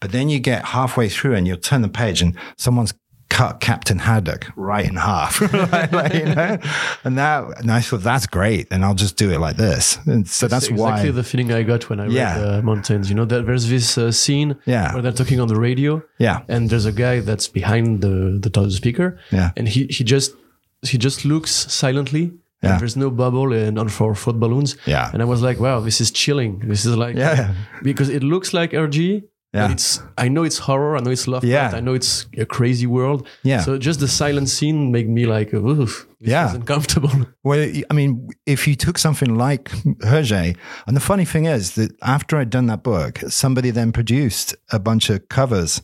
But 0.00 0.12
then 0.12 0.28
you 0.28 0.40
get 0.40 0.64
halfway 0.66 1.08
through 1.08 1.34
and 1.34 1.46
you'll 1.46 1.58
turn 1.58 1.82
the 1.82 1.88
page 1.88 2.22
and 2.22 2.36
someone's 2.56 2.94
cut 3.28 3.60
Captain 3.60 3.98
Haddock 3.98 4.50
right 4.56 4.86
in 4.86 4.96
half, 4.96 5.40
like, 5.92 6.12
you 6.12 6.26
know? 6.26 6.58
and 7.04 7.16
that, 7.16 7.60
and 7.60 7.70
I 7.70 7.80
thought 7.80 8.02
that's 8.02 8.26
great, 8.26 8.68
and 8.70 8.84
I'll 8.84 8.94
just 8.94 9.16
do 9.16 9.30
it 9.30 9.38
like 9.38 9.56
this. 9.56 9.98
And 10.06 10.28
so 10.28 10.48
that's, 10.48 10.68
that's 10.68 10.78
why 10.78 10.90
exactly 10.90 11.10
the 11.12 11.22
feeling 11.22 11.52
I 11.52 11.62
got 11.62 11.88
when 11.88 12.00
I 12.00 12.08
yeah. 12.08 12.36
read 12.36 12.58
uh, 12.58 12.62
Mountains. 12.62 13.08
You 13.08 13.14
know, 13.14 13.24
that 13.24 13.46
there's 13.46 13.68
this 13.68 13.96
uh, 13.96 14.12
scene 14.12 14.56
yeah. 14.66 14.92
where 14.92 15.02
they're 15.02 15.12
talking 15.12 15.40
on 15.40 15.48
the 15.48 15.58
radio, 15.58 16.02
yeah, 16.18 16.42
and 16.48 16.68
there's 16.68 16.84
a 16.84 16.92
guy 16.92 17.20
that's 17.20 17.48
behind 17.48 18.02
the 18.02 18.38
the, 18.38 18.50
the 18.50 18.70
speaker, 18.70 19.18
yeah, 19.30 19.52
and 19.56 19.68
he 19.68 19.86
he 19.86 20.04
just 20.04 20.34
he 20.82 20.98
just 20.98 21.24
looks 21.24 21.52
silently 21.72 22.32
Yeah. 22.62 22.78
There's 22.78 22.96
no 22.96 23.10
bubble 23.10 23.52
and 23.52 23.78
on 23.78 23.88
for 23.88 24.14
foot 24.14 24.38
balloons. 24.38 24.76
Yeah. 24.86 25.10
And 25.12 25.20
I 25.22 25.24
was 25.24 25.42
like, 25.42 25.58
wow, 25.60 25.80
this 25.80 26.00
is 26.00 26.10
chilling. 26.10 26.60
This 26.60 26.84
is 26.84 26.96
like 26.96 27.16
Yeah, 27.16 27.54
because 27.82 28.08
it 28.08 28.22
looks 28.22 28.52
like 28.52 28.70
Hergé. 28.72 29.22
Yeah. 29.54 29.70
It's 29.72 30.00
I 30.16 30.28
know 30.28 30.44
it's 30.44 30.58
horror, 30.58 30.96
I 30.96 31.00
know 31.00 31.10
it's 31.10 31.26
love. 31.28 31.44
Yeah. 31.44 31.72
I 31.74 31.80
know 31.80 31.92
it's 31.94 32.26
a 32.38 32.46
crazy 32.46 32.86
world. 32.86 33.26
Yeah. 33.42 33.60
So 33.64 33.76
just 33.78 34.00
the 34.00 34.08
silent 34.08 34.48
scene 34.48 34.90
made 34.92 35.08
me 35.10 35.26
like, 35.26 35.52
oof, 35.52 36.06
this 36.20 36.30
Yeah. 36.30 36.48
is 36.48 36.54
uncomfortable. 36.54 37.10
Well, 37.44 37.60
I 37.90 37.94
mean, 37.94 38.28
if 38.46 38.66
you 38.68 38.76
took 38.76 38.96
something 38.98 39.34
like 39.36 39.64
Hergé, 40.00 40.56
and 40.86 40.96
the 40.96 41.00
funny 41.00 41.24
thing 41.26 41.44
is 41.46 41.72
that 41.74 41.90
after 42.02 42.38
I'd 42.38 42.48
done 42.50 42.66
that 42.68 42.82
book, 42.82 43.18
somebody 43.28 43.70
then 43.72 43.92
produced 43.92 44.54
a 44.70 44.78
bunch 44.78 45.10
of 45.10 45.28
covers. 45.28 45.82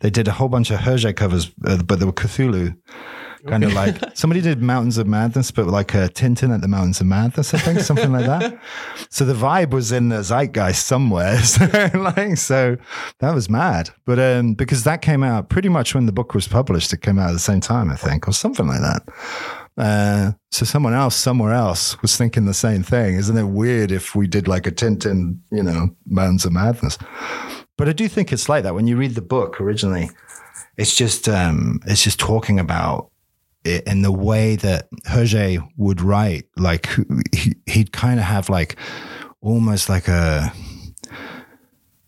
They 0.00 0.10
did 0.10 0.28
a 0.28 0.32
whole 0.32 0.48
bunch 0.48 0.70
of 0.70 0.80
Hergé 0.80 1.12
covers, 1.16 1.50
uh, 1.66 1.82
but 1.82 1.98
they 1.98 2.04
were 2.06 2.12
Cthulhu. 2.12 2.76
Kind 3.46 3.64
of 3.64 3.72
like 3.72 3.96
somebody 4.14 4.40
did 4.40 4.60
Mountains 4.60 4.98
of 4.98 5.06
Madness, 5.06 5.50
but 5.50 5.66
like 5.66 5.94
a 5.94 6.08
Tintin 6.08 6.52
at 6.52 6.60
the 6.60 6.68
Mountains 6.68 7.00
of 7.00 7.06
Madness, 7.06 7.54
I 7.54 7.58
think, 7.58 7.80
something 7.80 8.12
like 8.12 8.26
that. 8.26 8.58
So 9.10 9.24
the 9.24 9.34
vibe 9.34 9.70
was 9.70 9.90
in 9.90 10.10
the 10.10 10.22
zeitgeist 10.22 10.86
somewhere. 10.86 11.38
So, 11.44 11.64
like, 11.94 12.36
so 12.36 12.76
that 13.20 13.34
was 13.34 13.48
mad. 13.48 13.90
But 14.04 14.18
um, 14.18 14.54
because 14.54 14.84
that 14.84 15.02
came 15.02 15.22
out 15.22 15.48
pretty 15.48 15.68
much 15.68 15.94
when 15.94 16.06
the 16.06 16.12
book 16.12 16.34
was 16.34 16.46
published, 16.46 16.92
it 16.92 17.00
came 17.00 17.18
out 17.18 17.30
at 17.30 17.32
the 17.32 17.38
same 17.38 17.60
time, 17.60 17.90
I 17.90 17.96
think, 17.96 18.28
or 18.28 18.32
something 18.32 18.66
like 18.66 18.80
that. 18.80 19.02
Uh, 19.78 20.32
so 20.50 20.64
someone 20.64 20.92
else 20.92 21.14
somewhere 21.14 21.52
else 21.52 22.00
was 22.02 22.16
thinking 22.16 22.46
the 22.46 22.54
same 22.54 22.82
thing. 22.82 23.14
Isn't 23.14 23.36
it 23.36 23.44
weird 23.44 23.92
if 23.92 24.14
we 24.14 24.26
did 24.26 24.48
like 24.48 24.66
a 24.66 24.72
Tintin, 24.72 25.38
you 25.50 25.62
know, 25.62 25.90
Mountains 26.06 26.44
of 26.44 26.52
Madness? 26.52 26.98
But 27.76 27.88
I 27.88 27.92
do 27.92 28.08
think 28.08 28.32
it's 28.32 28.48
like 28.48 28.64
that 28.64 28.74
when 28.74 28.88
you 28.88 28.96
read 28.96 29.14
the 29.14 29.22
book 29.22 29.60
originally. 29.60 30.10
It's 30.76 30.94
just 30.94 31.28
um, 31.28 31.80
it's 31.86 32.02
just 32.04 32.20
talking 32.20 32.60
about 32.60 33.10
in 33.64 34.02
the 34.02 34.12
way 34.12 34.56
that 34.56 34.88
Hergé 35.06 35.66
would 35.76 36.00
write. 36.00 36.44
Like 36.56 36.88
he, 37.34 37.56
he'd 37.66 37.92
kind 37.92 38.18
of 38.18 38.26
have 38.26 38.48
like 38.48 38.76
almost 39.40 39.88
like 39.88 40.08
a, 40.08 40.52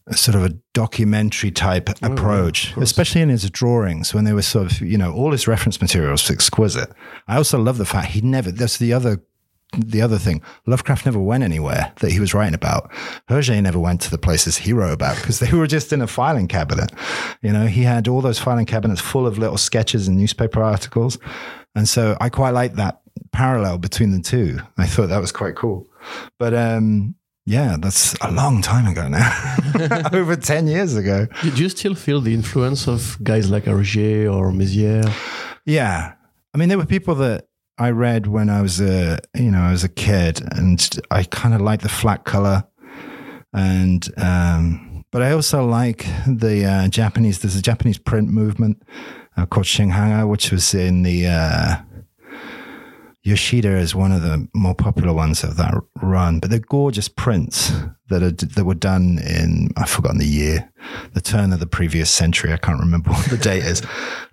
a 0.07 0.17
sort 0.17 0.35
of 0.37 0.45
a 0.45 0.51
documentary 0.73 1.51
type 1.51 1.91
oh, 2.03 2.13
approach, 2.13 2.77
especially 2.77 3.21
in 3.21 3.29
his 3.29 3.49
drawings 3.51 4.15
when 4.15 4.25
they 4.25 4.33
were 4.33 4.43
sort 4.43 4.73
of, 4.73 4.81
you 4.81 4.99
know, 4.99 5.13
all 5.13 5.33
his 5.33 5.47
reference 5.47 5.81
material 5.81 6.13
was 6.13 6.31
exquisite. 6.31 6.91
I 7.29 7.37
also 7.37 7.59
love 7.59 7.79
the 7.79 7.85
fact 7.85 8.13
he 8.13 8.21
never, 8.21 8.51
that's 8.51 8.79
the 8.79 8.93
other 8.93 9.23
the 9.77 10.03
other 10.03 10.19
thing, 10.19 10.43
Lovecraft 10.67 11.07
never 11.07 11.21
went 11.21 11.45
anywhere 11.45 11.93
that 12.01 12.11
he 12.11 12.19
was 12.19 12.35
writing 12.35 12.55
about. 12.55 12.91
Hergé 13.29 13.63
never 13.63 13.79
went 13.79 14.01
to 14.03 14.11
the 14.11 14.19
places 14.19 14.57
he 14.57 14.73
wrote 14.73 14.93
about 14.93 15.17
because 15.17 15.39
they 15.39 15.53
were 15.53 15.69
just 15.69 15.93
in 15.93 16.03
a 16.03 16.07
filing 16.07 16.49
cabinet. 16.49 16.91
You 17.41 17.53
know, 17.53 17.67
he 17.67 17.83
had 17.83 18.09
all 18.09 18.21
those 18.21 18.39
filing 18.39 18.67
cabinets 18.67 19.01
full 19.01 19.27
of 19.27 19.39
little 19.39 19.59
sketches 19.59 20.09
and 20.09 20.17
newspaper 20.17 20.63
articles. 20.63 21.19
And 21.75 21.89
so 21.89 22.17
I 22.21 22.31
quite 22.31 22.51
like 22.51 22.75
that 22.75 23.01
parallel 23.33 23.79
between 23.79 24.11
the 24.11 24.21
two. 24.21 24.59
I 24.77 24.87
thought 24.87 25.09
that 25.09 25.21
was 25.21 25.31
quite 25.31 25.55
cool. 25.55 25.89
But 26.39 26.53
um, 26.53 27.15
yeah, 27.47 27.77
that's 27.79 28.15
a 28.21 28.31
long 28.33 28.63
time 28.63 28.87
ago 28.87 29.07
now, 29.09 30.11
over 30.13 30.35
10 30.35 30.67
years 30.67 30.97
ago. 30.97 31.27
Do 31.43 31.51
you 31.51 31.69
still 31.69 31.95
feel 31.95 32.21
the 32.21 32.35
influence 32.35 32.89
of 32.89 33.19
guys 33.23 33.51
like 33.51 33.65
Hergé 33.65 34.33
or 34.33 34.51
Mézières? 34.51 35.13
Yeah. 35.65 36.15
I 36.53 36.59
mean, 36.59 36.69
there 36.69 36.79
were 36.79 36.87
people 36.87 37.15
that 37.17 37.47
I 37.81 37.93
read 37.93 38.27
when 38.27 38.51
I 38.51 38.61
was 38.61 38.79
a, 38.79 39.19
you 39.35 39.51
know, 39.51 39.63
I 39.63 39.71
was 39.71 39.85
a 39.85 39.89
kid 39.89 40.43
and 40.53 41.01
I 41.11 41.25
kind 41.25 41.55
of 41.55 41.63
like 41.63 41.81
the 41.81 41.89
flat 41.89 42.25
color. 42.25 42.65
And, 43.55 44.07
um, 44.19 45.03
but 45.11 45.23
I 45.23 45.33
also 45.33 45.67
like 45.67 46.05
the 46.27 46.67
uh, 46.67 46.89
Japanese, 46.89 47.39
there's 47.39 47.57
a 47.57 47.63
Japanese 47.63 47.97
print 47.97 48.29
movement 48.29 48.83
uh, 49.39 49.47
called 49.47 49.65
Shinhanga, 49.65 50.29
which 50.29 50.53
was 50.53 50.75
in 50.75 51.05
the, 51.05 51.27
uh, 51.27 51.77
Yoshida 53.23 53.77
is 53.77 53.95
one 53.95 54.13
of 54.13 54.23
the 54.23 54.49
more 54.55 54.75
popular 54.75 55.13
ones 55.13 55.45
of 55.45 55.59
that 55.59 55.75
run, 56.01 56.41
but 56.41 56.49
they're 56.49 56.59
gorgeous 56.59 57.09
prints 57.09 57.71
that 58.09 58.23
are 58.23 58.31
that 58.31 58.65
were 58.65 58.75
done 58.75 59.19
in 59.19 59.71
I've 59.77 59.91
forgotten 59.91 60.19
the 60.19 60.27
year, 60.27 60.73
the 61.13 61.21
turn 61.21 61.53
of 61.53 61.61
the 61.61 61.67
previous 61.67 62.11
century. 62.11 62.53
I 62.53 62.57
can't 62.57 62.81
remember 62.81 63.11
what 63.13 63.29
the 63.29 63.37
date 63.37 63.65
is, 63.65 63.83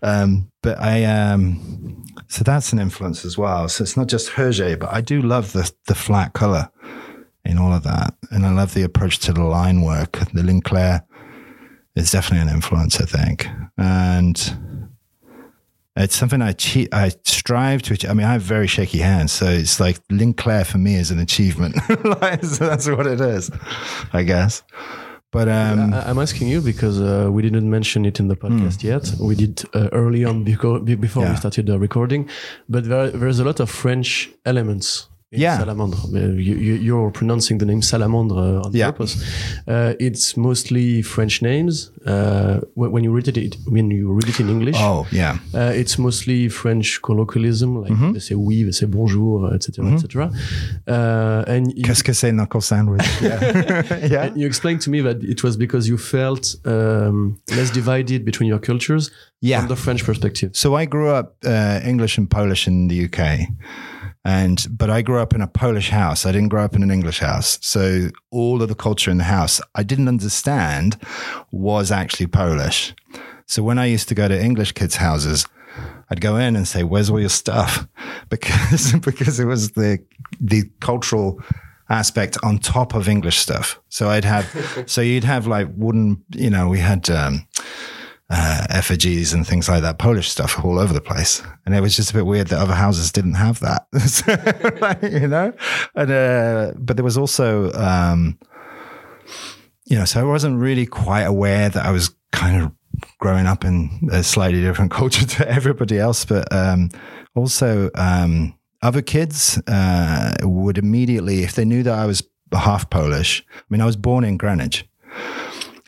um, 0.01 0.49
but 0.63 0.79
I 0.79 1.03
um, 1.03 2.05
so 2.29 2.45
that's 2.45 2.71
an 2.71 2.79
influence 2.79 3.25
as 3.25 3.37
well. 3.37 3.67
So 3.67 3.83
it's 3.83 3.97
not 3.97 4.07
just 4.07 4.31
Hergé, 4.31 4.79
but 4.79 4.93
I 4.93 5.01
do 5.01 5.21
love 5.21 5.51
the 5.51 5.69
the 5.87 5.95
flat 5.95 6.31
color 6.31 6.69
in 7.43 7.57
all 7.57 7.73
of 7.73 7.83
that, 7.83 8.13
and 8.31 8.45
I 8.45 8.51
love 8.53 8.73
the 8.73 8.83
approach 8.83 9.19
to 9.19 9.33
the 9.33 9.43
line 9.43 9.81
work. 9.81 10.13
The 10.33 10.43
ligne 10.43 10.61
claire 10.61 11.05
is 11.97 12.11
definitely 12.11 12.47
an 12.47 12.55
influence, 12.55 13.01
I 13.01 13.05
think, 13.05 13.49
and 13.77 14.57
it's 16.03 16.15
something 16.15 16.41
I 16.41 16.53
che- 16.53 16.87
I 16.91 17.11
strive 17.23 17.81
to. 17.83 17.93
achieve. 17.93 18.09
I 18.09 18.13
mean, 18.13 18.25
I 18.27 18.33
have 18.33 18.41
very 18.41 18.67
shaky 18.67 18.99
hands, 18.99 19.31
so 19.31 19.45
it's 19.47 19.79
like 19.79 19.97
ligne 20.09 20.33
claire 20.33 20.65
for 20.65 20.77
me 20.77 20.95
is 20.95 21.11
an 21.11 21.19
achievement. 21.19 21.75
like, 22.21 22.43
so 22.43 22.65
that's 22.67 22.87
what 22.87 23.07
it 23.07 23.19
is, 23.19 23.49
I 24.13 24.23
guess. 24.23 24.63
But 25.31 25.49
um, 25.49 25.93
I, 25.93 26.09
I'm 26.09 26.19
asking 26.19 26.47
you 26.47 26.61
because 26.61 27.01
uh, 27.01 27.29
we 27.31 27.41
didn't 27.41 27.69
mention 27.69 28.05
it 28.05 28.19
in 28.19 28.27
the 28.29 28.35
podcast 28.37 28.81
yet. 28.81 29.11
We 29.19 29.35
did 29.35 29.61
uh, 29.73 29.89
early 29.91 30.23
on 30.23 30.45
beco- 30.45 30.83
be- 30.85 30.95
before 30.95 31.23
Yeah. 31.23 31.31
we 31.31 31.37
started 31.37 31.65
the 31.65 31.77
recording, 31.77 32.29
but 32.69 32.85
there, 32.85 33.09
there's 33.11 33.39
a 33.39 33.43
lot 33.43 33.59
of 33.59 33.69
French 33.69 34.29
elements. 34.45 35.09
Yeah. 35.31 35.57
Salamandre. 35.59 36.41
You, 36.41 36.55
you're 36.55 37.11
pronouncing 37.11 37.57
the 37.57 37.65
name 37.65 37.81
Salamandre 37.81 38.63
on 38.65 38.71
Yeah. 38.73 38.91
purpose. 38.91 39.17
Uh, 39.67 39.93
it's 39.99 40.37
mostly 40.37 41.01
French 41.01 41.41
names. 41.41 41.91
Uh, 42.05 42.61
when, 42.75 43.03
you 43.03 43.11
read 43.11 43.27
it, 43.27 43.57
when 43.67 43.91
you 43.91 44.13
read 44.13 44.29
it 44.29 44.39
in 44.39 44.47
English, 44.49 44.77
oh 44.79 45.05
yeah, 45.11 45.39
uh, 45.53 45.73
it's 45.75 45.97
mostly 45.99 46.47
French 46.47 47.01
colloquialism, 47.01 47.81
like 47.81 47.91
Mm-hmm. 47.91 48.13
they 48.13 48.19
say 48.19 48.35
oui, 48.35 48.63
they 48.63 48.71
say 48.71 48.85
bonjour, 48.85 49.53
etc., 49.53 49.85
etc. 49.93 50.31
Uh, 50.87 51.43
and 51.47 51.73
you, 51.75 51.83
qu'est-ce 51.83 52.03
que 52.03 52.13
c'est 52.13 52.31
knuckle 52.31 52.61
sandwich? 52.61 53.01
Yeah, 53.21 54.07
yeah. 54.07 54.23
and 54.27 54.37
you 54.39 54.47
explained 54.47 54.79
to 54.83 54.89
me 54.89 55.01
that 55.01 55.21
it 55.23 55.43
was 55.43 55.57
because 55.57 55.89
you 55.89 55.97
felt 55.97 56.55
um, 56.65 57.37
less 57.49 57.69
divided 57.71 58.23
between 58.23 58.47
your 58.47 58.59
cultures 58.59 59.11
Yeah. 59.41 59.59
from 59.59 59.67
the 59.67 59.75
French 59.75 60.03
perspective. 60.05 60.51
So 60.53 60.75
I 60.75 60.85
grew 60.85 61.09
up 61.09 61.35
uh, 61.45 61.81
English 61.83 62.17
and 62.17 62.29
Polish 62.29 62.67
in 62.67 62.87
the 62.87 63.05
UK, 63.05 63.49
and 64.27 64.67
but 64.69 64.89
I 64.89 65.01
grew 65.01 65.19
up 65.19 65.33
in 65.33 65.41
a 65.41 65.47
Polish 65.47 65.89
house. 65.89 66.25
I 66.25 66.33
didn't 66.33 66.49
grow 66.49 66.65
up 66.65 66.75
in 66.75 66.83
an 66.83 66.91
English 66.91 67.19
house. 67.19 67.57
So 67.61 68.09
all 68.29 68.61
of 68.61 68.67
the 68.67 68.75
culture 68.75 69.09
in 69.09 69.17
the 69.17 69.23
house 69.23 69.61
I 69.73 69.83
didn't 69.83 70.09
understand 70.09 70.97
was 71.51 71.91
actually 71.91 72.27
Polish. 72.27 72.93
So 73.45 73.63
when 73.63 73.79
I 73.79 73.85
used 73.85 74.09
to 74.09 74.15
go 74.15 74.27
to 74.27 74.37
English 74.37 74.73
kids' 74.73 74.97
houses, 74.97 75.47
I'd 76.09 76.19
go 76.19 76.35
in 76.35 76.57
and 76.57 76.67
say, 76.67 76.83
"Where's 76.83 77.09
all 77.09 77.21
your 77.21 77.29
stuff?" 77.29 77.87
Because 78.29 78.93
because 79.09 79.39
it 79.39 79.45
was 79.45 79.71
the 79.71 79.99
the 80.41 80.63
cultural 80.81 81.39
aspect 81.89 82.37
on 82.43 82.57
top 82.57 82.95
of 82.95 83.07
English 83.07 83.37
stuff. 83.37 83.79
So 83.87 84.09
I'd 84.09 84.25
have 84.25 84.45
so 84.87 84.99
you'd 84.99 85.23
have 85.23 85.47
like 85.47 85.69
wooden, 85.77 86.21
you 86.35 86.49
know, 86.49 86.67
we 86.67 86.79
had. 86.79 87.09
Um, 87.09 87.47
uh, 88.29 88.65
effigies 88.69 89.33
and 89.33 89.47
things 89.47 89.69
like 89.69 89.81
that, 89.81 89.99
Polish 89.99 90.29
stuff 90.29 90.63
all 90.63 90.79
over 90.79 90.93
the 90.93 91.01
place. 91.01 91.41
And 91.65 91.73
it 91.73 91.81
was 91.81 91.95
just 91.95 92.11
a 92.11 92.13
bit 92.13 92.25
weird 92.25 92.47
that 92.47 92.59
other 92.59 92.73
houses 92.73 93.11
didn't 93.11 93.35
have 93.35 93.59
that, 93.61 93.87
you 95.11 95.27
know. 95.27 95.53
And 95.95 96.11
uh, 96.11 96.73
but 96.77 96.97
there 96.97 97.03
was 97.03 97.17
also, 97.17 97.71
um, 97.73 98.37
you 99.85 99.97
know, 99.97 100.05
so 100.05 100.19
I 100.19 100.23
wasn't 100.23 100.59
really 100.59 100.85
quite 100.85 101.23
aware 101.23 101.69
that 101.69 101.85
I 101.85 101.91
was 101.91 102.13
kind 102.31 102.61
of 102.61 102.71
growing 103.19 103.45
up 103.45 103.63
in 103.63 104.09
a 104.11 104.23
slightly 104.23 104.61
different 104.61 104.91
culture 104.99 105.25
to 105.25 105.49
everybody 105.49 105.97
else. 105.97 106.25
But 106.25 106.51
um, 106.51 106.89
also, 107.35 107.89
um, 107.95 108.57
other 108.81 109.01
kids 109.01 109.59
uh, 109.67 110.33
would 110.43 110.77
immediately, 110.77 111.43
if 111.43 111.55
they 111.55 111.65
knew 111.65 111.83
that 111.83 111.97
I 111.97 112.05
was 112.05 112.23
half 112.53 112.89
Polish. 112.89 113.43
I 113.53 113.63
mean, 113.69 113.81
I 113.81 113.85
was 113.85 113.95
born 113.95 114.23
in 114.23 114.37
Greenwich. 114.37 114.87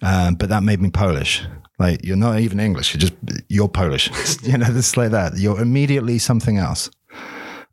Um, 0.01 0.35
but 0.35 0.49
that 0.49 0.63
made 0.63 0.81
me 0.81 0.89
Polish. 0.89 1.43
Like 1.77 2.03
you're 2.03 2.17
not 2.17 2.39
even 2.39 2.59
English. 2.59 2.93
You're 2.93 2.99
just 2.99 3.13
you're 3.47 3.69
Polish. 3.69 4.09
you 4.43 4.57
know, 4.57 4.67
it's 4.69 4.97
like 4.97 5.11
that. 5.11 5.37
You're 5.37 5.61
immediately 5.61 6.19
something 6.19 6.57
else. 6.57 6.89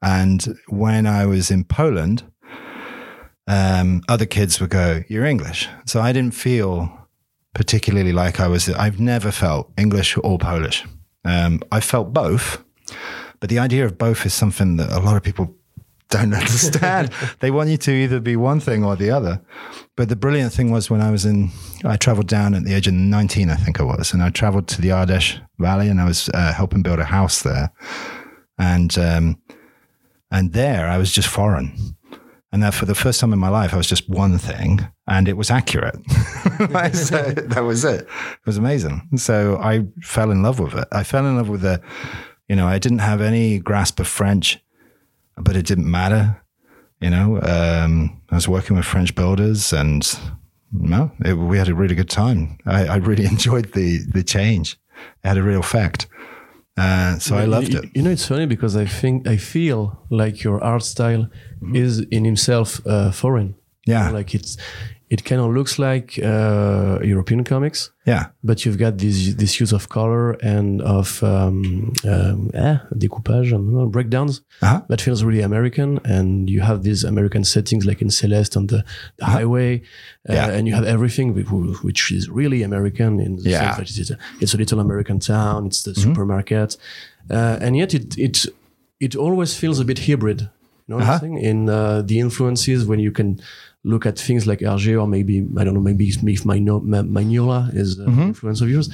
And 0.02 0.56
when 0.68 1.06
I 1.06 1.26
was 1.26 1.50
in 1.50 1.64
Poland, 1.64 2.22
um, 3.48 4.02
other 4.08 4.26
kids 4.26 4.60
would 4.60 4.70
go, 4.70 5.02
"You're 5.08 5.24
English." 5.24 5.68
So 5.86 6.00
I 6.00 6.12
didn't 6.12 6.34
feel 6.34 7.08
particularly 7.54 8.12
like 8.12 8.38
I 8.38 8.46
was. 8.46 8.68
I've 8.68 9.00
never 9.00 9.32
felt 9.32 9.72
English 9.76 10.16
or 10.22 10.38
Polish. 10.38 10.84
Um, 11.24 11.60
I 11.72 11.80
felt 11.80 12.12
both, 12.12 12.62
but 13.40 13.50
the 13.50 13.58
idea 13.58 13.84
of 13.84 13.98
both 13.98 14.24
is 14.24 14.34
something 14.34 14.76
that 14.76 14.92
a 14.92 15.00
lot 15.00 15.16
of 15.16 15.22
people 15.24 15.55
don't 16.08 16.34
understand. 16.42 17.10
they 17.40 17.50
want 17.50 17.70
you 17.70 17.76
to 17.76 17.90
either 17.90 18.20
be 18.20 18.36
one 18.36 18.60
thing 18.60 18.84
or 18.84 18.96
the 18.96 19.10
other. 19.10 19.40
But 19.96 20.08
the 20.08 20.16
brilliant 20.16 20.52
thing 20.52 20.70
was 20.70 20.90
when 20.90 21.00
I 21.00 21.10
was 21.10 21.24
in, 21.24 21.50
I 21.84 21.96
traveled 21.96 22.28
down 22.28 22.54
at 22.54 22.64
the 22.64 22.74
age 22.74 22.86
of 22.86 22.94
19, 22.94 23.50
I 23.50 23.56
think 23.56 23.80
I 23.80 23.84
was, 23.84 24.12
and 24.12 24.22
I 24.22 24.30
traveled 24.30 24.68
to 24.68 24.82
the 24.82 24.88
Ardèche 24.88 25.40
Valley 25.58 25.88
and 25.88 26.00
I 26.00 26.04
was 26.04 26.28
uh, 26.34 26.52
helping 26.52 26.82
build 26.82 26.98
a 26.98 27.04
house 27.04 27.42
there. 27.42 27.72
And, 28.58 28.96
um, 28.98 29.40
and 30.30 30.52
there 30.52 30.88
I 30.88 30.98
was 30.98 31.12
just 31.12 31.28
foreign. 31.28 31.96
And 32.52 32.62
that 32.62 32.74
for 32.74 32.86
the 32.86 32.94
first 32.94 33.20
time 33.20 33.32
in 33.32 33.38
my 33.38 33.48
life, 33.48 33.74
I 33.74 33.76
was 33.76 33.88
just 33.88 34.08
one 34.08 34.38
thing 34.38 34.86
and 35.06 35.28
it 35.28 35.36
was 35.36 35.50
accurate. 35.50 35.98
so 36.10 37.22
that 37.32 37.62
was 37.64 37.84
it. 37.84 38.02
It 38.02 38.46
was 38.46 38.56
amazing. 38.56 39.08
So 39.16 39.58
I 39.58 39.86
fell 40.02 40.30
in 40.30 40.42
love 40.42 40.58
with 40.58 40.74
it. 40.74 40.88
I 40.92 41.02
fell 41.04 41.26
in 41.26 41.36
love 41.36 41.48
with 41.48 41.62
the, 41.62 41.82
you 42.48 42.56
know, 42.56 42.66
I 42.66 42.78
didn't 42.78 43.00
have 43.00 43.20
any 43.20 43.58
grasp 43.58 44.00
of 44.00 44.06
French. 44.06 44.58
But 45.36 45.56
it 45.56 45.66
didn't 45.66 45.90
matter. 45.90 46.42
You 47.00 47.10
know, 47.10 47.40
um, 47.42 48.22
I 48.30 48.36
was 48.36 48.48
working 48.48 48.76
with 48.76 48.86
French 48.86 49.14
builders, 49.14 49.72
and 49.72 50.02
no, 50.72 51.12
it, 51.24 51.34
we 51.34 51.58
had 51.58 51.68
a 51.68 51.74
really 51.74 51.94
good 51.94 52.08
time. 52.08 52.58
I, 52.64 52.86
I, 52.86 52.96
really 52.96 53.26
enjoyed 53.34 53.72
the 53.72 53.98
the 54.12 54.22
change. 54.22 54.78
It 55.22 55.28
had 55.28 55.36
a 55.36 55.42
real 55.42 55.60
effect. 55.60 56.06
Uh, 56.78 57.18
so 57.18 57.36
I 57.36 57.44
loved 57.44 57.72
you, 57.72 57.80
it. 57.80 57.90
You 57.94 58.02
know, 58.02 58.10
it's 58.10 58.26
funny 58.26 58.46
because 58.46 58.76
I 58.76 58.86
think 58.86 59.26
I 59.26 59.36
feel 59.36 60.04
like 60.10 60.42
your 60.42 60.62
art 60.62 60.82
style 60.82 61.28
mm-hmm. 61.60 61.76
is 61.76 62.00
in 62.10 62.24
himself 62.24 62.86
uh, 62.86 63.10
foreign. 63.10 63.54
Yeah, 63.86 64.06
you 64.06 64.12
know, 64.12 64.18
like 64.18 64.34
it's 64.34 64.56
it 65.08 65.24
kind 65.24 65.40
of 65.40 65.54
looks 65.54 65.78
like 65.78 66.18
uh, 66.18 66.98
European 67.02 67.44
comics. 67.44 67.90
Yeah, 68.06 68.26
but 68.42 68.64
you've 68.64 68.78
got 68.78 68.98
this 68.98 69.34
this 69.34 69.60
use 69.60 69.72
of 69.72 69.88
color 69.88 70.32
and 70.42 70.82
of 70.82 71.22
um, 71.22 71.92
um, 72.04 72.50
eh, 72.54 72.78
découpage 72.94 73.52
and 73.52 73.90
breakdowns 73.92 74.42
uh-huh. 74.62 74.82
that 74.88 75.00
feels 75.00 75.22
really 75.22 75.42
American. 75.42 76.00
And 76.04 76.50
you 76.50 76.60
have 76.60 76.82
these 76.82 77.04
American 77.04 77.44
settings 77.44 77.84
like 77.86 78.02
in 78.02 78.10
Celeste 78.10 78.56
on 78.56 78.66
the, 78.66 78.84
the 79.16 79.24
uh-huh. 79.24 79.32
highway, 79.32 79.82
uh, 80.28 80.34
yeah. 80.34 80.50
and 80.50 80.66
you 80.66 80.74
have 80.74 80.84
everything 80.84 81.34
which 81.82 82.10
is 82.10 82.28
really 82.28 82.62
American 82.62 83.20
in 83.20 83.36
the 83.36 83.50
yeah. 83.50 83.74
sense 83.74 83.76
that 83.76 84.00
it's 84.00 84.10
a, 84.10 84.18
it's 84.40 84.54
a 84.54 84.56
little 84.56 84.80
American 84.80 85.20
town, 85.20 85.66
it's 85.66 85.82
the 85.82 85.92
mm-hmm. 85.92 86.02
supermarket, 86.02 86.76
uh, 87.30 87.58
and 87.60 87.76
yet 87.76 87.94
it 87.94 88.18
it 88.18 88.46
it 88.98 89.14
always 89.14 89.56
feels 89.56 89.78
a 89.78 89.84
bit 89.84 90.06
hybrid. 90.06 90.40
You 90.86 90.94
know 90.94 90.96
what 90.96 91.02
uh-huh. 91.02 91.12
I'm 91.14 91.20
saying? 91.20 91.38
In 91.38 91.68
uh, 91.68 92.02
the 92.02 92.20
influences 92.20 92.86
when 92.86 93.00
you 93.00 93.10
can 93.10 93.40
look 93.86 94.04
at 94.04 94.18
things 94.18 94.46
like 94.46 94.60
Hergé 94.60 95.00
or 95.00 95.06
maybe 95.06 95.46
I 95.58 95.64
don't 95.64 95.74
know 95.74 95.86
maybe 95.90 96.08
if 96.08 96.16
Mignola 96.20 97.74
is 97.74 97.98
an 97.98 98.06
mm-hmm. 98.06 98.22
influence 98.22 98.60
of 98.60 98.68
yours, 98.68 98.88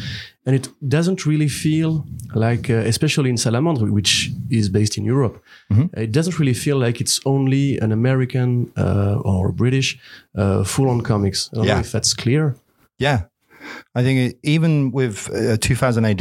and 0.47 0.55
it 0.55 0.69
doesn't 0.97 1.25
really 1.27 1.49
feel 1.49 2.07
like, 2.35 2.69
uh, 2.71 2.85
especially 2.93 3.31
in 3.31 3.37
Salamandre, 3.37 3.91
which 3.91 4.31
is 4.51 4.69
based 4.69 4.99
in 4.99 5.05
Europe, 5.05 5.43
mm-hmm. 5.71 5.87
it 5.99 6.13
doesn't 6.13 6.39
really 6.39 6.55
feel 6.55 6.79
like 6.79 7.01
it's 7.01 7.21
only 7.25 7.79
an 7.79 7.91
American 7.93 8.71
uh, 8.77 9.17
or 9.25 9.53
British 9.53 9.99
uh, 10.37 10.63
full-on 10.65 11.01
comics. 11.01 11.49
I 11.53 11.57
don't 11.57 11.67
yeah. 11.67 11.75
know 11.75 11.81
if 11.81 11.93
that's 11.93 12.13
clear. 12.15 12.57
Yeah, 12.99 13.23
I 13.95 14.03
think 14.03 14.33
it, 14.33 14.39
even 14.43 14.91
with 14.91 15.31
uh, 15.35 15.57
2000 15.57 16.05
AD, 16.05 16.21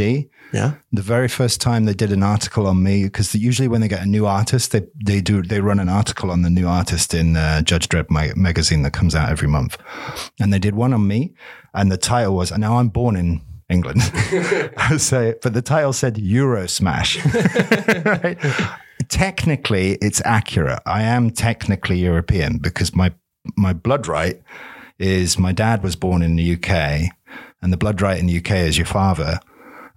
yeah, 0.54 0.74
the 0.92 1.02
very 1.02 1.28
first 1.28 1.62
time 1.62 1.86
they 1.86 1.94
did 1.94 2.12
an 2.12 2.24
article 2.24 2.68
on 2.68 2.84
me, 2.84 3.04
because 3.04 3.34
usually 3.34 3.68
when 3.68 3.82
they 3.82 3.88
get 3.88 4.02
a 4.02 4.06
new 4.06 4.26
artist, 4.26 4.72
they 4.72 4.82
they 5.04 5.22
do 5.22 5.42
they 5.42 5.62
run 5.62 5.80
an 5.80 5.90
article 5.90 6.30
on 6.32 6.42
the 6.42 6.50
new 6.50 6.68
artist 6.68 7.14
in 7.14 7.38
uh, 7.38 7.62
Judge 7.62 7.88
Dredd 7.88 8.10
ma- 8.10 8.36
magazine 8.36 8.82
that 8.84 8.92
comes 8.92 9.16
out 9.16 9.30
every 9.30 9.48
month, 9.48 9.78
and 10.40 10.52
they 10.52 10.60
did 10.60 10.76
one 10.76 10.94
on 10.94 11.08
me, 11.08 11.34
and 11.74 11.92
the 11.92 11.98
title 11.98 12.36
was, 12.36 12.52
and 12.52 12.62
"Now 12.62 12.78
I'm 12.78 12.90
born 12.90 13.16
in 13.16 13.42
England," 13.70 14.02
so 14.98 15.34
but 15.42 15.54
the 15.54 15.62
title 15.62 15.94
said 15.94 16.18
Euro 16.18 16.68
Smash. 16.68 17.24
right? 18.06 18.38
Technically, 19.08 19.94
it's 20.02 20.22
accurate. 20.26 20.80
I 20.86 21.04
am 21.04 21.32
technically 21.32 22.00
European 22.00 22.58
because 22.58 22.96
my 22.96 23.14
my 23.56 23.74
blood 23.74 24.08
right 24.08 24.42
is 25.00 25.40
my 25.40 25.52
dad 25.52 25.84
was 25.84 25.96
born 25.96 26.22
in 26.22 26.36
the 26.36 26.54
UK 26.56 27.12
and 27.62 27.72
the 27.72 27.78
blood 27.78 28.02
right 28.02 28.20
in 28.20 28.28
the 28.28 28.38
UK 28.38 28.52
is 28.52 28.78
your 28.78 28.88
father, 28.88 29.40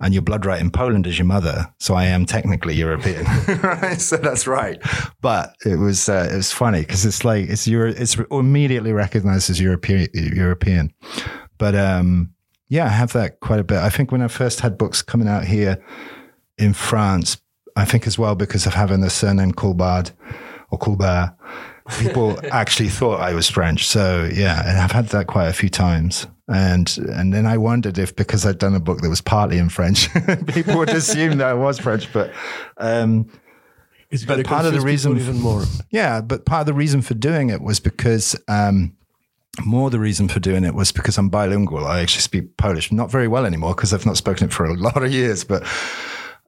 and 0.00 0.12
your 0.12 0.22
blood 0.22 0.44
right 0.44 0.60
in 0.60 0.70
Poland 0.70 1.06
is 1.06 1.18
your 1.18 1.26
mother. 1.26 1.72
So 1.78 1.94
I 1.94 2.04
am 2.04 2.26
technically 2.26 2.74
European, 2.74 3.24
right? 3.62 4.00
So 4.00 4.16
that's 4.16 4.46
right. 4.46 4.80
But 5.20 5.54
it 5.64 5.76
was 5.76 6.08
uh, 6.08 6.28
it 6.32 6.36
was 6.36 6.52
funny 6.52 6.80
because 6.80 7.04
it's 7.04 7.24
like 7.24 7.48
it's 7.48 7.66
Euro, 7.66 7.90
it's 7.90 8.16
immediately 8.30 8.92
recognized 8.92 9.50
as 9.50 9.60
European. 9.60 10.08
European, 10.14 10.92
but 11.58 11.74
um, 11.74 12.34
yeah, 12.68 12.86
I 12.86 12.88
have 12.88 13.12
that 13.12 13.40
quite 13.40 13.60
a 13.60 13.64
bit. 13.64 13.78
I 13.78 13.90
think 13.90 14.12
when 14.12 14.22
I 14.22 14.28
first 14.28 14.60
had 14.60 14.78
books 14.78 15.02
coming 15.02 15.28
out 15.28 15.44
here 15.44 15.82
in 16.58 16.72
France, 16.72 17.38
I 17.76 17.84
think 17.84 18.06
as 18.06 18.18
well 18.18 18.34
because 18.34 18.66
of 18.66 18.74
having 18.74 19.00
the 19.00 19.10
surname 19.10 19.52
Culbard 19.52 20.12
or 20.70 20.78
Coulbard, 20.78 21.34
people 21.99 22.39
actually 22.51 22.89
thought 22.89 23.20
I 23.20 23.35
was 23.35 23.49
French. 23.49 23.87
So 23.87 24.28
yeah, 24.32 24.68
and 24.68 24.78
I've 24.78 24.93
had 24.93 25.09
that 25.09 25.26
quite 25.26 25.49
a 25.49 25.53
few 25.53 25.68
times. 25.68 26.26
And 26.47 26.97
and 26.99 27.32
then 27.32 27.47
I 27.47 27.57
wondered 27.57 27.97
if 27.97 28.14
because 28.14 28.45
I'd 28.45 28.59
done 28.59 28.74
a 28.74 28.80
book 28.80 29.01
that 29.01 29.09
was 29.09 29.20
partly 29.20 29.59
in 29.59 29.70
French, 29.70 30.09
people 30.49 30.76
would 30.76 30.91
assume 30.91 31.39
that 31.39 31.47
I 31.47 31.55
was 31.55 31.78
French. 31.78 32.12
But 32.12 32.32
um, 32.76 33.30
it's 34.11 34.24
but 34.24 34.45
part 34.45 34.66
of 34.66 34.74
the 34.74 34.80
reason 34.80 35.16
even 35.16 35.41
more. 35.41 35.64
Yeah, 35.91 36.20
but 36.20 36.45
part 36.45 36.61
of 36.61 36.66
the 36.66 36.74
reason 36.74 37.01
for 37.03 37.14
doing 37.14 37.49
it 37.49 37.62
was 37.62 37.80
because 37.80 38.37
um, 38.47 38.95
more 39.64 39.91
the 39.91 39.99
reason 39.99 40.28
for 40.28 40.41
doing 40.41 40.64
it 40.64 40.74
was 40.74 40.93
because 40.93 41.16
I'm 41.16 41.28
bilingual. 41.28 41.87
I 41.87 42.01
actually 42.01 42.22
speak 42.22 42.57
Polish, 42.57 42.93
not 42.93 43.11
very 43.11 43.28
well 43.28 43.47
anymore 43.47 43.74
because 43.74 43.93
I've 43.95 44.07
not 44.07 44.16
spoken 44.16 44.49
it 44.49 44.53
for 44.53 44.66
a 44.66 44.74
lot 44.74 45.03
of 45.03 45.12
years, 45.12 45.45
but 45.45 45.66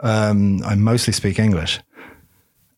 um, 0.00 0.62
I 0.64 0.74
mostly 0.74 1.12
speak 1.12 1.38
English. 1.38 1.80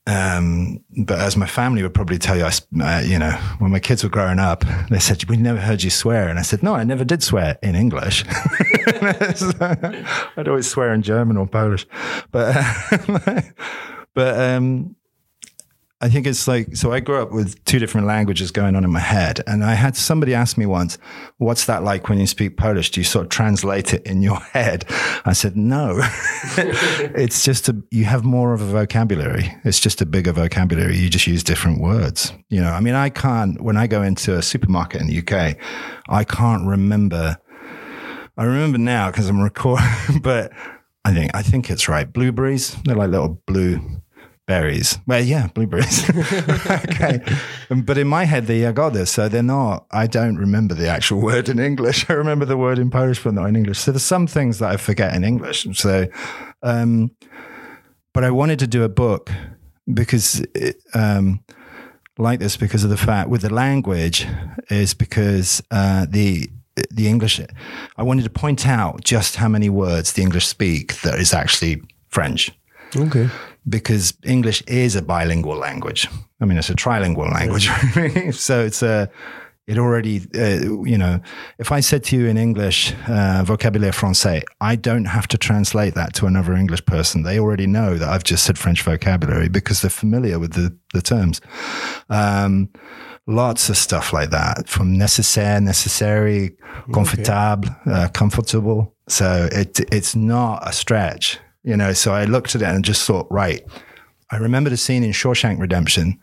Um, 0.08 0.82
but 1.04 1.18
as 1.18 1.36
my 1.36 1.46
family 1.46 1.82
would 1.82 1.92
probably 1.92 2.16
tell 2.16 2.34
you, 2.34 2.44
I, 2.44 2.52
uh, 2.82 3.00
you 3.00 3.18
know, 3.18 3.32
when 3.58 3.70
my 3.70 3.78
kids 3.78 4.02
were 4.02 4.08
growing 4.08 4.38
up, 4.38 4.64
they 4.88 4.98
said, 4.98 5.22
we 5.28 5.36
never 5.36 5.60
heard 5.60 5.82
you 5.82 5.90
swear. 5.90 6.28
And 6.28 6.38
I 6.38 6.42
said, 6.42 6.62
no, 6.62 6.74
I 6.74 6.82
never 6.84 7.04
did 7.04 7.22
swear 7.22 7.58
in 7.62 7.74
English. 7.74 8.24
I'd 8.86 10.48
always 10.48 10.66
swear 10.66 10.94
in 10.94 11.02
German 11.02 11.36
or 11.36 11.46
Polish. 11.46 11.86
But, 12.30 12.56
but, 14.14 14.40
um, 14.40 14.96
I 16.00 16.08
think 16.08 16.28
it's 16.28 16.46
like, 16.46 16.76
so 16.76 16.92
I 16.92 17.00
grew 17.00 17.20
up 17.20 17.32
with 17.32 17.64
two 17.64 17.80
different 17.80 18.06
languages 18.06 18.52
going 18.52 18.76
on 18.76 18.84
in 18.84 18.92
my 18.92 19.00
head. 19.00 19.40
And 19.48 19.64
I 19.64 19.74
had 19.74 19.96
somebody 19.96 20.32
ask 20.32 20.56
me 20.56 20.64
once, 20.64 20.96
what's 21.38 21.64
that 21.64 21.82
like 21.82 22.08
when 22.08 22.20
you 22.20 22.26
speak 22.28 22.56
Polish? 22.56 22.92
Do 22.92 23.00
you 23.00 23.04
sort 23.04 23.24
of 23.24 23.30
translate 23.30 23.92
it 23.92 24.06
in 24.06 24.22
your 24.22 24.38
head? 24.52 24.84
I 25.24 25.32
said, 25.32 25.56
no, 25.56 25.98
it's 26.56 27.44
just 27.44 27.68
a, 27.68 27.82
you 27.90 28.04
have 28.04 28.22
more 28.22 28.54
of 28.54 28.60
a 28.60 28.66
vocabulary. 28.66 29.52
It's 29.64 29.80
just 29.80 30.00
a 30.00 30.06
bigger 30.06 30.30
vocabulary. 30.30 30.96
You 30.96 31.08
just 31.08 31.26
use 31.26 31.42
different 31.42 31.80
words. 31.80 32.32
You 32.48 32.60
know, 32.60 32.70
I 32.70 32.78
mean, 32.78 32.94
I 32.94 33.08
can't, 33.08 33.60
when 33.60 33.76
I 33.76 33.88
go 33.88 34.02
into 34.02 34.36
a 34.36 34.42
supermarket 34.42 35.00
in 35.00 35.08
the 35.08 35.18
UK, 35.18 35.56
I 36.08 36.22
can't 36.22 36.64
remember, 36.64 37.38
I 38.36 38.44
remember 38.44 38.78
now 38.78 39.10
because 39.10 39.28
I'm 39.28 39.40
recording, 39.40 39.88
but 40.22 40.52
I 41.04 41.12
think, 41.12 41.32
I 41.34 41.42
think 41.42 41.70
it's 41.70 41.88
right. 41.88 42.10
Blueberries, 42.12 42.76
they're 42.84 42.94
like 42.94 43.10
little 43.10 43.42
blue 43.46 43.97
berries. 44.48 44.98
Well, 45.06 45.22
yeah, 45.22 45.46
blueberries. 45.48 46.08
okay. 46.10 47.20
But 47.68 47.98
in 47.98 48.08
my 48.08 48.24
head, 48.24 48.46
they 48.46 48.72
got 48.72 48.94
this. 48.94 49.12
So 49.12 49.28
they're 49.28 49.42
not, 49.42 49.86
I 49.92 50.08
don't 50.08 50.36
remember 50.36 50.74
the 50.74 50.88
actual 50.88 51.20
word 51.30 51.48
in 51.48 51.60
English. 51.60 52.10
I 52.10 52.14
remember 52.14 52.46
the 52.46 52.56
word 52.56 52.80
in 52.80 52.90
Polish, 52.90 53.22
but 53.22 53.34
not 53.34 53.44
in 53.44 53.54
English. 53.54 53.78
So 53.78 53.92
there's 53.92 54.02
some 54.02 54.26
things 54.26 54.58
that 54.58 54.70
I 54.70 54.76
forget 54.78 55.14
in 55.14 55.22
English. 55.22 55.68
So, 55.74 56.08
um, 56.62 57.12
but 58.12 58.24
I 58.24 58.30
wanted 58.30 58.58
to 58.60 58.66
do 58.66 58.82
a 58.82 58.88
book 58.88 59.30
because, 59.92 60.40
it, 60.54 60.82
um, 60.94 61.44
like 62.16 62.40
this, 62.40 62.56
because 62.56 62.82
of 62.82 62.90
the 62.90 62.96
fact 62.96 63.28
with 63.28 63.42
the 63.42 63.52
language, 63.52 64.26
is 64.70 64.92
because 64.94 65.62
uh, 65.70 66.06
the 66.08 66.50
the 66.92 67.08
English. 67.08 67.40
I 67.96 68.04
wanted 68.04 68.22
to 68.22 68.30
point 68.30 68.64
out 68.64 69.02
just 69.02 69.34
how 69.34 69.48
many 69.48 69.68
words 69.68 70.12
the 70.12 70.22
English 70.22 70.46
speak 70.46 71.00
that 71.02 71.18
is 71.18 71.34
actually 71.34 71.82
French. 72.08 72.52
Okay 72.94 73.28
because 73.68 74.14
English 74.24 74.62
is 74.66 74.96
a 74.96 75.02
bilingual 75.02 75.56
language. 75.56 76.08
I 76.40 76.44
mean, 76.44 76.58
it's 76.58 76.70
a 76.70 76.74
trilingual 76.74 77.32
language. 77.32 77.68
so 78.36 78.64
it's 78.64 78.82
a, 78.82 79.10
it 79.66 79.78
already, 79.78 80.22
uh, 80.34 80.82
you 80.84 80.96
know, 80.96 81.20
if 81.58 81.70
I 81.72 81.80
said 81.80 82.02
to 82.04 82.16
you 82.16 82.26
in 82.26 82.38
English, 82.38 82.94
uh, 83.06 83.44
vocabulaire 83.44 83.92
français, 83.92 84.42
I 84.60 84.76
don't 84.76 85.04
have 85.04 85.28
to 85.28 85.38
translate 85.38 85.94
that 85.94 86.14
to 86.14 86.26
another 86.26 86.54
English 86.54 86.86
person. 86.86 87.22
They 87.22 87.38
already 87.38 87.66
know 87.66 87.98
that 87.98 88.08
I've 88.08 88.24
just 88.24 88.44
said 88.44 88.58
French 88.58 88.82
vocabulary 88.82 89.48
because 89.48 89.82
they're 89.82 89.90
familiar 89.90 90.38
with 90.38 90.54
the, 90.54 90.74
the 90.94 91.02
terms. 91.02 91.42
Um, 92.08 92.70
lots 93.26 93.68
of 93.68 93.76
stuff 93.76 94.14
like 94.14 94.30
that 94.30 94.68
from 94.68 94.96
nécessaire, 94.96 95.62
necessary, 95.62 96.56
confortable, 96.92 97.68
okay. 97.86 97.92
uh, 97.92 98.08
comfortable. 98.08 98.94
So 99.06 99.48
it, 99.52 99.80
it's 99.92 100.16
not 100.16 100.66
a 100.66 100.72
stretch 100.72 101.38
you 101.68 101.76
know, 101.76 101.92
so 101.92 102.14
I 102.14 102.24
looked 102.24 102.54
at 102.54 102.62
it 102.62 102.64
and 102.64 102.82
just 102.82 103.06
thought, 103.06 103.26
right. 103.30 103.62
I 104.30 104.38
remember 104.38 104.70
the 104.70 104.78
scene 104.78 105.04
in 105.04 105.10
Shawshank 105.10 105.60
Redemption. 105.60 106.18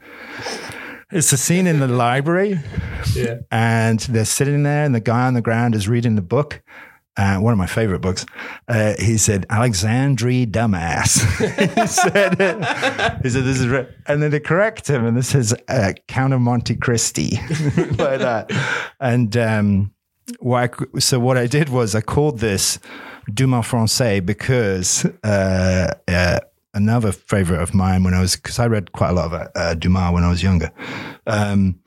It's 1.12 1.30
the 1.30 1.38
scene 1.38 1.68
in 1.68 1.80
the 1.80 1.88
library. 1.88 2.60
Yeah. 3.14 3.36
And 3.52 4.00
they're 4.00 4.26
sitting 4.26 4.64
there, 4.64 4.84
and 4.84 4.93
the 4.93 5.00
guy 5.00 5.28
on 5.28 5.36
the 5.36 5.41
ground 5.41 5.74
is 5.76 5.88
reading 5.88 6.16
the 6.16 6.24
book. 6.24 6.62
Uh, 7.16 7.38
one 7.38 7.54
of 7.54 7.58
my 7.58 7.68
favorite 7.68 8.00
books. 8.00 8.26
Uh, 8.68 8.96
he 9.00 9.18
said, 9.18 9.46
Alexandre 9.50 10.46
dumbass. 10.46 11.22
he 11.78 11.88
said, 11.88 12.34
he 13.24 13.30
said, 13.30 13.43
this 13.43 13.60
is, 13.60 13.68
re-. 13.68 13.88
and 14.08 14.22
then 14.22 14.32
they 14.32 14.39
correct 14.39 14.89
him, 14.89 15.06
and 15.06 15.16
this 15.16 15.34
is 15.36 15.56
uh, 15.70 15.93
Count 16.08 16.34
of 16.34 16.41
Monte 16.41 16.76
Cristi. 16.78 17.38
like 18.00 18.20
that. 18.20 18.52
And 19.00 19.38
um, 19.38 19.93
what 20.39 20.76
I, 20.96 21.00
so 21.00 21.20
what 21.20 21.38
I 21.38 21.46
did 21.46 21.70
was 21.70 21.93
I 21.96 22.02
called 22.02 22.39
this 22.39 22.80
Dumas 23.34 23.65
Francais 23.65 24.19
because 24.19 25.05
uh, 25.23 25.93
uh, 26.07 26.39
another 26.73 27.11
favorite 27.11 27.61
of 27.61 27.73
mine 27.73 28.03
when 28.03 28.13
I 28.13 28.21
was, 28.21 28.36
because 28.36 28.59
I 28.59 28.67
read 28.67 28.91
quite 28.91 29.09
a 29.09 29.13
lot 29.13 29.34
of 29.34 29.51
uh, 29.55 29.73
Dumas 29.76 30.13
when 30.13 30.23
I 30.23 30.30
was 30.30 30.43
younger. 30.43 30.71
Um, 31.28 31.80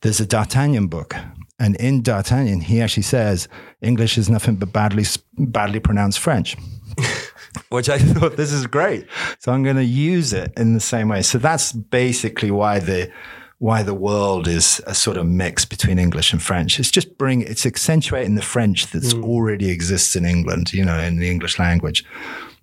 there's 0.00 0.20
a 0.20 0.26
D'Artagnan 0.26 0.88
book. 0.88 1.16
And 1.58 1.76
in 1.76 2.02
D'Artagnan, 2.02 2.60
he 2.60 2.82
actually 2.82 3.04
says 3.04 3.48
English 3.80 4.18
is 4.18 4.28
nothing 4.28 4.56
but 4.56 4.72
badly, 4.72 5.04
badly 5.38 5.80
pronounced 5.80 6.18
French. 6.18 6.56
which 7.68 7.88
I 7.88 7.98
thought 7.98 8.36
this 8.36 8.52
is 8.52 8.66
great. 8.66 9.06
So 9.38 9.52
I'm 9.52 9.62
going 9.62 9.76
to 9.76 9.84
use 9.84 10.32
it 10.32 10.52
in 10.56 10.74
the 10.74 10.80
same 10.80 11.08
way. 11.08 11.22
So 11.22 11.38
that's 11.38 11.72
basically 11.72 12.50
why 12.50 12.78
the 12.78 13.10
why 13.58 13.82
the 13.82 13.94
world 13.94 14.46
is 14.46 14.82
a 14.86 14.94
sort 14.94 15.16
of 15.16 15.26
mix 15.26 15.64
between 15.64 15.98
English 15.98 16.32
and 16.32 16.42
French. 16.42 16.78
It's 16.78 16.90
just 16.90 17.16
bring 17.16 17.40
it's 17.42 17.64
accentuating 17.64 18.34
the 18.34 18.42
French 18.42 18.88
that's 18.88 19.14
Mm. 19.14 19.24
already 19.24 19.70
exists 19.70 20.14
in 20.14 20.24
England, 20.26 20.72
you 20.72 20.84
know, 20.84 20.98
in 20.98 21.16
the 21.18 21.30
English 21.30 21.58
language. 21.58 22.04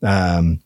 Um, 0.03 0.59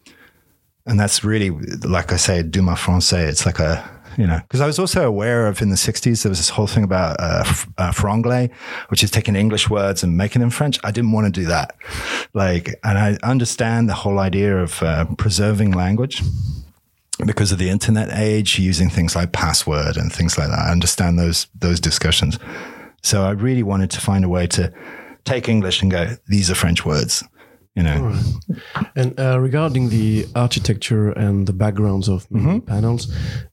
and 0.85 0.99
that's 0.99 1.23
really, 1.23 1.49
like 1.49 2.11
I 2.13 2.17
say, 2.17 2.43
Dumas 2.43 2.79
Français. 2.79 3.27
It's 3.27 3.45
like 3.45 3.59
a, 3.59 3.83
you 4.17 4.25
know, 4.27 4.39
because 4.39 4.61
I 4.61 4.65
was 4.67 4.79
also 4.79 5.05
aware 5.07 5.47
of 5.47 5.61
in 5.61 5.69
the 5.69 5.75
60s, 5.77 6.23
there 6.23 6.29
was 6.29 6.39
this 6.39 6.49
whole 6.49 6.67
thing 6.67 6.83
about 6.83 7.17
uh, 7.19 7.43
uh, 7.77 7.91
franglais, 7.91 8.49
which 8.89 9.03
is 9.03 9.11
taking 9.11 9.35
English 9.35 9.69
words 9.69 10.01
and 10.03 10.17
making 10.17 10.39
them 10.41 10.49
French. 10.49 10.79
I 10.83 10.91
didn't 10.91 11.11
want 11.11 11.25
to 11.33 11.41
do 11.41 11.47
that. 11.47 11.75
Like, 12.33 12.79
and 12.83 12.97
I 12.97 13.17
understand 13.23 13.89
the 13.89 13.93
whole 13.93 14.19
idea 14.19 14.57
of 14.57 14.81
uh, 14.81 15.05
preserving 15.17 15.71
language 15.71 16.21
because 17.25 17.51
of 17.51 17.57
the 17.59 17.69
internet 17.69 18.09
age, 18.11 18.59
using 18.59 18.89
things 18.89 19.15
like 19.15 19.31
password 19.31 19.97
and 19.97 20.11
things 20.13 20.37
like 20.37 20.49
that. 20.49 20.59
I 20.67 20.71
understand 20.71 21.17
those 21.17 21.47
those 21.59 21.79
discussions. 21.79 22.37
So 23.03 23.23
I 23.23 23.31
really 23.31 23.63
wanted 23.63 23.89
to 23.91 24.01
find 24.01 24.23
a 24.25 24.29
way 24.29 24.47
to 24.47 24.71
take 25.23 25.49
English 25.49 25.81
and 25.81 25.91
go, 25.91 26.15
these 26.27 26.49
are 26.51 26.55
French 26.55 26.85
words, 26.85 27.23
you 27.75 27.83
know. 27.83 28.13
And 28.95 29.19
uh, 29.19 29.39
regarding 29.39 29.89
the 29.89 30.25
architecture 30.35 31.11
and 31.11 31.45
the 31.47 31.53
backgrounds 31.53 32.07
of 32.09 32.27
Mm-hmm. 32.29 32.59
panels, 32.59 33.07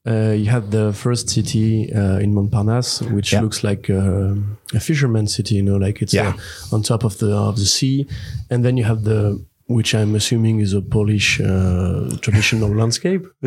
uh, 0.07 0.33
you 0.37 0.47
have 0.51 0.71
the 0.71 0.93
first 0.93 1.29
city 1.29 1.93
uh, 1.93 2.19
in 2.19 2.33
Montparnasse, 2.35 3.03
which 3.13 3.33
Yeah. 3.33 3.43
looks 3.43 3.63
like 3.63 3.91
uh, 3.91 4.35
a 4.75 4.81
fisherman 4.81 5.27
city. 5.27 5.55
You 5.57 5.63
know, 5.63 5.77
like 5.87 6.03
it's 6.03 6.15
Yeah. 6.15 6.35
uh, 6.35 6.75
on 6.75 6.83
top 6.83 7.05
of 7.05 7.17
the 7.19 7.33
of 7.35 7.57
the 7.57 7.67
sea, 7.67 8.07
and 8.51 8.65
then 8.65 8.77
you 8.77 8.85
have 8.87 9.03
the 9.05 9.39
which 9.67 9.95
I'm 9.95 10.15
assuming 10.15 10.61
is 10.61 10.73
a 10.75 10.83
Polish 10.83 11.41
uh, 11.41 12.17
traditional 12.21 12.69
landscape. 12.81 13.27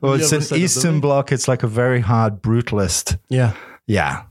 Well, 0.00 0.14
it's 0.14 0.32
an 0.32 0.42
side 0.42 0.42
of 0.42 0.48
the 0.48 0.56
Eastern. 0.56 1.00
Bloc. 1.00 1.32
It's 1.32 1.48
like 1.48 1.62
a 1.62 1.68
very 1.68 2.00
hard 2.00 2.42
brutalist. 2.42 3.18
Yeah, 3.28 3.54
Yeah. 3.86 4.22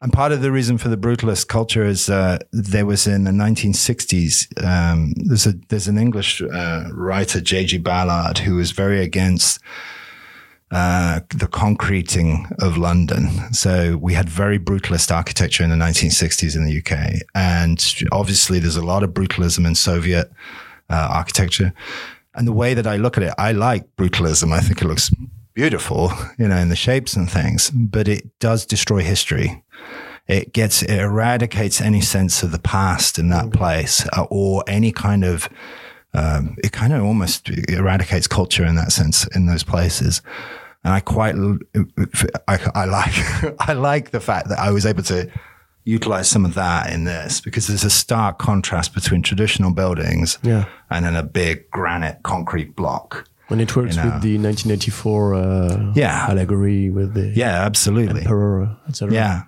And 0.00 0.12
part 0.12 0.30
of 0.30 0.42
the 0.42 0.52
reason 0.52 0.78
for 0.78 0.88
the 0.88 0.96
brutalist 0.96 1.48
culture 1.48 1.84
is 1.84 2.08
uh, 2.08 2.38
there 2.52 2.86
was 2.86 3.08
in 3.08 3.24
the 3.24 3.32
1960s. 3.32 4.46
Um, 4.64 5.12
there's 5.16 5.44
a 5.44 5.54
there's 5.70 5.88
an 5.88 5.98
English 5.98 6.40
uh, 6.40 6.84
writer 6.92 7.40
J.G. 7.40 7.78
Ballard 7.78 8.38
who 8.38 8.54
was 8.54 8.70
very 8.70 9.02
against 9.02 9.58
uh, 10.70 11.20
the 11.30 11.46
concreting 11.46 12.46
of 12.60 12.76
London. 12.76 13.30
So 13.52 13.96
we 13.96 14.14
had 14.14 14.28
very 14.28 14.58
brutalist 14.58 15.14
architecture 15.14 15.64
in 15.64 15.70
the 15.70 15.76
1960s 15.76 16.54
in 16.54 16.66
the 16.66 16.78
UK, 16.78 17.22
and 17.34 17.82
obviously 18.12 18.58
there's 18.58 18.76
a 18.76 18.84
lot 18.84 19.02
of 19.02 19.10
brutalism 19.10 19.66
in 19.66 19.74
Soviet 19.74 20.30
uh, 20.90 21.08
architecture. 21.10 21.72
And 22.34 22.46
the 22.46 22.52
way 22.52 22.74
that 22.74 22.86
I 22.86 22.96
look 22.96 23.16
at 23.16 23.22
it, 23.22 23.34
I 23.38 23.52
like 23.52 23.96
brutalism. 23.96 24.52
I 24.52 24.60
think 24.60 24.82
it 24.82 24.86
looks 24.86 25.10
beautiful, 25.54 26.12
you 26.38 26.46
know, 26.46 26.56
in 26.56 26.68
the 26.68 26.76
shapes 26.76 27.16
and 27.16 27.30
things, 27.30 27.70
but 27.70 28.06
it 28.06 28.38
does 28.38 28.64
destroy 28.64 29.00
history. 29.00 29.64
It 30.28 30.52
gets, 30.52 30.82
it 30.82 31.00
eradicates 31.00 31.80
any 31.80 32.02
sense 32.02 32.42
of 32.42 32.52
the 32.52 32.58
past 32.58 33.18
in 33.18 33.30
that 33.30 33.50
place 33.52 34.06
uh, 34.16 34.26
or 34.30 34.62
any 34.66 34.92
kind 34.92 35.24
of, 35.24 35.48
um, 36.14 36.56
it 36.64 36.72
kind 36.72 36.92
of 36.92 37.02
almost 37.02 37.48
eradicates 37.68 38.26
culture 38.26 38.64
in 38.64 38.76
that 38.76 38.92
sense 38.92 39.26
in 39.36 39.46
those 39.46 39.62
places. 39.62 40.22
And 40.84 40.94
I 40.94 41.00
quite, 41.00 41.34
I, 42.46 42.58
I 42.74 42.84
like, 42.84 43.14
I 43.68 43.72
like 43.72 44.10
the 44.10 44.20
fact 44.20 44.48
that 44.48 44.58
I 44.58 44.70
was 44.70 44.86
able 44.86 45.02
to 45.04 45.30
utilize 45.84 46.28
some 46.28 46.44
of 46.44 46.54
that 46.54 46.92
in 46.92 47.04
this 47.04 47.40
because 47.40 47.66
there's 47.66 47.84
a 47.84 47.90
stark 47.90 48.38
contrast 48.38 48.94
between 48.94 49.22
traditional 49.22 49.72
buildings 49.72 50.38
yeah. 50.42 50.66
and 50.90 51.04
then 51.04 51.16
a 51.16 51.22
big 51.22 51.70
granite 51.70 52.22
concrete 52.22 52.76
block. 52.76 53.26
When 53.48 53.60
it 53.60 53.74
works 53.74 53.96
You 53.96 54.02
know. 54.02 54.10
with 54.12 54.22
the 54.22 54.36
1984 54.38 55.34
uh, 55.34 55.92
Yeah. 55.94 56.26
allegory 56.28 56.90
with 56.90 57.14
the 57.14 57.28
Yeah, 57.34 57.64
absolutely. 57.64 58.20
emperor, 58.20 58.76
etc. 58.88 59.14
Yeah. 59.14 59.42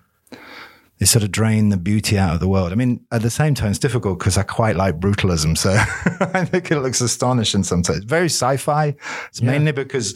They 1.00 1.06
sort 1.06 1.22
of 1.22 1.32
drain 1.32 1.70
the 1.70 1.78
beauty 1.78 2.18
out 2.18 2.34
of 2.34 2.40
the 2.40 2.46
world. 2.46 2.72
I 2.72 2.74
mean, 2.74 3.06
at 3.10 3.22
the 3.22 3.30
same 3.30 3.54
time, 3.54 3.70
it's 3.70 3.78
difficult 3.78 4.18
because 4.18 4.36
I 4.36 4.42
quite 4.42 4.76
like 4.76 5.00
brutalism. 5.00 5.56
So 5.56 5.70
I 6.34 6.44
think 6.44 6.70
it 6.70 6.78
looks 6.78 7.00
astonishing 7.00 7.64
sometimes. 7.64 8.04
Very 8.04 8.26
sci 8.26 8.58
fi. 8.58 8.94
It's 9.28 9.40
mainly 9.40 9.72
because, 9.72 10.14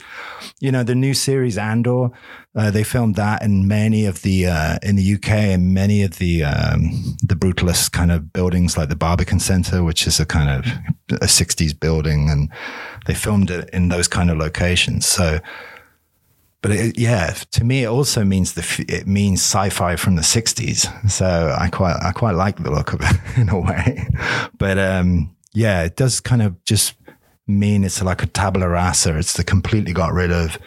you 0.61 0.71
know, 0.71 0.83
the 0.83 0.95
new 0.95 1.15
series 1.15 1.57
Andor, 1.57 2.11
uh, 2.55 2.71
they 2.71 2.85
filmed 2.85 3.17
that 3.17 3.43
in 3.43 3.67
many 3.67 4.05
of 4.05 4.21
the, 4.21 4.47
uh, 4.47 4.79
in 4.83 4.97
the 4.97 5.15
UK 5.15 5.31
and 5.31 5.73
many 5.73 6.03
of 6.03 6.19
the, 6.19 6.45
um, 6.45 7.17
the 7.23 7.35
brutalist 7.35 7.93
kind 7.93 8.13
of 8.13 8.35
buildings 8.35 8.77
like 8.77 8.91
the 8.91 8.97
Barbican 8.97 9.41
Centre, 9.41 9.83
which 9.83 10.07
is 10.07 10.21
a 10.21 10.27
kind 10.27 10.51
of 10.51 10.71
a 11.23 11.27
60s 11.27 11.79
building. 11.81 12.29
And 12.29 12.51
they 13.07 13.15
filmed 13.15 13.51
it 13.51 13.71
in 13.73 13.89
those 13.89 14.07
kind 14.07 14.31
of 14.31 14.37
locations. 14.37 15.07
So, 15.07 15.41
but 16.65 16.73
it, 16.73 16.99
yeah, 16.99 17.35
to 17.51 17.63
me, 17.63 17.85
it 17.85 17.89
also 17.89 18.25
means 18.25 18.55
the 18.55 18.87
it 18.89 19.07
means 19.07 19.41
sci-fi 19.41 19.97
from 19.97 20.17
the 20.17 20.23
'60s. 20.23 21.11
So 21.11 21.55
I 21.61 21.69
quite 21.69 21.99
I 22.01 22.13
quite 22.13 22.37
like 22.37 22.57
the 22.57 22.71
look 22.71 22.95
of 22.95 23.03
it 23.03 23.17
in 23.37 23.51
a 23.51 23.61
way. 23.61 24.09
But 24.57 24.79
um, 24.79 25.37
yeah, 25.53 25.83
it 25.83 25.97
does 25.97 26.21
kind 26.21 26.41
of 26.41 26.65
just 26.65 26.95
mean 27.47 27.85
it's 27.85 28.03
like 28.03 28.23
a 28.23 28.27
tabula 28.27 28.67
rasa. 28.67 29.19
It's 29.19 29.35
they 29.35 29.45
completely 29.45 29.93
got 29.93 30.15
rid 30.15 30.33
of 30.33 30.59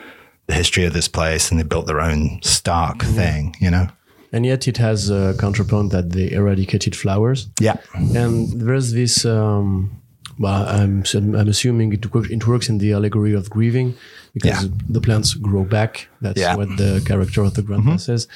the 0.46 0.54
history 0.54 0.86
of 0.86 0.94
this 0.94 1.08
place 1.08 1.50
and 1.50 1.60
they 1.60 1.64
built 1.64 1.88
their 1.88 2.00
own 2.00 2.42
stark 2.44 3.02
thing. 3.02 3.56
You 3.60 3.72
know? 3.72 3.88
And 4.32 4.46
yet 4.46 4.68
it 4.68 4.78
has 4.78 5.10
a 5.10 5.34
counterpoint 5.40 5.92
that 5.94 6.12
they 6.12 6.32
eradicated 6.32 6.96
flowers. 6.96 7.48
Yeah. 7.60 7.78
And 7.96 8.62
there's 8.62 8.92
this, 8.94 9.26
um, 9.26 10.00
well, 10.38 10.68
I'm, 10.68 11.04
I'm 11.16 11.48
assuming 11.48 11.94
it, 11.94 12.14
works- 12.14 12.30
it 12.30 12.46
works 12.46 12.70
in 12.70 12.78
the 12.78 12.94
allegory 12.94 13.34
of 13.34 13.50
grieving 13.50 13.96
because 14.38 14.64
Yeah. 14.64 14.72
the 14.96 15.02
plants 15.02 15.30
grow 15.48 15.64
back. 15.78 15.92
That's 16.22 16.40
Yeah. 16.42 16.56
what 16.60 16.70
the 16.78 16.92
character 17.10 17.42
of 17.48 17.54
the 17.54 17.62
grandpa 17.68 17.98
says. 17.98 18.28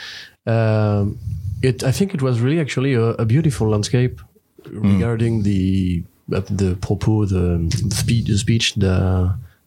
Um, 0.46 1.18
it, 1.62 1.84
I 1.84 1.92
think 1.92 2.14
it 2.14 2.22
was 2.22 2.36
really 2.46 2.60
actually 2.60 2.94
a, 2.96 3.08
a 3.24 3.26
beautiful 3.26 3.68
landscape 3.70 4.16
regarding 4.70 5.44
the 5.44 6.04
uh, 6.34 6.42
the 6.62 6.76
propos, 6.86 7.30
the, 7.30 7.70
speech, 8.02 8.26
the 8.28 8.38
speech, 8.38 8.66
the 8.76 8.96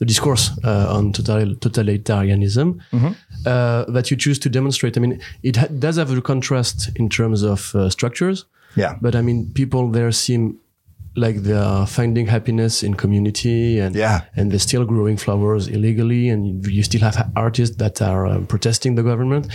the 0.00 0.06
discourse 0.06 0.50
uh, 0.64 0.96
on 0.96 1.12
total, 1.12 1.54
totalitarianism 1.54 2.80
uh, 3.46 3.84
that 3.92 4.10
you 4.10 4.16
choose 4.16 4.38
to 4.40 4.48
demonstrate. 4.48 4.96
I 4.96 5.00
mean, 5.00 5.20
it 5.42 5.56
ha- 5.56 5.68
does 5.78 5.96
have 5.96 6.10
a 6.16 6.20
contrast 6.20 6.90
in 6.96 7.08
terms 7.08 7.42
of 7.42 7.74
uh, 7.74 7.88
structures, 7.90 8.44
Yeah. 8.76 8.96
but 9.00 9.14
I 9.14 9.22
mean, 9.22 9.50
people 9.54 9.90
there 9.92 10.10
seem 10.12 10.56
like 11.16 11.36
they 11.42 11.52
are 11.52 11.86
finding 11.86 12.26
happiness 12.26 12.82
in 12.82 12.94
community 12.94 13.78
and 13.78 13.94
Yeah. 13.94 14.22
and 14.36 14.50
they're 14.50 14.58
still 14.58 14.84
growing 14.84 15.16
flowers 15.16 15.68
illegally 15.68 16.28
and 16.28 16.66
you, 16.66 16.82
still 16.82 17.00
have 17.02 17.30
artists 17.36 17.76
that 17.76 18.00
are 18.02 18.26
um, 18.26 18.46
protesting 18.46 18.96
the 18.96 19.02
government 19.02 19.46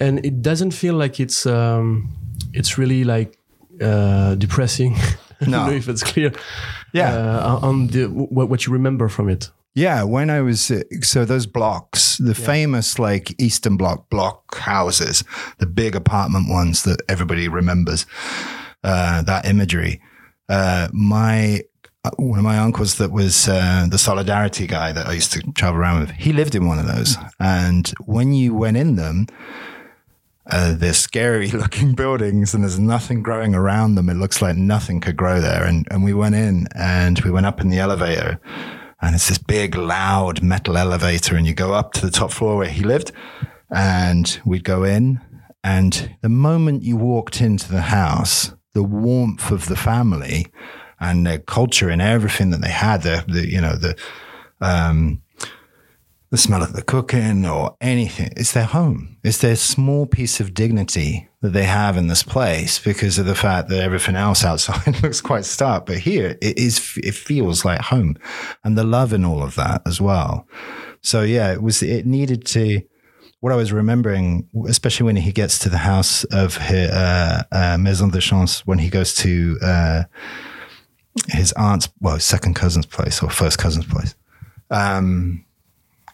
and 0.00 0.24
it 0.24 0.40
doesn't 0.42 0.72
feel 0.72 0.94
like 0.94 1.20
it's 1.20 1.44
um, 1.46 2.08
it's 2.52 2.78
really 2.78 3.04
like 3.04 3.36
uh, 3.82 4.34
depressing 4.36 4.94
I 5.40 5.46
No. 5.46 5.50
don't 5.58 5.66
know 5.70 5.76
if 5.76 5.88
it's 5.88 6.02
clear 6.02 6.32
Yeah. 6.92 7.12
uh, 7.14 7.58
on 7.68 7.88
the 7.88 8.06
what, 8.06 8.48
what 8.48 8.66
you 8.66 8.72
remember 8.72 9.08
from 9.08 9.28
it 9.28 9.50
Yeah, 9.76 10.04
when 10.04 10.30
I 10.30 10.40
was 10.40 10.70
uh, 10.70 10.82
so 11.02 11.24
those 11.24 11.46
blocks, 11.48 12.18
the 12.18 12.34
famous 12.34 12.98
like 12.98 13.34
Eastern 13.38 13.76
Bloc 13.76 14.08
block 14.08 14.54
houses, 14.56 15.24
the 15.58 15.66
big 15.66 15.96
apartment 15.96 16.46
ones 16.48 16.82
that 16.82 17.02
everybody 17.08 17.48
remembers, 17.48 18.06
uh, 18.84 19.22
that 19.26 19.44
imagery. 19.46 20.00
Uh, 20.48 20.88
my 20.92 21.62
uh, 22.04 22.10
one 22.16 22.38
of 22.38 22.44
my 22.44 22.58
uncles 22.58 22.96
that 22.98 23.10
was 23.10 23.48
uh, 23.48 23.86
the 23.88 23.98
solidarity 23.98 24.66
guy 24.66 24.92
that 24.92 25.06
I 25.06 25.12
used 25.12 25.32
to 25.32 25.40
travel 25.52 25.80
around 25.80 26.00
with. 26.00 26.10
He 26.10 26.32
lived 26.32 26.54
in 26.54 26.66
one 26.66 26.78
of 26.78 26.86
those, 26.86 27.16
and 27.38 27.88
when 28.04 28.32
you 28.34 28.54
went 28.54 28.76
in 28.76 28.96
them. 28.96 29.26
Uh, 30.46 30.74
they're 30.74 30.92
scary 30.92 31.50
looking 31.62 31.94
buildings 31.94 32.52
and 32.52 32.62
there's 32.62 32.78
nothing 32.78 33.22
growing 33.22 33.54
around 33.54 33.94
them. 33.94 34.10
It 34.10 34.18
looks 34.18 34.42
like 34.42 34.56
nothing 34.58 35.00
could 35.00 35.16
grow 35.16 35.40
there. 35.40 35.64
And, 35.64 35.88
and 35.90 36.04
we 36.04 36.12
went 36.12 36.34
in 36.34 36.66
and 36.74 37.18
we 37.20 37.30
went 37.30 37.46
up 37.46 37.62
in 37.62 37.70
the 37.70 37.78
elevator 37.78 38.38
and 39.04 39.14
it's 39.14 39.28
this 39.28 39.38
big, 39.38 39.74
loud 39.74 40.42
metal 40.42 40.78
elevator, 40.78 41.36
and 41.36 41.46
you 41.46 41.54
go 41.54 41.74
up 41.74 41.92
to 41.92 42.00
the 42.00 42.10
top 42.10 42.30
floor 42.30 42.56
where 42.56 42.68
he 42.68 42.82
lived, 42.82 43.12
and 43.70 44.40
we'd 44.46 44.64
go 44.64 44.82
in, 44.82 45.20
and 45.62 46.16
the 46.22 46.28
moment 46.30 46.82
you 46.82 46.96
walked 46.96 47.40
into 47.40 47.70
the 47.70 47.82
house, 47.82 48.54
the 48.74 48.82
warmth 48.82 49.50
of 49.50 49.66
the 49.66 49.76
family 49.76 50.46
and 51.00 51.26
their 51.26 51.38
culture 51.38 51.88
and 51.88 52.02
everything 52.02 52.50
that 52.50 52.60
they 52.60 52.70
had, 52.70 53.02
the, 53.02 53.24
the 53.26 53.48
you 53.48 53.60
know 53.60 53.76
the 53.76 53.96
um, 54.60 55.22
the 56.34 56.38
smell 56.38 56.64
of 56.64 56.72
the 56.72 56.82
cooking 56.82 57.46
or 57.46 57.76
anything. 57.80 58.30
It's 58.36 58.52
their 58.52 58.64
home. 58.64 59.18
It's 59.22 59.38
their 59.38 59.54
small 59.54 60.04
piece 60.04 60.40
of 60.40 60.52
dignity 60.52 61.28
that 61.42 61.52
they 61.52 61.62
have 61.62 61.96
in 61.96 62.08
this 62.08 62.24
place 62.24 62.80
because 62.80 63.18
of 63.18 63.26
the 63.26 63.36
fact 63.36 63.68
that 63.68 63.80
everything 63.80 64.16
else 64.16 64.44
outside 64.44 65.00
looks 65.04 65.20
quite 65.20 65.44
stark. 65.44 65.86
But 65.86 65.98
here 65.98 66.36
it 66.42 66.58
is, 66.58 66.98
it 67.04 67.14
feels 67.14 67.64
like 67.64 67.80
home 67.82 68.16
and 68.64 68.76
the 68.76 68.82
love 68.82 69.12
in 69.12 69.24
all 69.24 69.44
of 69.44 69.54
that 69.54 69.82
as 69.86 70.00
well. 70.00 70.48
So 71.02 71.22
yeah, 71.22 71.52
it 71.52 71.62
was, 71.62 71.84
it 71.84 72.04
needed 72.04 72.44
to, 72.46 72.80
what 73.44 73.52
I 73.52 73.56
was 73.56 73.74
remembering, 73.74 74.48
especially 74.66 75.04
when 75.04 75.16
he 75.16 75.30
gets 75.30 75.58
to 75.58 75.68
the 75.68 75.76
house 75.76 76.24
of 76.24 76.56
his, 76.56 76.88
uh, 76.90 77.42
uh, 77.52 77.76
Maison 77.76 78.08
de 78.08 78.18
Chance, 78.18 78.66
when 78.66 78.78
he 78.78 78.88
goes 78.88 79.14
to, 79.16 79.58
uh, 79.62 80.02
his 81.28 81.52
aunt's, 81.52 81.90
well, 82.00 82.18
second 82.18 82.54
cousin's 82.54 82.86
place 82.86 83.22
or 83.22 83.28
first 83.28 83.58
cousin's 83.58 83.84
place. 83.84 84.14
Um, 84.70 85.44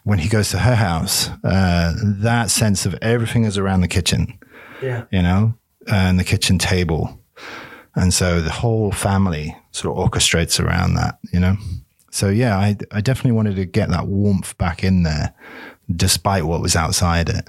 when 0.03 0.19
he 0.19 0.27
goes 0.27 0.49
to 0.49 0.59
her 0.59 0.75
house, 0.75 1.29
uh, 1.45 1.93
that 2.03 2.49
sense 2.49 2.85
of 2.85 2.95
everything 3.01 3.45
is 3.45 3.57
around 3.57 3.79
the 3.79 3.87
kitchen, 3.87 4.37
Yeah. 4.81 5.05
you 5.09 5.21
know, 5.21 5.53
and 5.87 6.19
the 6.19 6.25
kitchen 6.25 6.57
table. 6.57 7.17
And 7.95 8.13
so 8.13 8.41
the 8.41 8.51
whole 8.51 8.91
family 8.91 9.55
sort 9.71 9.97
of 9.97 10.03
orchestrates 10.11 10.59
around 10.59 10.95
that, 10.95 11.17
you 11.31 11.39
know? 11.39 11.55
So 12.11 12.27
yeah, 12.27 12.57
I, 12.57 12.75
I 12.91 12.99
definitely 12.99 13.31
wanted 13.31 13.55
to 13.55 13.63
get 13.63 13.87
that 13.87 14.07
warmth 14.07 14.57
back 14.57 14.83
in 14.83 15.03
there, 15.03 15.33
despite 15.97 16.43
what 16.45 16.61
was 16.61 16.75
outside 16.75 17.29
it. 17.29 17.47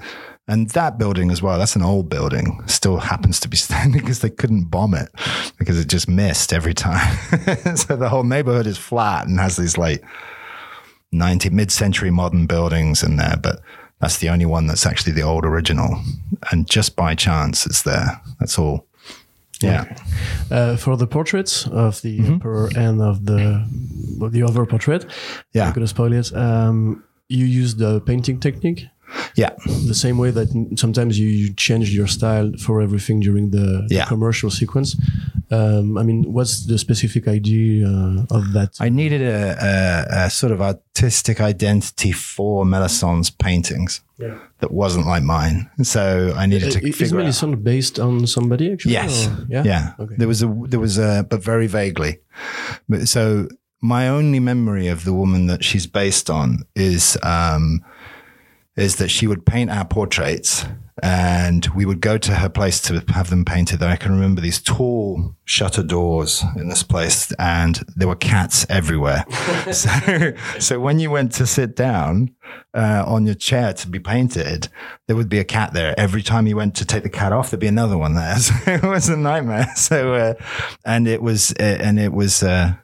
And 0.48 0.68
that 0.70 0.98
building 0.98 1.30
as 1.30 1.40
well, 1.40 1.58
that's 1.58 1.76
an 1.76 1.82
old 1.82 2.08
building, 2.08 2.60
still 2.66 2.98
happens 2.98 3.38
to 3.40 3.48
be 3.48 3.56
standing 3.68 4.00
because 4.00 4.20
they 4.20 4.30
couldn't 4.30 4.64
bomb 4.64 4.94
it 4.94 5.08
because 5.58 5.78
it 5.78 5.88
just 5.88 6.08
missed 6.08 6.52
every 6.52 6.74
time. 6.74 7.16
so 7.76 7.96
the 7.96 8.08
whole 8.08 8.24
neighborhood 8.24 8.66
is 8.66 8.76
flat 8.78 9.26
and 9.28 9.38
has 9.38 9.56
these 9.56 9.78
like 9.78 10.02
90 11.12 11.50
mid-century 11.50 12.10
modern 12.10 12.46
buildings 12.46 13.02
in 13.02 13.16
there, 13.16 13.36
but 13.42 13.60
that's 14.00 14.18
the 14.18 14.28
only 14.30 14.46
one 14.46 14.66
that's 14.66 14.84
actually 14.86 15.12
the 15.12 15.22
old 15.22 15.44
original. 15.44 16.02
And 16.50 16.68
just 16.68 16.96
by 16.96 17.14
chance 17.14 17.64
it's 17.66 17.82
there. 17.82 18.20
That's 18.40 18.58
all. 18.58 18.86
Yeah. 19.60 19.96
Uh, 20.50 20.76
for 20.76 20.96
the 20.96 21.06
portraits 21.06 21.68
of 21.68 22.02
the 22.02 22.18
Mm-hmm. 22.18 22.34
upper 22.34 22.68
and 22.76 23.00
of 23.00 23.26
the 23.26 23.64
of 24.20 24.32
the 24.32 24.42
other 24.42 24.66
portrait, 24.66 25.06
Yeah. 25.52 25.68
I'm 25.68 25.72
gonna 25.72 25.86
spoil 25.86 26.12
it. 26.12 26.34
Um, 26.34 27.04
you 27.38 27.46
use 27.62 27.72
the 27.76 28.00
painting 28.00 28.38
technique 28.40 28.80
Yeah. 29.36 29.50
the 29.88 29.94
same 30.04 30.16
way 30.22 30.30
that 30.38 30.48
sometimes 30.76 31.18
you, 31.20 31.28
you 31.28 31.48
change 31.66 31.86
your 31.98 32.06
style 32.08 32.48
for 32.64 32.80
everything 32.86 33.20
during 33.20 33.50
the, 33.50 33.66
the 33.88 33.94
Yeah. 33.96 34.06
commercial 34.08 34.50
sequence. 34.50 34.96
Um, 35.50 35.98
I 36.00 36.02
mean, 36.02 36.20
what's 36.36 36.54
the 36.66 36.78
specific 36.78 37.28
idea 37.28 37.86
uh, 37.86 38.36
of 38.36 38.52
that? 38.56 38.70
I 38.80 38.88
needed 38.88 39.20
a, 39.20 39.56
a, 39.70 40.24
a 40.26 40.30
sort 40.30 40.52
of 40.52 40.60
artistic 40.62 41.40
identity 41.40 42.12
for 42.12 42.64
Melisande's 42.64 43.30
paintings 43.30 44.00
Yeah. 44.18 44.38
that 44.60 44.70
wasn't 44.72 45.06
like 45.14 45.24
mine. 45.24 45.68
So 45.82 46.32
I 46.42 46.46
needed 46.46 46.72
to 46.72 46.78
Uh, 46.78 46.88
is 46.88 46.96
figure 46.96 47.18
out. 47.18 47.24
Melisande 47.24 47.56
based 47.62 47.98
on 47.98 48.26
somebody 48.26 48.72
actually? 48.72 48.94
Yes. 48.94 49.26
or- 49.28 49.46
Yeah. 49.54 49.64
Yeah. 49.66 49.92
Okay. 50.02 50.14
There 50.18 50.28
was 50.28 50.42
a 50.42 50.48
there 50.70 50.80
was 50.80 50.96
a 50.98 51.10
but 51.30 51.44
very 51.44 51.66
vaguely. 51.68 52.12
So 53.04 53.48
my 53.82 54.08
only 54.08 54.40
memory 54.40 54.86
of 54.86 55.04
the 55.04 55.12
woman 55.12 55.48
that 55.48 55.64
she's 55.64 55.86
based 55.86 56.30
on 56.30 56.62
is 56.74 57.18
um 57.22 57.84
is 58.76 58.96
that 58.96 59.08
she 59.10 59.26
would 59.26 59.44
paint 59.44 59.70
our 59.70 59.84
portraits 59.84 60.64
and 61.02 61.66
we 61.74 61.84
would 61.84 62.00
go 62.00 62.16
to 62.16 62.34
her 62.34 62.48
place 62.48 62.80
to 62.80 63.04
have 63.08 63.28
them 63.28 63.44
painted. 63.44 63.82
I 63.82 63.96
can 63.96 64.12
remember 64.12 64.40
these 64.40 64.60
tall 64.62 65.34
shutter 65.44 65.82
doors 65.82 66.44
in 66.56 66.68
this 66.68 66.82
place 66.82 67.32
and 67.38 67.82
there 67.96 68.08
were 68.08 68.16
cats 68.16 68.64
everywhere. 68.68 69.24
so, 69.72 70.32
so 70.58 70.80
when 70.80 71.00
you 71.00 71.10
went 71.10 71.32
to 71.32 71.46
sit 71.46 71.76
down 71.76 72.34
uh, 72.74 73.04
on 73.06 73.26
your 73.26 73.34
chair 73.34 73.72
to 73.74 73.88
be 73.88 73.98
painted, 73.98 74.68
there 75.06 75.16
would 75.16 75.28
be 75.28 75.38
a 75.38 75.44
cat 75.44 75.72
there. 75.72 75.98
Every 75.98 76.22
time 76.22 76.46
you 76.46 76.56
went 76.56 76.74
to 76.76 76.84
take 76.84 77.02
the 77.02 77.10
cat 77.10 77.32
off, 77.32 77.50
there'd 77.50 77.60
be 77.60 77.66
another 77.66 77.98
one 77.98 78.14
there. 78.14 78.36
So 78.42 78.54
it 78.66 78.82
was 78.82 79.08
a 79.08 79.16
nightmare. 79.16 79.68
So, 79.76 80.14
uh, 80.14 80.34
and 80.84 81.08
it 81.08 81.22
was, 81.22 81.52
uh, 81.58 81.62
and 81.62 81.98
it 81.98 82.12
was, 82.12 82.42
uh, 82.42 82.74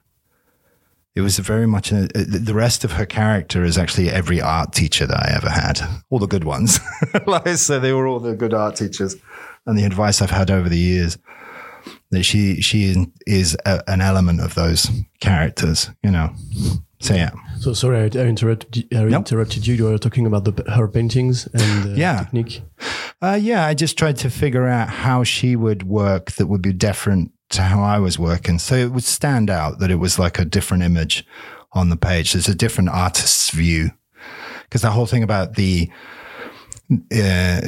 it 1.18 1.22
was 1.22 1.38
very 1.40 1.66
much 1.66 1.90
a, 1.92 2.08
the 2.14 2.54
rest 2.54 2.84
of 2.84 2.92
her 2.92 3.04
character 3.06 3.64
is 3.64 3.76
actually 3.76 4.08
every 4.08 4.40
art 4.40 4.72
teacher 4.72 5.04
that 5.06 5.20
I 5.26 5.34
ever 5.36 5.50
had, 5.50 5.80
all 6.10 6.18
the 6.20 6.26
good 6.28 6.44
ones. 6.44 6.78
like, 7.26 7.48
so 7.58 7.80
they 7.80 7.92
were 7.92 8.06
all 8.06 8.20
the 8.20 8.36
good 8.36 8.54
art 8.54 8.76
teachers, 8.76 9.16
and 9.66 9.76
the 9.78 9.84
advice 9.84 10.22
I've 10.22 10.30
had 10.30 10.50
over 10.50 10.68
the 10.68 10.78
years 10.78 11.18
that 12.10 12.22
she 12.24 12.60
she 12.62 13.06
is 13.26 13.56
a, 13.66 13.82
an 13.90 14.00
element 14.00 14.40
of 14.40 14.54
those 14.54 14.88
characters, 15.20 15.90
you 16.02 16.10
know. 16.10 16.30
So 17.00 17.14
yeah, 17.14 17.30
So 17.60 17.74
sorry, 17.74 17.98
I, 17.98 18.04
I 18.04 18.26
interrupted. 18.26 18.76
you- 18.76 18.98
I 18.98 19.04
Nope. 19.04 19.18
interrupted 19.20 19.66
you. 19.66 19.74
You 19.74 19.84
were 19.84 19.98
talking 19.98 20.26
about 20.26 20.44
the, 20.44 20.70
her 20.72 20.88
paintings 20.88 21.46
and 21.54 21.92
uh, 21.92 21.94
Yeah. 21.94 22.24
technique. 22.24 22.62
uh, 23.22 23.38
yeah. 23.40 23.64
I 23.70 23.74
just 23.74 23.96
tried 23.98 24.16
to 24.18 24.30
figure 24.30 24.66
out 24.66 24.88
how 24.88 25.22
she 25.24 25.54
would 25.54 25.82
work 25.84 26.32
that 26.32 26.46
would 26.48 26.62
be 26.62 26.72
different 26.72 27.30
to 27.50 27.62
how 27.62 27.82
I 27.82 27.98
was 27.98 28.18
working, 28.18 28.58
so 28.58 28.74
it 28.74 28.92
would 28.92 29.04
stand 29.04 29.48
out 29.50 29.78
that 29.78 29.90
it 29.90 29.96
was 29.96 30.18
like 30.18 30.38
a 30.38 30.44
different 30.44 30.82
image 30.82 31.24
on 31.72 31.88
the 31.90 31.96
page. 31.96 32.32
There's 32.32 32.48
a 32.48 32.54
different 32.54 32.90
artist's 32.90 33.50
view 33.50 33.90
because 34.64 34.82
the 34.82 34.90
whole 34.90 35.06
thing 35.06 35.22
about 35.22 35.54
the 35.54 35.90
uh, 36.90 37.60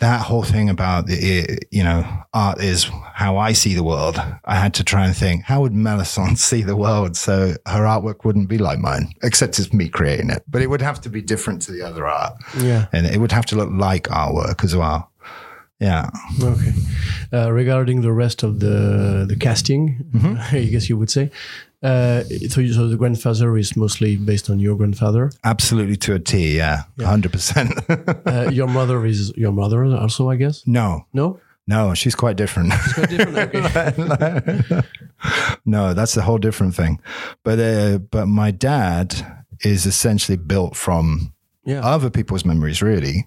that 0.00 0.22
whole 0.26 0.42
thing 0.42 0.68
about 0.68 1.06
the, 1.06 1.58
you 1.70 1.84
know 1.84 2.04
art 2.34 2.60
is 2.60 2.90
how 3.14 3.36
I 3.36 3.52
see 3.52 3.74
the 3.74 3.84
world. 3.84 4.16
I 4.44 4.56
had 4.56 4.74
to 4.74 4.84
try 4.84 5.06
and 5.06 5.16
think 5.16 5.44
how 5.44 5.60
would 5.60 5.72
Melisande 5.72 6.36
see 6.50 6.62
the 6.62 6.76
world 6.76 7.16
so 7.16 7.54
her 7.66 7.82
artwork 7.84 8.24
wouldn't 8.24 8.48
be 8.48 8.58
like 8.58 8.78
mine, 8.78 9.12
except 9.22 9.58
it's 9.58 9.72
me 9.72 9.88
creating 9.88 10.30
it. 10.30 10.42
But 10.48 10.62
it 10.62 10.66
would 10.68 10.82
have 10.82 11.00
to 11.02 11.08
be 11.08 11.22
different 11.22 11.62
to 11.62 11.72
the 11.72 11.82
other 11.82 12.06
art, 12.06 12.34
Yeah. 12.58 12.86
and 12.92 13.06
it 13.06 13.18
would 13.18 13.32
have 13.32 13.46
to 13.46 13.56
look 13.56 13.70
like 13.72 14.04
artwork 14.04 14.64
as 14.64 14.74
well. 14.74 15.10
Yeah, 15.80 16.08
Okay. 16.42 16.72
Uh, 17.32 17.52
regarding 17.52 18.00
the 18.02 18.12
rest 18.12 18.42
of 18.42 18.60
the 18.60 19.26
the 19.28 19.36
casting, 19.36 20.04
Mm-hmm. 20.14 20.36
I 20.56 20.64
guess 20.70 20.88
you 20.88 20.96
would 20.98 21.10
say. 21.10 21.30
Uh, 21.82 22.22
so, 22.48 22.60
you- 22.62 22.72
so 22.72 22.88
the 22.88 22.96
grandfather 22.96 23.56
is 23.58 23.76
mostly 23.76 24.16
based 24.16 24.48
on 24.50 24.58
your 24.58 24.76
grandfather. 24.76 25.30
absolutely 25.44 25.96
to 25.96 26.14
a 26.14 26.18
T. 26.18 26.56
Yeah, 26.56 26.84
hundred 27.00 27.32
percent. 27.32 27.70
Uh, 28.26 28.48
your 28.50 28.68
mother 28.68 29.04
is 29.06 29.32
your 29.36 29.52
mother 29.52 29.84
also, 29.84 30.30
I 30.30 30.36
guess. 30.36 30.62
No, 30.66 31.04
No, 31.12 31.38
no, 31.66 31.94
she's 31.94 32.14
quite 32.14 32.36
different. 32.38 32.72
quite 32.94 33.10
different. 33.10 33.54
Okay. 34.12 34.80
no, 35.64 35.94
that's 35.94 36.16
a 36.16 36.22
whole 36.22 36.38
different 36.38 36.74
thing. 36.74 37.00
But 37.44 37.58
uh, 37.58 37.98
but 38.10 38.26
my 38.26 38.50
dad 38.50 39.14
is 39.60 39.86
essentially 39.86 40.38
built 40.38 40.76
from 40.76 41.32
Yeah. 41.66 41.80
other 41.94 42.10
people's 42.10 42.44
memories, 42.44 42.80
really, 42.82 43.26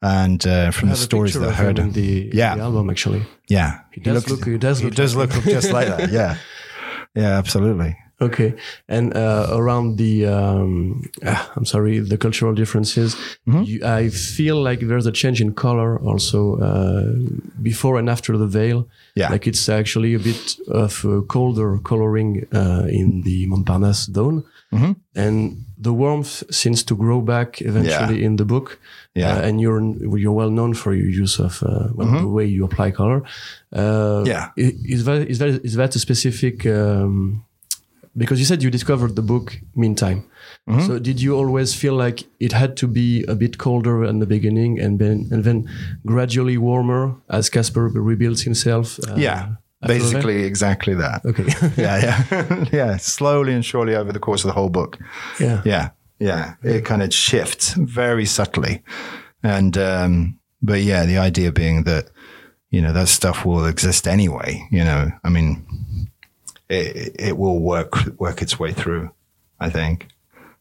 and 0.00 0.46
uh, 0.46 0.70
from 0.70 0.88
the 0.90 0.96
stories 0.96 1.34
that 1.34 1.48
I 1.48 1.52
heard. 1.52 1.78
in 1.78 1.92
the, 1.92 2.30
Yeah. 2.32 2.54
the 2.56 2.62
album 2.62 2.90
actually. 2.90 3.22
yeah, 3.48 3.80
He 3.92 4.00
does 4.00 4.28
look- 4.30 4.44
he 4.46 4.58
does 4.58 4.78
He 4.78 4.84
look 4.86 4.94
does 4.94 5.14
like 5.16 5.34
look 5.34 5.44
just 5.44 5.72
like 5.72 5.88
that. 5.88 6.10
Yeah, 6.12 6.36
yeah, 7.14 7.38
absolutely. 7.38 7.96
Okay, 8.20 8.54
and 8.88 9.12
uh, 9.16 9.48
around 9.50 9.96
the, 9.98 10.26
um, 10.26 11.02
ah, 11.26 11.50
I'm 11.56 11.64
sorry, 11.64 11.98
the 11.98 12.16
cultural 12.16 12.54
differences, 12.54 13.16
Mm-hmm. 13.48 13.62
you, 13.64 13.84
I 13.84 14.10
feel 14.10 14.62
like 14.62 14.78
there's 14.86 15.06
a 15.06 15.12
change 15.12 15.40
in 15.40 15.52
color 15.54 15.98
also 15.98 16.56
uh, 16.60 17.14
before 17.60 17.98
and 17.98 18.08
after 18.08 18.38
the 18.38 18.46
veil. 18.46 18.86
Yeah. 19.16 19.32
like 19.32 19.48
it's 19.50 19.68
actually 19.68 20.14
a 20.14 20.18
bit 20.20 20.56
of 20.68 21.04
a 21.04 21.22
colder 21.22 21.78
coloring 21.82 22.46
uh, 22.54 22.86
in 22.88 23.22
the 23.24 23.46
Montparnasse 23.48 24.12
zone, 24.14 24.44
Mm-hmm. 24.72 24.92
and 25.16 25.64
the 25.82 25.92
warmth 25.92 26.42
seems 26.50 26.84
to 26.84 26.94
grow 26.96 27.20
back 27.20 27.60
eventually 27.60 28.24
in 28.24 28.36
the 28.36 28.44
book. 28.44 28.78
Yeah. 29.14 29.36
Uh, 29.36 29.46
and 29.48 29.60
you're 29.60 29.82
you're 30.22 30.36
well 30.42 30.50
known 30.50 30.74
for 30.74 30.94
your 30.94 31.08
use 31.22 31.38
of 31.42 31.62
uh, 31.62 31.88
well, 31.96 32.08
the 32.20 32.28
way 32.36 32.46
you 32.46 32.64
apply 32.64 32.90
color. 32.92 33.22
Uh, 33.72 34.22
Mm-hmm. 34.22 34.26
Yeah. 34.26 34.50
is 34.96 35.04
that 35.04 35.28
is 35.30 35.38
that 35.38 35.48
is 35.64 35.74
that 35.74 35.96
a 35.96 35.98
specific? 35.98 36.64
Um, 36.66 37.44
because 38.14 38.38
you 38.40 38.44
said 38.46 38.62
you 38.62 38.70
discovered 38.70 39.14
the 39.16 39.22
book 39.22 39.58
meantime. 39.74 40.20
Mm-hmm. 40.68 40.86
So 40.86 40.98
did 40.98 41.20
you 41.22 41.34
always 41.36 41.74
feel 41.74 41.94
like 41.94 42.24
it 42.38 42.52
had 42.52 42.76
to 42.76 42.86
be 42.86 43.24
a 43.28 43.34
bit 43.34 43.56
colder 43.56 44.04
in 44.04 44.18
the 44.20 44.26
beginning 44.26 44.80
and 44.84 44.98
then 44.98 45.28
and 45.32 45.44
then 45.44 45.68
gradually 46.04 46.58
warmer 46.58 47.14
as 47.28 47.50
Casper 47.50 47.88
rebuilds 47.88 48.42
himself? 48.44 48.98
uh, 49.08 49.14
Yeah, 49.16 49.40
after 49.40 49.46
the 49.46 49.48
veil? 49.48 49.61
Basically 49.86 50.44
exactly 50.44 50.94
that. 50.94 51.24
Okay. 51.24 51.44
Yeah, 51.76 51.98
yeah, 52.30 52.64
yeah. 52.72 52.96
Slowly 52.98 53.52
and 53.54 53.64
surely 53.64 53.94
over 53.94 54.12
the 54.12 54.18
course 54.20 54.44
of 54.44 54.48
the 54.48 54.54
whole 54.54 54.68
book. 54.70 54.98
yeah. 55.40 55.62
Yeah, 55.64 55.90
yeah. 56.18 56.54
It 56.62 56.84
kind 56.84 57.02
of 57.02 57.12
shifts 57.12 57.74
very 57.74 58.26
subtly, 58.26 58.82
and 59.42 59.76
um, 59.78 60.38
but 60.60 60.80
yeah, 60.82 61.04
the 61.06 61.18
idea 61.18 61.50
being 61.52 61.84
that 61.84 62.10
you 62.70 62.80
know 62.82 62.92
that 62.92 63.08
stuff 63.08 63.44
will 63.44 63.66
exist 63.66 64.06
anyway. 64.06 64.66
You 64.70 64.84
know, 64.84 65.10
I 65.24 65.28
mean, 65.30 65.66
it, 66.68 67.16
it 67.18 67.36
will 67.38 67.58
work 67.60 67.94
work 68.18 68.42
its 68.42 68.58
way 68.58 68.72
through. 68.72 69.10
I 69.60 69.70
think 69.70 70.06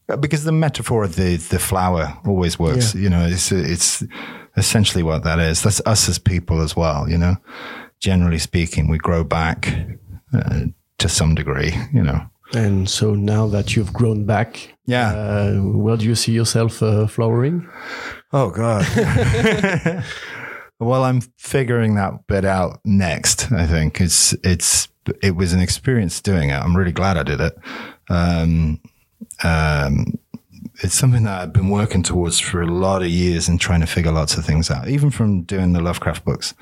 Uh, 0.10 0.18
because 0.18 0.44
the 0.44 0.52
metaphor 0.52 1.04
of 1.04 1.16
the 1.16 1.38
the 1.38 1.60
flower 1.60 2.18
always 2.26 2.60
works. 2.60 2.94
You 2.96 3.10
know, 3.10 3.26
it's 3.26 3.52
it's 3.52 4.04
essentially 4.58 5.04
what 5.04 5.24
that 5.24 5.40
is. 5.40 5.62
That's 5.62 5.82
us 5.86 6.10
as 6.10 6.20
people 6.20 6.62
as 6.62 6.76
well. 6.76 7.10
You 7.10 7.18
know, 7.18 7.36
generally 8.02 8.40
speaking, 8.40 8.90
we 8.90 8.98
grow 8.98 9.24
back 9.24 9.74
uh, 10.34 10.62
to 10.98 11.08
some 11.10 11.36
degree. 11.36 11.74
You 11.94 12.04
know. 12.04 12.22
And 12.54 12.90
so 12.90 13.14
now 13.16 13.48
that 13.48 13.76
you've 13.78 13.94
grown 13.94 14.26
back, 14.26 14.76
Yeah. 14.86 15.12
uh, 15.14 15.54
where 15.62 15.96
do 15.96 16.06
you 16.06 16.16
see 16.16 16.34
yourself 16.34 16.84
uh, 16.84 17.08
flowering? 17.08 17.66
Oh 18.34 18.50
God. 18.50 18.86
well, 20.80 21.04
I'm 21.04 21.22
figuring 21.38 21.96
that 21.96 22.28
bit 22.28 22.44
out 22.46 22.80
next. 22.84 23.52
I 23.52 23.66
think 23.68 24.02
it's 24.02 24.34
it's 24.44 24.90
it 25.24 25.36
was 25.36 25.54
an 25.54 25.60
experience 25.62 26.22
doing 26.22 26.50
it. 26.50 26.56
I'm 26.60 26.76
really 26.76 26.92
glad 26.92 27.18
I 27.18 27.24
did 27.24 27.40
it. 27.42 27.54
Um, 28.10 28.80
um, 29.44 30.20
it's 30.84 30.96
something 30.96 31.24
that 31.24 31.42
I've 31.42 31.54
been 31.54 31.70
working 31.70 32.02
towards 32.02 32.40
for 32.40 32.62
a 32.62 32.68
lot 32.68 33.04
of 33.04 33.08
years 33.08 33.48
and 33.48 33.60
trying 33.60 33.82
to 33.82 33.88
figure 33.88 34.12
lots 34.12 34.36
of 34.36 34.46
things 34.46 34.72
out. 34.72 34.88
Even 34.88 35.12
from 35.12 35.44
doing 35.44 35.74
the 35.74 35.82
Lovecraft 35.82 36.26
books, 36.26 36.56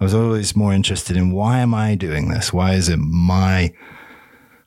I 0.00 0.04
was 0.04 0.14
always 0.14 0.54
more 0.54 0.72
interested 0.72 1.16
in 1.16 1.32
why 1.32 1.58
am 1.58 1.74
I 1.74 1.96
doing 1.96 2.28
this? 2.28 2.52
Why 2.52 2.74
is 2.74 2.88
it 2.88 2.98
my 2.98 3.72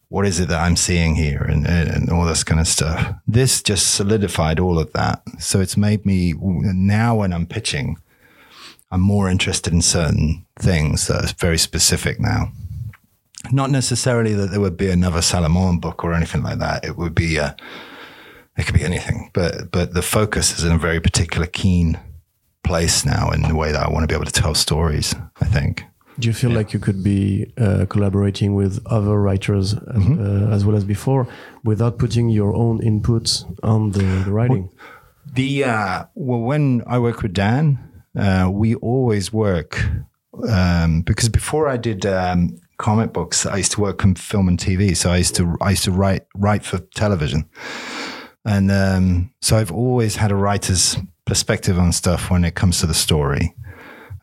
what 0.09 0.25
is 0.25 0.39
it 0.39 0.47
that 0.47 0.61
I'm 0.61 0.75
seeing 0.75 1.15
here 1.15 1.41
and, 1.41 1.67
and, 1.67 1.89
and 1.89 2.09
all 2.09 2.25
this 2.25 2.43
kind 2.43 2.61
of 2.61 2.67
stuff. 2.67 3.15
This 3.27 3.61
just 3.61 3.93
solidified 3.93 4.57
all 4.57 4.79
of 4.79 4.93
that. 4.93 5.21
So 5.39 5.59
it's 5.59 5.75
made 5.75 6.05
me 6.05 6.33
now 6.37 7.15
when 7.15 7.33
I'm 7.33 7.45
pitching, 7.45 7.97
I'm 8.89 9.01
more 9.01 9.29
interested 9.29 9.73
in 9.73 9.81
certain 9.81 10.45
things 10.59 11.07
that 11.07 11.25
are 11.25 11.35
very 11.37 11.57
specific 11.57 12.21
now. 12.21 12.51
Not 13.51 13.69
necessarily 13.69 14.33
that 14.33 14.51
there 14.51 14.61
would 14.61 14.77
be 14.77 14.89
another 14.89 15.21
Salomon 15.21 15.79
book 15.79 16.03
or 16.03 16.13
anything 16.13 16.41
like 16.41 16.59
that. 16.59 16.85
It 16.85 16.97
would 16.97 17.13
be, 17.13 17.37
uh, 17.37 17.51
it 18.57 18.65
could 18.65 18.75
be 18.75 18.83
anything, 18.83 19.29
but 19.33 19.71
but 19.71 19.93
the 19.93 20.01
focus 20.01 20.57
is 20.57 20.63
in 20.63 20.71
a 20.71 20.77
very 20.77 20.99
particular 20.99 21.47
keen 21.47 21.99
place 22.63 23.05
now 23.05 23.29
in 23.31 23.41
the 23.43 23.55
way 23.55 23.71
that 23.71 23.83
I 23.85 23.89
want 23.89 24.03
to 24.03 24.07
be 24.07 24.15
able 24.15 24.25
to 24.25 24.41
tell 24.41 24.55
stories. 24.55 25.15
I 25.41 25.45
think. 25.45 25.83
Do 26.19 26.27
you 26.27 26.33
feel 26.33 26.49
yeah. 26.49 26.57
like 26.57 26.73
you 26.73 26.79
could 26.79 27.03
be 27.03 27.53
uh, 27.57 27.85
collaborating 27.89 28.55
with 28.55 28.79
other 28.87 29.21
writers 29.21 29.75
as, 29.75 29.97
mm 29.97 30.03
-hmm. 30.03 30.49
uh, 30.49 30.55
as, 30.55 30.63
well 30.63 30.75
as 30.75 30.83
before 30.83 31.27
without 31.63 31.97
putting 31.97 32.31
your 32.31 32.53
own 32.55 32.81
inputs 32.81 33.45
on 33.61 33.91
the, 33.91 34.23
the 34.23 34.31
writing? 34.31 34.63
Well, 34.63 35.33
the 35.35 35.63
uh, 35.65 36.03
well, 36.15 36.41
when 36.41 36.81
I 36.87 36.97
work 36.97 37.21
with 37.21 37.33
Dan, 37.33 37.77
uh, 38.15 38.49
we 38.61 38.75
always 38.81 39.31
work 39.31 39.89
um, 40.49 41.01
because 41.01 41.29
before 41.29 41.73
I 41.73 41.77
did 41.77 42.05
um, 42.05 42.59
comic 42.77 43.13
books, 43.13 43.45
I 43.45 43.57
used 43.57 43.71
to 43.73 43.81
work 43.81 44.03
in 44.03 44.15
film 44.15 44.47
and 44.47 44.59
TV. 44.59 44.95
So 44.95 45.11
I 45.11 45.17
used 45.17 45.35
to 45.35 45.43
I 45.61 45.71
used 45.71 45.83
to 45.83 45.91
write 45.91 46.25
write 46.35 46.65
for 46.65 46.79
television, 46.95 47.45
and 48.47 48.71
um, 48.71 49.31
so 49.41 49.57
I've 49.57 49.73
always 49.73 50.15
had 50.15 50.31
a 50.31 50.35
writer's 50.35 50.97
perspective 51.25 51.77
on 51.77 51.91
stuff 51.91 52.31
when 52.31 52.45
it 52.45 52.55
comes 52.55 52.79
to 52.79 52.87
the 52.87 52.93
story. 52.93 53.53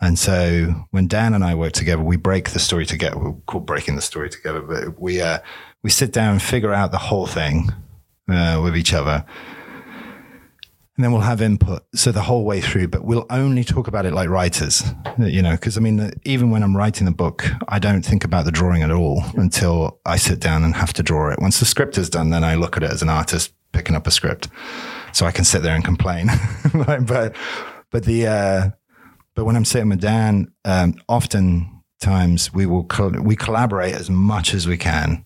And 0.01 0.19
so 0.19 0.87
when 0.91 1.09
Dan 1.09 1.35
and 1.35 1.45
I 1.45 1.55
work 1.55 1.73
together, 1.73 2.03
we 2.03 2.17
break 2.17 2.51
the 2.51 2.59
story 2.59 2.87
together. 2.87 3.19
We 3.19 3.35
call 3.47 3.61
breaking 3.61 3.97
the 3.97 4.03
story 4.03 4.31
together, 4.31 4.63
but 4.63 4.99
we 4.99 5.21
uh, 5.21 5.39
we 5.83 5.91
sit 5.91 6.11
down 6.11 6.33
and 6.33 6.43
figure 6.43 6.73
out 6.73 6.91
the 6.91 6.99
whole 6.99 7.27
thing 7.27 7.71
uh, 8.29 8.61
with 8.65 8.77
each 8.79 8.95
other, 8.95 9.27
and 10.97 11.05
then 11.05 11.13
we'll 11.13 11.21
have 11.21 11.43
input. 11.43 11.85
So 11.95 12.11
the 12.11 12.23
whole 12.23 12.45
way 12.45 12.63
through, 12.63 12.89
but 12.89 13.05
we'll 13.05 13.27
only 13.29 13.63
talk 13.63 13.89
about 13.89 14.07
it 14.07 14.15
like 14.15 14.31
writers, 14.31 14.83
you 15.19 15.43
know, 15.43 15.53
because 15.53 15.77
I 15.77 15.81
mean, 15.81 16.13
even 16.25 16.51
when 16.51 16.63
I'm 16.63 16.77
writing 16.77 17.05
the 17.05 17.13
book, 17.13 17.45
I 17.69 17.79
don't 17.79 18.03
think 18.03 18.25
about 18.25 18.47
the 18.47 18.53
drawing 18.53 18.83
at 18.83 18.91
all 18.91 19.23
until 19.37 20.01
I 20.07 20.17
sit 20.17 20.41
down 20.41 20.65
and 20.65 20.75
have 20.75 20.95
to 20.95 21.03
draw 21.03 21.31
it. 21.31 21.41
Once 21.41 21.61
the 21.61 21.67
script 21.67 21.99
is 21.99 22.09
done, 22.09 22.31
then 22.31 22.43
I 22.43 22.55
look 22.55 22.79
at 22.79 22.83
it 22.83 22.91
as 22.91 23.03
an 23.03 23.11
artist 23.11 23.53
picking 23.75 23.97
up 23.97 24.07
a 24.07 24.11
script, 24.11 24.49
so 25.13 25.27
I 25.27 25.33
can 25.33 25.45
sit 25.45 25.63
there 25.63 25.75
and 25.75 25.85
complain. 25.85 26.29
but 26.73 27.35
but 27.91 28.05
the 28.05 28.27
uh, 28.27 28.71
but 29.35 29.45
when 29.45 29.57
I'm 29.57 29.65
sitting 29.65 29.91
with 29.91 30.01
Dan, 30.01 30.53
um, 30.65 30.95
oftentimes 31.09 32.55
we 32.55 32.65
will 32.67 32.87
we 33.21 33.37
collaborate 33.37 33.95
as 33.95 34.09
much 34.09 34.55
as 34.55 34.67
we 34.67 34.77
can 34.77 35.25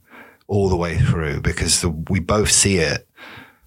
all 0.48 0.68
the 0.68 0.76
way 0.76 0.98
through 0.98 1.42
because 1.42 1.82
the, 1.82 1.90
we 2.08 2.20
both 2.20 2.50
see 2.50 2.78
it 2.78 3.06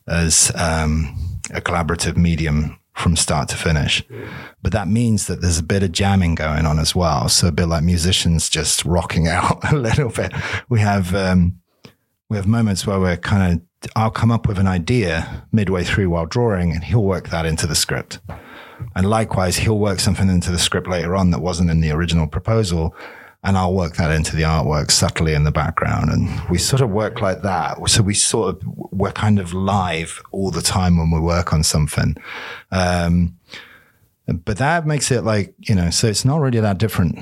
as 0.07 0.51
um, 0.55 1.15
a 1.53 1.61
collaborative 1.61 2.17
medium 2.17 2.77
from 2.95 3.15
start 3.15 3.49
to 3.49 3.55
finish. 3.55 4.03
But 4.61 4.73
that 4.73 4.87
means 4.87 5.27
that 5.27 5.41
there's 5.41 5.59
a 5.59 5.63
bit 5.63 5.83
of 5.83 5.91
jamming 5.91 6.35
going 6.35 6.65
on 6.65 6.79
as 6.79 6.95
well. 6.95 7.29
So 7.29 7.47
a 7.47 7.51
bit 7.51 7.67
like 7.67 7.83
musicians 7.83 8.49
just 8.49 8.83
rocking 8.85 9.27
out 9.37 9.71
a 9.71 9.75
little 9.75 10.09
bit. 10.09 10.33
We 10.69 10.79
have 10.81 11.15
um, 11.15 11.60
we 12.31 12.37
have 12.37 12.47
moments 12.47 12.87
where 12.87 12.97
we're 12.97 13.17
kind 13.17 13.61
of 13.83 13.89
I'll 13.93 14.09
come 14.09 14.31
up 14.31 14.47
with 14.47 14.57
an 14.57 14.67
idea 14.67 15.45
midway 15.51 15.83
through 15.83 16.09
while 16.11 16.25
drawing, 16.25 16.71
and 16.71 16.81
he'll 16.81 17.03
work 17.03 17.27
that 17.27 17.45
into 17.45 17.67
the 17.67 17.75
script. 17.75 18.19
And 18.95 19.09
likewise, 19.09 19.57
he'll 19.57 19.77
work 19.77 19.99
something 19.99 20.29
into 20.29 20.49
the 20.49 20.57
script 20.57 20.87
later 20.87 21.13
on 21.17 21.31
that 21.31 21.41
wasn't 21.41 21.69
in 21.69 21.81
the 21.81 21.91
original 21.91 22.27
proposal. 22.27 22.95
And 23.43 23.57
I'll 23.57 23.73
work 23.73 23.95
that 23.95 24.11
into 24.11 24.35
the 24.35 24.43
artwork 24.43 24.91
subtly 24.91 25.33
in 25.33 25.43
the 25.43 25.51
background. 25.51 26.09
And 26.09 26.49
we 26.49 26.57
sort 26.57 26.81
of 26.81 26.91
work 26.91 27.21
like 27.21 27.41
that. 27.41 27.89
So 27.89 28.01
we 28.01 28.13
sort 28.13 28.55
of, 28.55 28.63
we're 28.91 29.11
kind 29.11 29.37
of 29.39 29.53
live 29.53 30.21
all 30.31 30.51
the 30.51 30.61
time 30.61 30.97
when 30.97 31.11
we 31.11 31.19
work 31.19 31.51
on 31.51 31.63
something. 31.63 32.15
Um, 32.71 33.35
but 34.27 34.57
that 34.59 34.85
makes 34.85 35.11
it 35.11 35.23
like, 35.23 35.53
you 35.57 35.75
know, 35.75 35.89
so 35.89 36.07
it's 36.07 36.23
not 36.23 36.39
really 36.39 36.59
that 36.61 36.77
different 36.77 37.17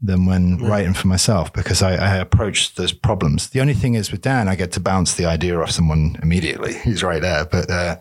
than 0.00 0.26
when 0.26 0.58
yeah. 0.58 0.68
writing 0.68 0.94
for 0.94 1.08
myself 1.08 1.52
because 1.52 1.82
I, 1.82 1.94
I, 1.94 2.16
approach 2.16 2.74
those 2.76 2.92
problems. 2.92 3.50
The 3.50 3.60
only 3.60 3.74
thing 3.74 3.94
is 3.94 4.12
with 4.12 4.20
Dan, 4.20 4.46
I 4.46 4.54
get 4.54 4.70
to 4.72 4.80
bounce 4.80 5.14
the 5.14 5.26
idea 5.26 5.58
off 5.60 5.72
someone 5.72 6.16
immediately. 6.22 6.74
He's 6.84 7.02
right 7.02 7.20
there. 7.20 7.44
But, 7.44 7.70
uh, 7.70 7.96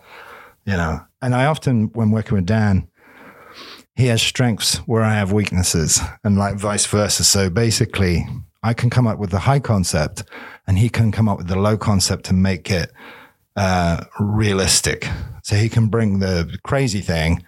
you 0.65 0.73
know, 0.73 1.01
and 1.21 1.33
I 1.33 1.45
often, 1.45 1.87
when 1.93 2.11
working 2.11 2.35
with 2.35 2.45
Dan, 2.45 2.87
he 3.95 4.07
has 4.07 4.21
strengths 4.21 4.77
where 4.79 5.01
I 5.01 5.15
have 5.15 5.31
weaknesses 5.31 5.99
and 6.23 6.37
like 6.37 6.55
vice 6.55 6.85
versa. 6.85 7.23
So 7.23 7.49
basically, 7.49 8.27
I 8.61 8.75
can 8.75 8.91
come 8.91 9.07
up 9.07 9.17
with 9.17 9.31
the 9.31 9.39
high 9.39 9.59
concept 9.59 10.23
and 10.67 10.77
he 10.77 10.89
can 10.89 11.11
come 11.11 11.27
up 11.27 11.39
with 11.39 11.47
the 11.47 11.59
low 11.59 11.77
concept 11.77 12.29
and 12.29 12.43
make 12.43 12.69
it 12.69 12.91
uh, 13.55 14.03
realistic. 14.19 15.07
So 15.41 15.55
he 15.55 15.67
can 15.67 15.87
bring 15.87 16.19
the 16.19 16.59
crazy 16.63 17.01
thing 17.01 17.43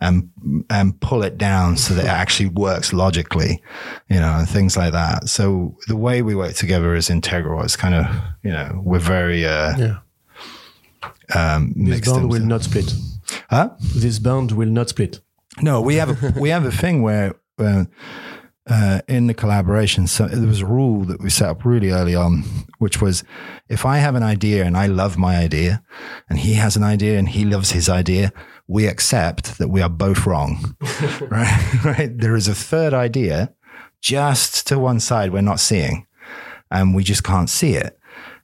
and 0.00 0.30
and 0.70 1.00
pull 1.00 1.22
it 1.22 1.38
down 1.38 1.76
so 1.76 1.94
that 1.94 2.04
it 2.04 2.08
actually 2.22 2.48
works 2.48 2.92
logically, 2.92 3.62
you 4.08 4.20
know, 4.20 4.34
and 4.38 4.48
things 4.48 4.76
like 4.76 4.92
that. 4.92 5.28
So 5.28 5.76
the 5.88 5.96
way 5.96 6.22
we 6.22 6.34
work 6.34 6.54
together 6.54 6.94
is 6.94 7.10
integral. 7.10 7.62
It's 7.62 7.76
kind 7.76 7.94
of 7.94 8.06
you 8.42 8.50
know 8.50 8.80
we're 8.84 8.98
very 8.98 9.46
uh, 9.46 9.76
yeah. 9.76 9.98
Um, 11.34 11.72
this 11.76 12.00
bond 12.00 12.30
will 12.30 12.44
not 12.44 12.62
split. 12.62 12.92
Huh? 13.50 13.70
This 13.80 14.18
bond 14.18 14.52
will 14.52 14.68
not 14.68 14.90
split. 14.90 15.20
No, 15.62 15.80
we 15.80 15.96
have 15.96 16.10
a 16.10 16.38
we 16.38 16.50
have 16.50 16.64
a 16.64 16.72
thing 16.72 17.02
where 17.02 17.34
uh, 17.58 17.84
uh, 18.66 19.00
in 19.08 19.26
the 19.26 19.34
collaboration, 19.34 20.06
so 20.06 20.26
there 20.26 20.46
was 20.46 20.60
a 20.60 20.66
rule 20.66 21.04
that 21.04 21.20
we 21.20 21.30
set 21.30 21.48
up 21.48 21.64
really 21.64 21.90
early 21.90 22.14
on, 22.14 22.44
which 22.78 23.00
was 23.00 23.22
if 23.68 23.84
I 23.84 23.98
have 23.98 24.14
an 24.14 24.22
idea 24.22 24.64
and 24.64 24.76
I 24.76 24.86
love 24.86 25.16
my 25.18 25.36
idea, 25.36 25.82
and 26.28 26.38
he 26.38 26.54
has 26.54 26.76
an 26.76 26.82
idea 26.82 27.18
and 27.18 27.28
he 27.28 27.44
loves 27.44 27.72
his 27.72 27.88
idea, 27.88 28.32
we 28.66 28.86
accept 28.86 29.58
that 29.58 29.68
we 29.68 29.82
are 29.82 29.88
both 29.88 30.26
wrong. 30.26 30.76
right? 31.20 31.74
right? 31.84 32.18
There 32.18 32.36
is 32.36 32.48
a 32.48 32.54
third 32.54 32.94
idea 32.94 33.54
just 34.00 34.66
to 34.68 34.78
one 34.78 35.00
side 35.00 35.32
we're 35.32 35.40
not 35.40 35.60
seeing, 35.60 36.06
and 36.70 36.94
we 36.94 37.04
just 37.04 37.24
can't 37.24 37.50
see 37.50 37.74
it. 37.74 37.98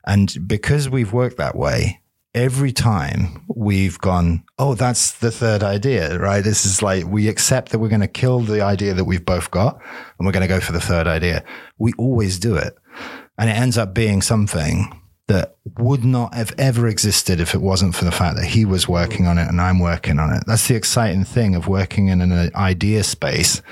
And 0.06 0.34
because 0.46 0.88
we've 0.88 1.12
worked 1.12 1.36
that 1.36 1.56
way, 1.56 2.00
every 2.34 2.72
time 2.72 3.44
we've 3.54 3.98
gone, 3.98 4.44
oh, 4.58 4.74
that's 4.74 5.18
the 5.18 5.30
third 5.30 5.62
idea, 5.62 6.18
right? 6.18 6.42
This 6.42 6.64
is 6.64 6.82
like 6.82 7.06
we 7.06 7.28
accept 7.28 7.72
that 7.72 7.78
we're 7.78 7.88
going 7.88 8.00
to 8.00 8.08
kill 8.08 8.40
the 8.40 8.62
idea 8.62 8.94
that 8.94 9.04
we've 9.04 9.24
both 9.24 9.50
got 9.50 9.80
and 10.18 10.26
we're 10.26 10.32
going 10.32 10.42
to 10.42 10.48
go 10.48 10.60
for 10.60 10.72
the 10.72 10.80
third 10.80 11.06
idea. 11.06 11.44
We 11.78 11.92
always 11.98 12.38
do 12.38 12.56
it. 12.56 12.74
And 13.36 13.48
it 13.50 13.56
ends 13.56 13.78
up 13.78 13.94
being 13.94 14.22
something 14.22 14.99
that 15.30 15.54
would 15.78 16.04
not 16.04 16.34
have 16.34 16.52
ever 16.58 16.88
existed 16.88 17.38
if 17.38 17.54
it 17.54 17.60
wasn't 17.60 17.94
for 17.94 18.04
the 18.04 18.10
fact 18.10 18.34
that 18.36 18.46
he 18.46 18.64
was 18.64 18.88
working 18.88 19.28
on 19.28 19.38
it 19.38 19.46
and 19.48 19.60
I'm 19.60 19.78
working 19.78 20.18
on 20.18 20.32
it. 20.34 20.42
That's 20.44 20.66
the 20.66 20.74
exciting 20.74 21.22
thing 21.22 21.54
of 21.54 21.68
working 21.68 22.08
in 22.08 22.20
an 22.20 22.50
idea 22.56 23.04
space 23.04 23.62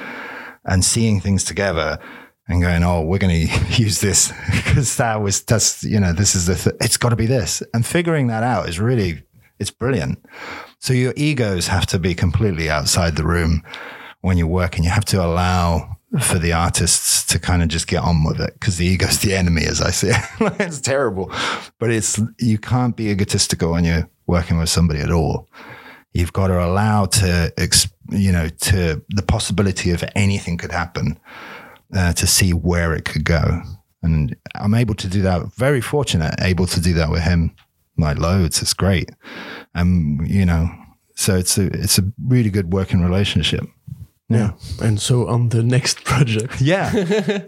and 0.65 0.85
seeing 0.85 1.21
things 1.21 1.43
together 1.43 1.99
and 2.47 2.63
going, 2.63 2.85
oh, 2.85 3.03
we're 3.03 3.19
going 3.19 3.49
to 3.49 3.83
use 3.83 4.01
this 4.01 4.33
because 4.53 4.97
that 4.99 5.21
was 5.21 5.43
that's 5.43 5.83
you 5.83 5.99
know 5.99 6.13
this 6.13 6.37
is 6.37 6.47
the 6.47 6.55
th- 6.55 6.77
it's 6.81 6.97
got 6.97 7.09
to 7.09 7.17
be 7.17 7.27
this, 7.27 7.61
and 7.75 7.85
figuring 7.85 8.29
that 8.29 8.45
out 8.45 8.69
is 8.69 8.79
really 8.79 9.25
it's 9.59 9.73
brilliant. 9.73 10.25
So 10.79 10.93
your 10.93 11.13
egos 11.17 11.67
have 11.67 11.87
to 11.87 11.99
be 11.99 12.15
completely 12.15 12.71
outside 12.71 13.17
the 13.17 13.27
room 13.27 13.65
when 14.21 14.39
you're 14.39 14.47
working. 14.47 14.85
You 14.85 14.91
have 14.91 15.05
to 15.07 15.25
allow 15.25 15.98
for 16.21 16.39
the 16.39 16.53
artists 16.53 17.25
to 17.27 17.39
kind 17.39 17.63
of 17.63 17.69
just 17.69 17.87
get 17.87 18.03
on 18.03 18.25
with 18.25 18.41
it 18.41 18.55
because 18.55 18.79
the 18.79 18.87
ego's 18.87 19.19
the 19.19 19.35
enemy, 19.35 19.65
as 19.67 19.83
I 19.83 19.91
say. 19.91 20.13
it's 20.41 20.81
terrible, 20.81 21.31
but 21.79 21.91
it's 21.91 22.21
you 22.39 22.59
can't 22.59 22.97
be 22.97 23.11
egotistical 23.11 23.73
when 23.73 23.85
you're 23.85 24.09
working 24.27 24.59
with 24.59 24.71
somebody 24.71 25.01
at 25.01 25.11
all. 25.11 25.49
You've 26.15 26.33
got 26.33 26.49
to 26.49 26.65
allow 26.65 27.05
to, 27.07 27.53
you 28.11 28.33
know, 28.33 28.49
to 28.49 29.03
the 29.11 29.23
possibility 29.23 29.91
of 29.91 30.03
anything 30.15 30.57
could 30.57 30.73
happen 30.73 31.19
uh, 31.95 32.15
to 32.15 32.27
see 32.27 32.53
where 32.53 32.95
it 32.95 33.05
could 33.05 33.25
go. 33.25 33.63
And 34.03 34.35
I'm 34.55 34.75
able 34.75 34.95
to 34.95 35.09
do 35.09 35.23
that. 35.23 35.53
Very 35.55 35.83
fortunate, 35.83 36.35
able 36.41 36.67
to 36.67 36.81
do 36.81 36.95
that 36.95 37.11
with 37.11 37.23
him, 37.23 37.55
like 37.99 38.19
loads. 38.19 38.63
It's 38.63 38.75
great. 38.75 39.11
And, 39.75 40.21
um, 40.21 40.27
you 40.27 40.47
know, 40.47 40.71
so 41.15 41.37
it's 41.37 41.59
a, 41.59 41.67
it's 41.67 41.99
a 41.99 42.11
really 42.25 42.51
good 42.51 42.73
working 42.73 43.03
relationship. 43.03 43.69
Yeah. 44.29 44.53
yeah. 44.79 44.87
And 44.87 45.01
so 45.01 45.27
on 45.29 45.49
the 45.49 45.63
next 45.63 46.05
project. 46.05 46.61
Yeah. 46.61 46.93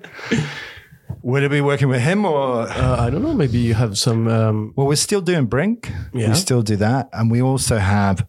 Will 1.22 1.45
it 1.45 1.51
be 1.51 1.61
working 1.61 1.89
with 1.89 2.01
him 2.01 2.24
or? 2.24 2.62
Uh, 2.62 2.97
I 2.99 3.11
don't 3.11 3.22
know. 3.22 3.35
Maybe 3.35 3.59
you 3.59 3.74
have 3.74 3.99
some. 3.99 4.26
Um... 4.28 4.72
Well, 4.76 4.87
we're 4.87 4.97
still 4.97 5.20
doing 5.20 5.47
Brink. 5.47 5.93
Yeah. 6.14 6.28
We 6.28 6.35
still 6.35 6.62
do 6.62 6.76
that. 6.76 7.11
And 7.12 7.31
we 7.31 7.43
also 7.43 7.76
have, 7.76 8.26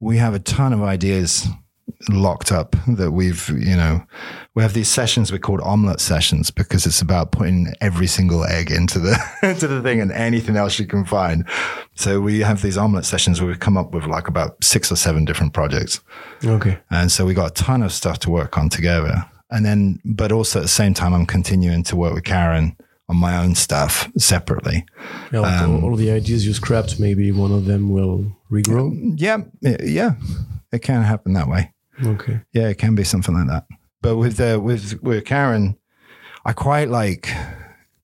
we 0.00 0.18
have 0.18 0.34
a 0.34 0.38
ton 0.38 0.72
of 0.72 0.82
ideas 0.82 1.48
locked 2.08 2.50
up 2.50 2.74
that 2.88 3.12
we've, 3.12 3.48
you 3.48 3.76
know, 3.76 4.04
we 4.54 4.62
have 4.62 4.74
these 4.74 4.88
sessions 4.88 5.30
we 5.32 5.38
called 5.38 5.60
omelette 5.62 6.00
sessions 6.00 6.50
because 6.50 6.84
it's 6.86 7.00
about 7.00 7.32
putting 7.32 7.72
every 7.80 8.06
single 8.06 8.44
egg 8.44 8.70
into 8.70 8.98
the 8.98 9.16
into 9.42 9.68
the 9.68 9.80
thing 9.82 10.00
and 10.00 10.12
anything 10.12 10.56
else 10.56 10.78
you 10.78 10.86
can 10.86 11.04
find. 11.04 11.48
So 11.94 12.20
we 12.20 12.40
have 12.40 12.62
these 12.62 12.76
omelette 12.76 13.04
sessions 13.04 13.40
where 13.40 13.50
we 13.50 13.56
come 13.56 13.76
up 13.76 13.92
with 13.92 14.06
like 14.06 14.28
about 14.28 14.62
six 14.62 14.90
or 14.90 14.96
seven 14.96 15.24
different 15.24 15.52
projects. 15.52 16.00
Okay. 16.44 16.78
And 16.90 17.10
so 17.10 17.24
we 17.24 17.34
got 17.34 17.50
a 17.50 17.62
ton 17.62 17.82
of 17.82 17.92
stuff 17.92 18.18
to 18.20 18.30
work 18.30 18.58
on 18.58 18.68
together. 18.68 19.24
And 19.50 19.64
then, 19.66 20.00
but 20.04 20.32
also 20.32 20.60
at 20.60 20.62
the 20.62 20.68
same 20.68 20.94
time, 20.94 21.12
I'm 21.12 21.26
continuing 21.26 21.82
to 21.84 21.96
work 21.96 22.14
with 22.14 22.24
Karen 22.24 22.74
on 23.08 23.16
my 23.16 23.36
own 23.36 23.54
stuff 23.54 24.10
separately. 24.16 24.86
Yeah, 25.30 25.40
like 25.40 25.60
Um, 25.60 25.84
all, 25.84 25.90
all 25.90 25.96
the 25.96 26.10
ideas 26.10 26.46
you 26.46 26.54
scrapped, 26.54 26.98
maybe 26.98 27.30
one 27.32 27.52
of 27.52 27.66
them 27.66 27.90
will 27.90 28.34
regrow. 28.50 29.12
Yeah, 29.16 29.38
yeah, 29.60 30.14
it 30.72 30.80
can 30.80 31.02
happen 31.02 31.34
that 31.34 31.48
way. 31.48 31.72
Okay. 32.04 32.40
Yeah, 32.52 32.68
it 32.68 32.78
can 32.78 32.94
be 32.94 33.04
something 33.04 33.34
like 33.34 33.48
that. 33.48 33.66
But 34.00 34.16
with 34.16 34.40
uh, 34.40 34.58
with 34.60 35.02
with 35.02 35.24
Karen, 35.24 35.78
I 36.44 36.52
quite 36.52 36.88
like 36.88 37.28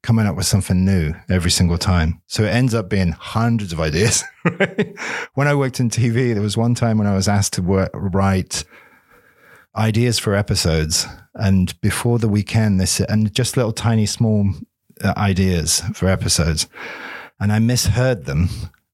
coming 0.03 0.27
up 0.27 0.37
with 0.37 0.47
something 0.47 0.85
new 0.85 1.13
every 1.29 1.51
single 1.51 1.79
time. 1.79 2.23
So 2.29 2.45
it 2.45 2.49
ends 2.49 2.73
up 2.73 2.89
being 2.89 3.13
hundreds 3.13 3.73
of 3.73 3.81
ideas. 3.81 4.25
right? 4.45 4.95
when 5.35 5.49
I 5.49 5.55
worked 5.55 5.81
in 5.81 5.91
TV, 5.91 6.33
there 6.33 6.43
was 6.43 6.57
one 6.57 6.75
time 6.75 6.99
when 6.99 7.07
I 7.07 7.15
was 7.15 7.29
asked 7.29 7.55
to 7.55 7.63
work, 7.63 7.91
write 7.93 8.65
ideas 9.77 10.19
for 10.19 10.35
episodes, 10.35 11.07
and 11.35 11.79
before 11.81 12.19
the 12.19 12.29
weekend, 12.29 12.81
this 12.81 13.01
and 13.01 13.33
just 13.35 13.57
little 13.57 13.73
tiny 13.73 14.07
small 14.07 14.51
uh, 15.03 15.15
ideas 15.17 15.83
for 15.95 16.09
episodes, 16.09 16.69
and 17.41 17.53
I 17.53 17.59
misheard 17.59 18.25
them 18.25 18.49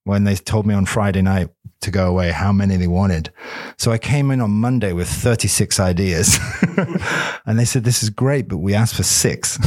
when 0.04 0.24
they 0.24 0.36
told 0.36 0.66
me 0.66 0.74
on 0.74 0.86
Friday 0.86 1.22
night 1.22 1.48
to 1.84 1.90
go 1.90 2.08
away 2.08 2.30
how 2.30 2.52
many 2.52 2.76
they 2.76 2.86
wanted. 2.86 3.30
So 3.76 3.92
I 3.92 3.98
came 3.98 4.30
in 4.30 4.40
on 4.40 4.50
Monday 4.50 4.92
with 4.92 5.08
36 5.08 5.78
ideas. 5.78 6.38
and 7.46 7.58
they 7.58 7.64
said, 7.64 7.84
This 7.84 8.02
is 8.02 8.10
great, 8.10 8.48
but 8.48 8.58
we 8.58 8.74
asked 8.74 8.94
for 8.94 9.02
six. 9.02 9.58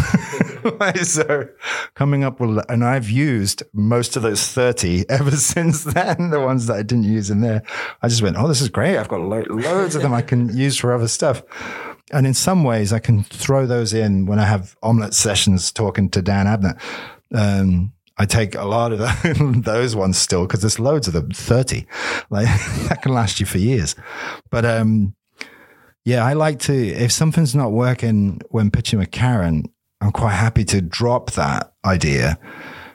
so 1.03 1.47
coming 1.93 2.23
up 2.23 2.39
with, 2.39 2.63
and 2.69 2.83
I've 2.83 3.09
used 3.09 3.63
most 3.73 4.15
of 4.15 4.23
those 4.23 4.47
30 4.47 5.05
ever 5.09 5.31
since 5.31 5.83
then, 5.83 6.31
the 6.31 6.41
ones 6.41 6.67
that 6.67 6.77
I 6.77 6.83
didn't 6.83 7.05
use 7.05 7.29
in 7.29 7.41
there. 7.41 7.63
I 8.01 8.07
just 8.07 8.21
went, 8.21 8.37
Oh, 8.37 8.47
this 8.47 8.61
is 8.61 8.69
great. 8.69 8.97
I've 8.97 9.09
got 9.09 9.21
lo- 9.21 9.45
loads 9.47 9.95
of 9.95 10.01
them 10.01 10.13
I 10.13 10.21
can 10.21 10.55
use 10.55 10.77
for 10.77 10.93
other 10.93 11.07
stuff. 11.07 11.43
And 12.11 12.25
in 12.25 12.33
some 12.33 12.63
ways, 12.63 12.93
I 12.93 12.99
can 12.99 13.23
throw 13.23 13.65
those 13.65 13.93
in 13.93 14.25
when 14.25 14.39
I 14.39 14.45
have 14.45 14.77
omelette 14.81 15.13
sessions 15.13 15.71
talking 15.71 16.09
to 16.11 16.21
Dan 16.21 16.45
Abnett. 16.45 16.79
Um, 17.33 17.91
I 18.17 18.25
take 18.25 18.55
a 18.55 18.65
lot 18.65 18.91
of 18.91 18.99
those 19.63 19.95
ones 19.95 20.17
still 20.17 20.45
because 20.45 20.61
there's 20.61 20.79
loads 20.79 21.07
of 21.07 21.13
them, 21.13 21.31
30. 21.31 21.85
Like 22.29 22.45
that 22.89 23.01
can 23.01 23.13
last 23.13 23.39
you 23.39 23.45
for 23.45 23.59
years. 23.59 23.95
But 24.49 24.65
um, 24.65 25.15
yeah, 26.03 26.25
I 26.25 26.33
like 26.33 26.59
to, 26.61 26.73
if 26.73 27.11
something's 27.11 27.53
not 27.53 27.71
working 27.71 28.41
when 28.49 28.71
pitching 28.71 28.99
with 28.99 29.11
Karen, 29.11 29.65
I'm 30.01 30.11
quite 30.11 30.33
happy 30.33 30.63
to 30.65 30.81
drop 30.81 31.31
that 31.31 31.73
idea 31.85 32.39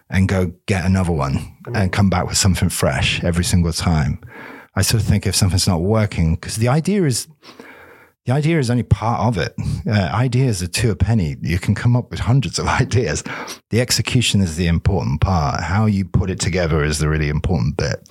and 0.09 0.29
go 0.29 0.53
get 0.66 0.85
another 0.85 1.12
one 1.12 1.57
and 1.75 1.93
come 1.93 2.11
back 2.11 2.27
with 2.27 2.37
something 2.37 2.68
fresh 2.68 3.23
every 3.25 3.45
single 3.45 3.73
time. 3.73 4.20
I 4.75 4.83
sort 4.83 5.03
of 5.03 5.09
think 5.09 5.27
if 5.27 5.35
something's 5.37 5.68
not 5.68 5.83
working, 5.83 6.35
because 6.35 6.57
the 6.57 6.68
idea 6.68 7.05
is, 7.05 7.29
the 8.25 8.33
idea 8.33 8.59
is 8.59 8.70
only 8.70 8.85
part 8.85 9.20
of 9.20 9.39
it. 9.39 9.55
Uh, 9.87 10.11
ideas 10.14 10.62
are 10.62 10.68
two 10.68 10.91
a 10.93 10.97
penny. 10.97 11.37
You 11.41 11.59
can 11.59 11.75
come 11.75 11.97
up 11.97 12.11
with 12.11 12.20
hundreds 12.20 12.59
of 12.59 12.66
ideas. 12.81 13.25
The 13.70 13.81
execution 13.81 14.41
is 14.41 14.57
the 14.57 14.68
important 14.68 15.20
part. 15.20 15.61
How 15.61 15.87
you 15.87 16.05
put 16.05 16.31
it 16.31 16.39
together 16.39 16.85
is 16.85 16.99
the 16.99 17.09
really 17.09 17.29
important 17.29 17.77
bit, 17.77 18.09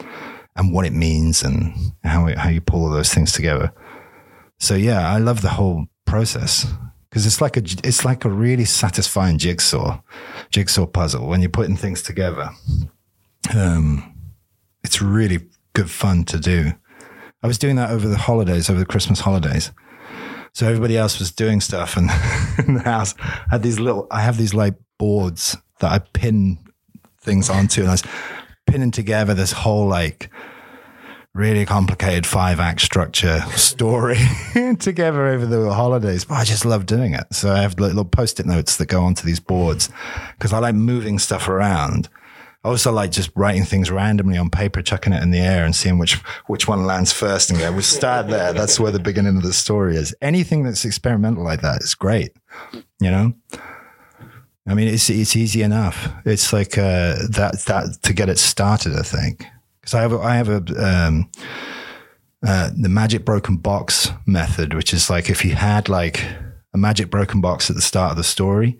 and 0.55 0.73
what 0.73 0.85
it 0.85 0.93
means, 0.93 1.43
and 1.43 1.73
how 2.03 2.27
it, 2.27 2.37
how 2.37 2.49
you 2.49 2.61
pull 2.61 2.83
all 2.83 2.91
those 2.91 3.13
things 3.13 3.31
together. 3.31 3.71
So 4.59 4.75
yeah, 4.75 5.09
I 5.09 5.17
love 5.17 5.41
the 5.41 5.49
whole 5.49 5.87
process 6.05 6.67
because 7.09 7.25
it's 7.25 7.41
like 7.41 7.55
a 7.55 7.61
it's 7.83 8.03
like 8.03 8.25
a 8.25 8.29
really 8.29 8.65
satisfying 8.65 9.37
jigsaw 9.37 10.01
jigsaw 10.49 10.85
puzzle 10.85 11.27
when 11.27 11.41
you're 11.41 11.49
putting 11.49 11.77
things 11.77 12.01
together. 12.01 12.49
Um, 13.55 14.13
it's 14.83 15.01
really 15.01 15.47
good 15.73 15.89
fun 15.89 16.25
to 16.25 16.39
do. 16.39 16.73
I 17.43 17.47
was 17.47 17.57
doing 17.57 17.77
that 17.77 17.89
over 17.89 18.07
the 18.07 18.17
holidays, 18.17 18.69
over 18.69 18.79
the 18.79 18.85
Christmas 18.85 19.21
holidays. 19.21 19.71
So 20.53 20.67
everybody 20.67 20.97
else 20.97 21.19
was 21.19 21.31
doing 21.31 21.61
stuff 21.61 21.97
and 21.97 22.09
in 22.67 22.75
the 22.75 22.81
house 22.81 23.15
had 23.49 23.63
these 23.63 23.79
little, 23.79 24.07
I 24.11 24.21
have 24.21 24.37
these 24.37 24.53
like 24.53 24.75
boards 24.99 25.55
that 25.79 25.91
I 25.91 25.99
pin 25.99 26.57
things 27.21 27.49
onto 27.49 27.81
and 27.81 27.89
I 27.89 27.93
was 27.93 28.03
pinning 28.67 28.91
together 28.91 29.33
this 29.33 29.51
whole 29.51 29.87
like 29.87 30.29
really 31.33 31.65
complicated 31.65 32.25
five 32.25 32.59
act 32.59 32.81
structure 32.81 33.39
story 33.55 34.19
together 34.79 35.27
over 35.27 35.45
the 35.45 35.73
holidays. 35.73 36.25
But 36.25 36.35
I 36.35 36.43
just 36.43 36.65
love 36.65 36.85
doing 36.85 37.13
it. 37.13 37.33
So 37.33 37.51
I 37.51 37.61
have 37.61 37.79
little 37.79 38.05
post 38.05 38.39
it 38.39 38.45
notes 38.45 38.77
that 38.77 38.87
go 38.87 39.03
onto 39.03 39.25
these 39.25 39.39
boards 39.39 39.89
because 40.37 40.51
I 40.51 40.59
like 40.59 40.75
moving 40.75 41.19
stuff 41.19 41.47
around. 41.47 42.09
I 42.63 42.69
also 42.69 42.91
like 42.91 43.11
just 43.11 43.31
writing 43.35 43.65
things 43.65 43.89
randomly 43.89 44.37
on 44.37 44.51
paper, 44.51 44.83
chucking 44.83 45.13
it 45.13 45.23
in 45.23 45.31
the 45.31 45.39
air 45.39 45.65
and 45.65 45.75
seeing 45.75 45.97
which 45.97 46.15
which 46.45 46.67
one 46.67 46.85
lands 46.85 47.11
first 47.11 47.49
and 47.49 47.59
go, 47.59 47.71
we 47.71 47.81
start 47.81 48.27
there. 48.27 48.53
That's 48.53 48.79
where 48.79 48.91
the 48.91 48.99
beginning 48.99 49.37
of 49.37 49.43
the 49.43 49.53
story 49.53 49.95
is. 49.95 50.13
Anything 50.21 50.63
that's 50.63 50.85
experimental 50.85 51.43
like 51.43 51.61
that 51.61 51.81
is 51.81 51.95
great. 51.95 52.31
You 52.99 53.09
know? 53.09 53.33
I 54.67 54.75
mean, 54.75 54.87
it's 54.87 55.09
it's 55.09 55.35
easy 55.35 55.63
enough. 55.63 56.07
It's 56.23 56.53
like 56.53 56.77
uh, 56.77 57.15
that 57.31 57.63
that 57.65 57.97
to 58.03 58.13
get 58.13 58.29
it 58.29 58.37
started. 58.37 58.95
I 58.95 59.01
think 59.01 59.45
because 59.79 59.95
I 59.95 60.01
have 60.01 60.13
I 60.13 60.35
have 60.35 60.49
a 60.49 60.63
um, 60.85 61.31
uh, 62.45 62.69
the 62.79 62.89
magic 62.89 63.25
broken 63.25 63.57
box 63.57 64.11
method, 64.27 64.75
which 64.75 64.93
is 64.93 65.09
like 65.09 65.29
if 65.29 65.43
you 65.43 65.55
had 65.55 65.89
like 65.89 66.23
a 66.73 66.77
magic 66.77 67.09
broken 67.09 67.41
box 67.41 67.71
at 67.71 67.75
the 67.75 67.81
start 67.81 68.11
of 68.11 68.17
the 68.17 68.23
story, 68.23 68.79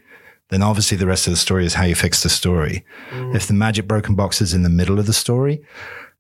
then 0.52 0.62
obviously 0.62 0.98
the 0.98 1.08
rest 1.08 1.28
of 1.28 1.32
the 1.32 1.38
story 1.38 1.66
is 1.66 1.74
how 1.74 1.86
you 1.86 1.96
fix 1.96 2.24
the 2.24 2.30
story. 2.30 2.86
Mm. 3.12 3.34
If 3.34 3.48
the 3.48 3.54
magic 3.54 3.88
broken 3.88 4.16
box 4.16 4.42
is 4.42 4.54
in 4.54 4.64
the 4.64 4.70
middle 4.70 5.00
of 5.00 5.08
the 5.08 5.14
story, 5.14 5.64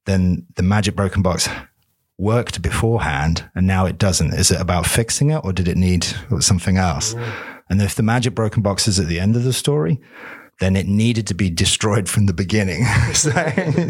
then 0.06 0.48
the 0.56 0.64
magic 0.64 0.96
broken 0.96 1.22
box 1.22 1.50
worked 2.18 2.62
beforehand 2.62 3.50
and 3.56 3.68
now 3.68 3.86
it 3.86 3.98
doesn't. 3.98 4.34
Is 4.34 4.50
it 4.50 4.60
about 4.60 4.86
fixing 4.86 5.32
it 5.32 5.42
or 5.44 5.52
did 5.52 5.68
it 5.68 5.76
need 5.76 6.08
something 6.40 6.78
else? 6.78 7.14
Mm. 7.14 7.34
And 7.70 7.82
if 7.82 7.96
the 7.96 8.04
magic 8.04 8.34
broken 8.34 8.62
box 8.64 8.88
is 8.88 9.00
at 9.00 9.08
the 9.08 9.20
end 9.20 9.36
of 9.36 9.44
the 9.44 9.54
story, 9.54 10.00
then 10.62 10.78
it 10.78 10.88
needed 10.88 11.28
to 11.28 11.34
be 11.34 11.50
destroyed 11.50 12.08
from 12.08 12.26
the 12.26 12.34
beginning. 12.34 12.86
so, 13.14 13.32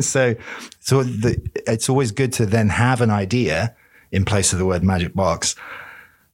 so, 0.01 0.35
so 0.79 1.03
the, 1.03 1.39
it's 1.67 1.87
always 1.87 2.11
good 2.11 2.33
to 2.33 2.47
then 2.47 2.69
have 2.69 3.01
an 3.01 3.11
idea 3.11 3.75
in 4.11 4.25
place 4.25 4.53
of 4.53 4.59
the 4.59 4.65
word 4.65 4.83
magic 4.83 5.13
box 5.13 5.55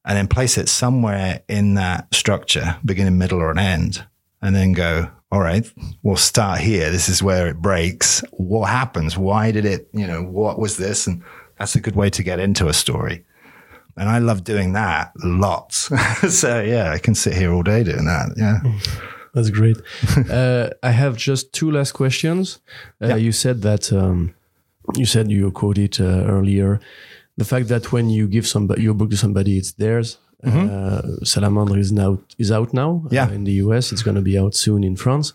and 0.07 0.17
then 0.17 0.27
place 0.27 0.57
it 0.57 0.69
somewhere 0.69 1.41
in 1.49 1.73
that 1.73 2.07
structure, 2.15 2.77
beginning, 2.83 3.17
middle, 3.17 3.39
or 3.39 3.51
an 3.51 3.59
end, 3.59 4.05
and 4.41 4.55
then 4.55 4.71
go, 4.71 5.09
all 5.33 5.41
right, 5.41 5.69
we'll 6.01 6.15
start 6.15 6.61
here. 6.61 6.89
This 6.89 7.09
is 7.09 7.21
where 7.21 7.49
it 7.49 7.57
breaks. 7.61 8.23
What 8.31 8.69
happens? 8.69 9.17
Why 9.17 9.51
did 9.51 9.65
it, 9.65 9.89
you 9.91 10.07
know, 10.07 10.23
what 10.23 10.59
was 10.59 10.77
this? 10.77 11.07
And 11.07 11.21
that's 11.59 11.75
a 11.75 11.81
good 11.81 11.97
way 11.97 12.09
to 12.11 12.23
get 12.23 12.39
into 12.39 12.69
a 12.69 12.73
story. 12.73 13.25
And 13.97 14.07
I 14.07 14.19
love 14.19 14.45
doing 14.45 14.71
that 14.73 15.11
lots. 15.21 15.91
so 16.29 16.61
yeah, 16.61 16.91
I 16.91 16.99
can 16.99 17.13
sit 17.13 17.33
here 17.33 17.51
all 17.51 17.63
day 17.63 17.83
doing 17.83 18.05
that. 18.05 18.29
Yeah. 18.37 18.59
That's 19.33 19.49
great. 19.49 19.77
uh, 20.31 20.69
I 20.81 20.91
have 20.91 21.17
just 21.17 21.51
two 21.51 21.69
last 21.69 21.91
questions. 21.91 22.59
Uh, 23.01 23.07
Yeah. 23.07 23.15
You 23.17 23.31
said 23.33 23.61
that 23.63 23.91
um, 23.91 24.33
you 24.95 25.05
said 25.05 25.29
you 25.29 25.51
quoted 25.51 25.99
uh, 25.99 26.23
earlier 26.25 26.79
the 27.37 27.45
fact 27.45 27.67
that 27.69 27.91
when 27.91 28.09
you 28.09 28.27
give 28.27 28.45
somebody 28.47 28.81
your 28.83 28.93
book 28.93 29.09
to 29.11 29.17
somebody, 29.17 29.57
it's 29.57 29.71
theirs. 29.73 30.17
Uh, 30.43 31.01
Salamandre 31.23 31.79
is 31.79 31.91
now 31.91 32.19
is 32.37 32.51
out 32.51 32.71
now 32.73 33.01
Mm-hmm. 33.05 33.13
Yeah. 33.15 33.25
uh, 33.27 33.31
in 33.31 33.43
the 33.43 33.53
US. 33.65 33.91
It's 33.91 34.03
going 34.03 34.15
to 34.15 34.21
be 34.21 34.37
out 34.37 34.53
soon 34.55 34.83
in 34.83 34.95
France. 34.95 35.33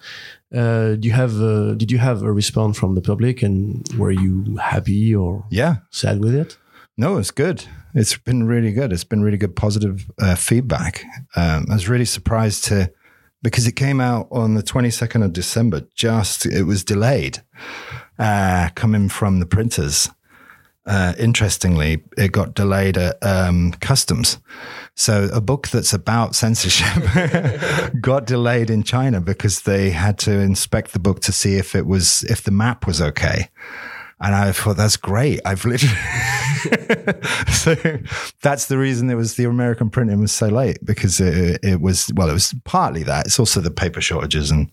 Uh, 0.55 0.94
do 0.94 1.09
you 1.09 1.12
have 1.14 1.34
uh, 1.40 1.74
did 1.74 1.90
you 1.90 1.98
have 1.98 2.22
a 2.22 2.32
response 2.32 2.78
from 2.78 2.94
the 2.94 3.00
public 3.03 3.42
and 3.42 3.84
were 3.98 4.12
you 4.12 4.57
happy 4.59 5.14
or 5.14 5.44
Yeah. 5.50 5.76
sad 5.90 6.20
with 6.20 6.34
it? 6.34 6.57
No, 6.96 7.18
it's 7.18 7.32
good. 7.32 7.64
It's 7.94 8.16
been 8.16 8.46
really 8.46 8.72
good. 8.72 8.92
It's 8.92 9.05
been 9.09 9.22
really 9.24 9.38
good 9.38 9.55
positive 9.57 10.09
uh, 10.20 10.34
feedback. 10.36 11.05
Um, 11.36 11.66
I 11.70 11.74
was 11.74 11.88
really 11.88 12.05
surprised 12.07 12.64
to 12.68 12.92
because 13.42 13.66
it 13.66 13.76
came 13.76 14.00
out 14.00 14.28
on 14.30 14.55
the 14.55 14.62
22nd 14.62 15.24
of 15.24 15.32
December. 15.32 15.82
Just 15.96 16.46
it 16.46 16.62
was 16.64 16.84
delayed 16.84 17.42
uh, 18.18 18.68
coming 18.76 19.09
from 19.09 19.40
the 19.40 19.46
printers. 19.46 20.09
Uh, 20.84 21.14
interestingly, 21.16 22.02
it 22.18 22.32
got 22.32 22.54
delayed 22.54 22.98
at 22.98 23.16
um, 23.22 23.72
customs. 23.74 24.38
So 24.96 25.28
a 25.32 25.40
book 25.40 25.68
that's 25.68 25.92
about 25.92 26.34
censorship 26.34 27.92
got 28.00 28.26
delayed 28.26 28.68
in 28.68 28.82
China 28.82 29.20
because 29.20 29.62
they 29.62 29.90
had 29.90 30.18
to 30.20 30.32
inspect 30.32 30.92
the 30.92 30.98
book 30.98 31.20
to 31.20 31.32
see 31.32 31.54
if 31.54 31.76
it 31.76 31.86
was 31.86 32.24
if 32.24 32.42
the 32.42 32.50
map 32.50 32.86
was 32.86 33.00
okay. 33.00 33.48
And 34.20 34.34
I 34.34 34.52
thought 34.52 34.76
that's 34.76 34.96
great. 34.96 35.40
I've 35.44 35.64
literally 35.64 35.94
so 37.52 37.74
that's 38.42 38.66
the 38.66 38.78
reason 38.78 39.10
it 39.10 39.16
was 39.16 39.34
the 39.34 39.44
American 39.44 39.90
printing 39.90 40.20
was 40.20 40.32
so 40.32 40.48
late 40.48 40.78
because 40.84 41.20
it, 41.20 41.60
it 41.62 41.80
was 41.80 42.12
well, 42.14 42.28
it 42.28 42.32
was 42.32 42.54
partly 42.64 43.04
that. 43.04 43.26
It's 43.26 43.38
also 43.38 43.60
the 43.60 43.70
paper 43.70 44.00
shortages 44.00 44.50
and 44.50 44.70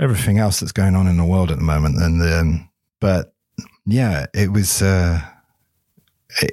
everything 0.00 0.38
else 0.38 0.60
that's 0.60 0.72
going 0.72 0.96
on 0.96 1.06
in 1.06 1.16
the 1.16 1.24
world 1.24 1.50
at 1.50 1.58
the 1.58 1.64
moment. 1.64 1.96
And 2.00 2.22
um, 2.22 2.70
but 3.00 3.34
yeah, 3.86 4.26
it 4.34 4.52
was. 4.52 4.82
Uh, 4.82 5.20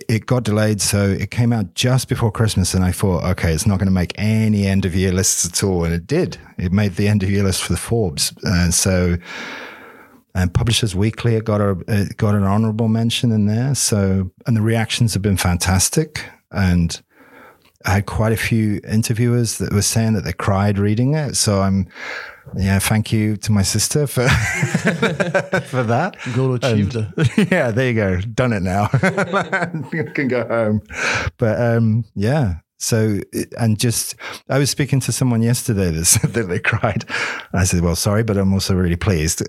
it, 0.08 0.26
got 0.26 0.44
delayed, 0.44 0.82
so 0.82 1.08
it 1.08 1.30
came 1.30 1.54
out 1.54 1.76
just 1.76 2.10
before 2.10 2.32
Christmas, 2.32 2.74
and 2.74 2.84
I 2.84 2.92
thought, 2.92 3.24
okay, 3.24 3.54
it's 3.54 3.68
not 3.68 3.78
going 3.78 3.88
to 3.88 3.94
make 3.94 4.12
any 4.16 4.66
end 4.66 4.86
of 4.86 4.96
year 4.96 5.12
lists 5.12 5.46
at 5.46 5.64
all, 5.64 5.84
and 5.84 5.94
it 5.94 6.08
did. 6.08 6.38
It 6.58 6.72
made 6.72 6.96
the 6.96 7.08
end 7.08 7.22
of 7.22 7.30
year 7.30 7.44
list 7.44 7.62
for 7.62 7.74
the 7.74 7.78
Forbes, 7.78 8.34
and 8.44 8.74
so 8.74 9.18
and 10.38 10.54
Publishers 10.54 10.96
Weekly 10.96 11.36
it 11.36 11.46
got 11.46 11.62
a 11.62 11.78
it 11.88 12.18
got 12.18 12.36
an 12.36 12.44
honorable 12.44 12.88
mention 12.88 13.32
in 13.32 13.48
there. 13.48 13.76
So 13.76 14.32
and 14.46 14.56
the 14.56 14.62
reactions 14.62 15.14
have 15.14 15.22
been 15.22 15.38
fantastic, 15.38 16.26
and 16.52 17.02
I 17.88 17.92
had 17.92 18.06
quite 18.06 18.34
a 18.34 18.38
few 18.38 18.82
interviewers 18.86 19.60
that 19.60 19.72
were 19.72 19.82
saying 19.82 20.14
that 20.14 20.26
they 20.26 20.34
cried 20.34 20.78
reading 20.78 21.14
it. 21.14 21.38
So 21.38 21.62
I'm, 21.62 21.88
yeah, 22.58 22.80
thank 22.80 23.14
you 23.14 23.38
to 23.38 23.52
my 23.54 23.62
sister 23.62 24.08
for 24.08 24.28
for 24.30 25.84
that. 25.84 26.18
Goal 26.36 26.56
achieved. 26.56 26.98
Yeah, 27.52 27.72
there 27.72 27.88
you 27.88 27.94
go. 27.94 28.20
Done 28.22 28.52
it 28.52 28.62
now. 28.62 28.90
I 28.94 30.12
can 30.14 30.28
go 30.28 30.46
home. 30.46 30.82
But 31.38 31.62
um, 31.62 32.04
yeah. 32.14 32.56
So 32.78 33.22
and 33.58 33.80
just 33.80 34.16
I 34.50 34.60
was 34.60 34.70
speaking 34.70 35.00
to 35.02 35.14
someone 35.14 35.42
yesterday 35.42 35.90
that 35.92 36.06
said 36.06 36.34
that 36.34 36.44
they 36.50 36.60
cried. 36.60 37.06
I 37.54 37.64
said, 37.64 37.82
"Well, 37.82 37.96
sorry, 37.96 38.24
but 38.24 38.38
I'm 38.38 38.54
also 38.54 38.76
really 38.76 38.98
pleased." 38.98 39.44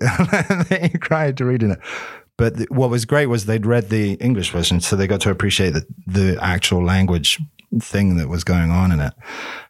they 0.69 0.89
cried 1.01 1.37
to 1.37 1.45
reading 1.45 1.71
it. 1.71 1.79
But 2.37 2.71
what 2.71 2.89
was 2.89 3.05
great 3.05 3.25
was 3.25 3.45
they'd 3.45 3.65
read 3.65 3.89
the 3.89 4.13
English 4.13 4.51
version, 4.51 4.79
so 4.79 4.95
they 4.95 5.07
got 5.07 5.21
to 5.21 5.29
appreciate 5.29 5.71
the, 5.71 5.85
the 6.07 6.39
actual 6.41 6.83
language 6.83 7.37
thing 7.79 8.17
that 8.17 8.27
was 8.29 8.43
going 8.43 8.71
on 8.71 8.91
in 8.91 8.99
it. 8.99 9.13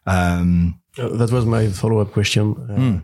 Um, 0.06 0.76
Uh, 0.98 1.08
that 1.16 1.30
was 1.30 1.44
my 1.46 1.68
follow-up 1.68 2.12
question. 2.12 2.54
Uh, 2.68 2.74
Hmm. 2.76 2.98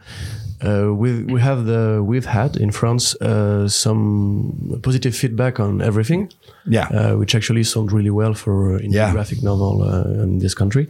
Uh, 0.65 0.93
we 0.95 1.25
we 1.25 1.41
have 1.41 1.65
the 1.67 2.03
we've 2.03 2.27
had 2.27 2.57
in 2.57 2.71
France 2.71 3.15
uh, 3.21 3.69
some 3.69 4.81
positive 4.83 5.15
feedback 5.15 5.59
on 5.61 5.81
everything, 5.83 6.31
yeah, 6.65 6.89
uh, 6.89 7.17
which 7.17 7.35
actually 7.35 7.65
sound 7.65 7.93
really 7.93 8.11
well 8.11 8.35
for 8.35 8.79
in 8.79 8.93
Yeah. 8.93 9.13
graphic 9.13 9.43
novel 9.43 9.83
uh, 9.83 10.23
in 10.23 10.39
this 10.39 10.55
country. 10.55 10.89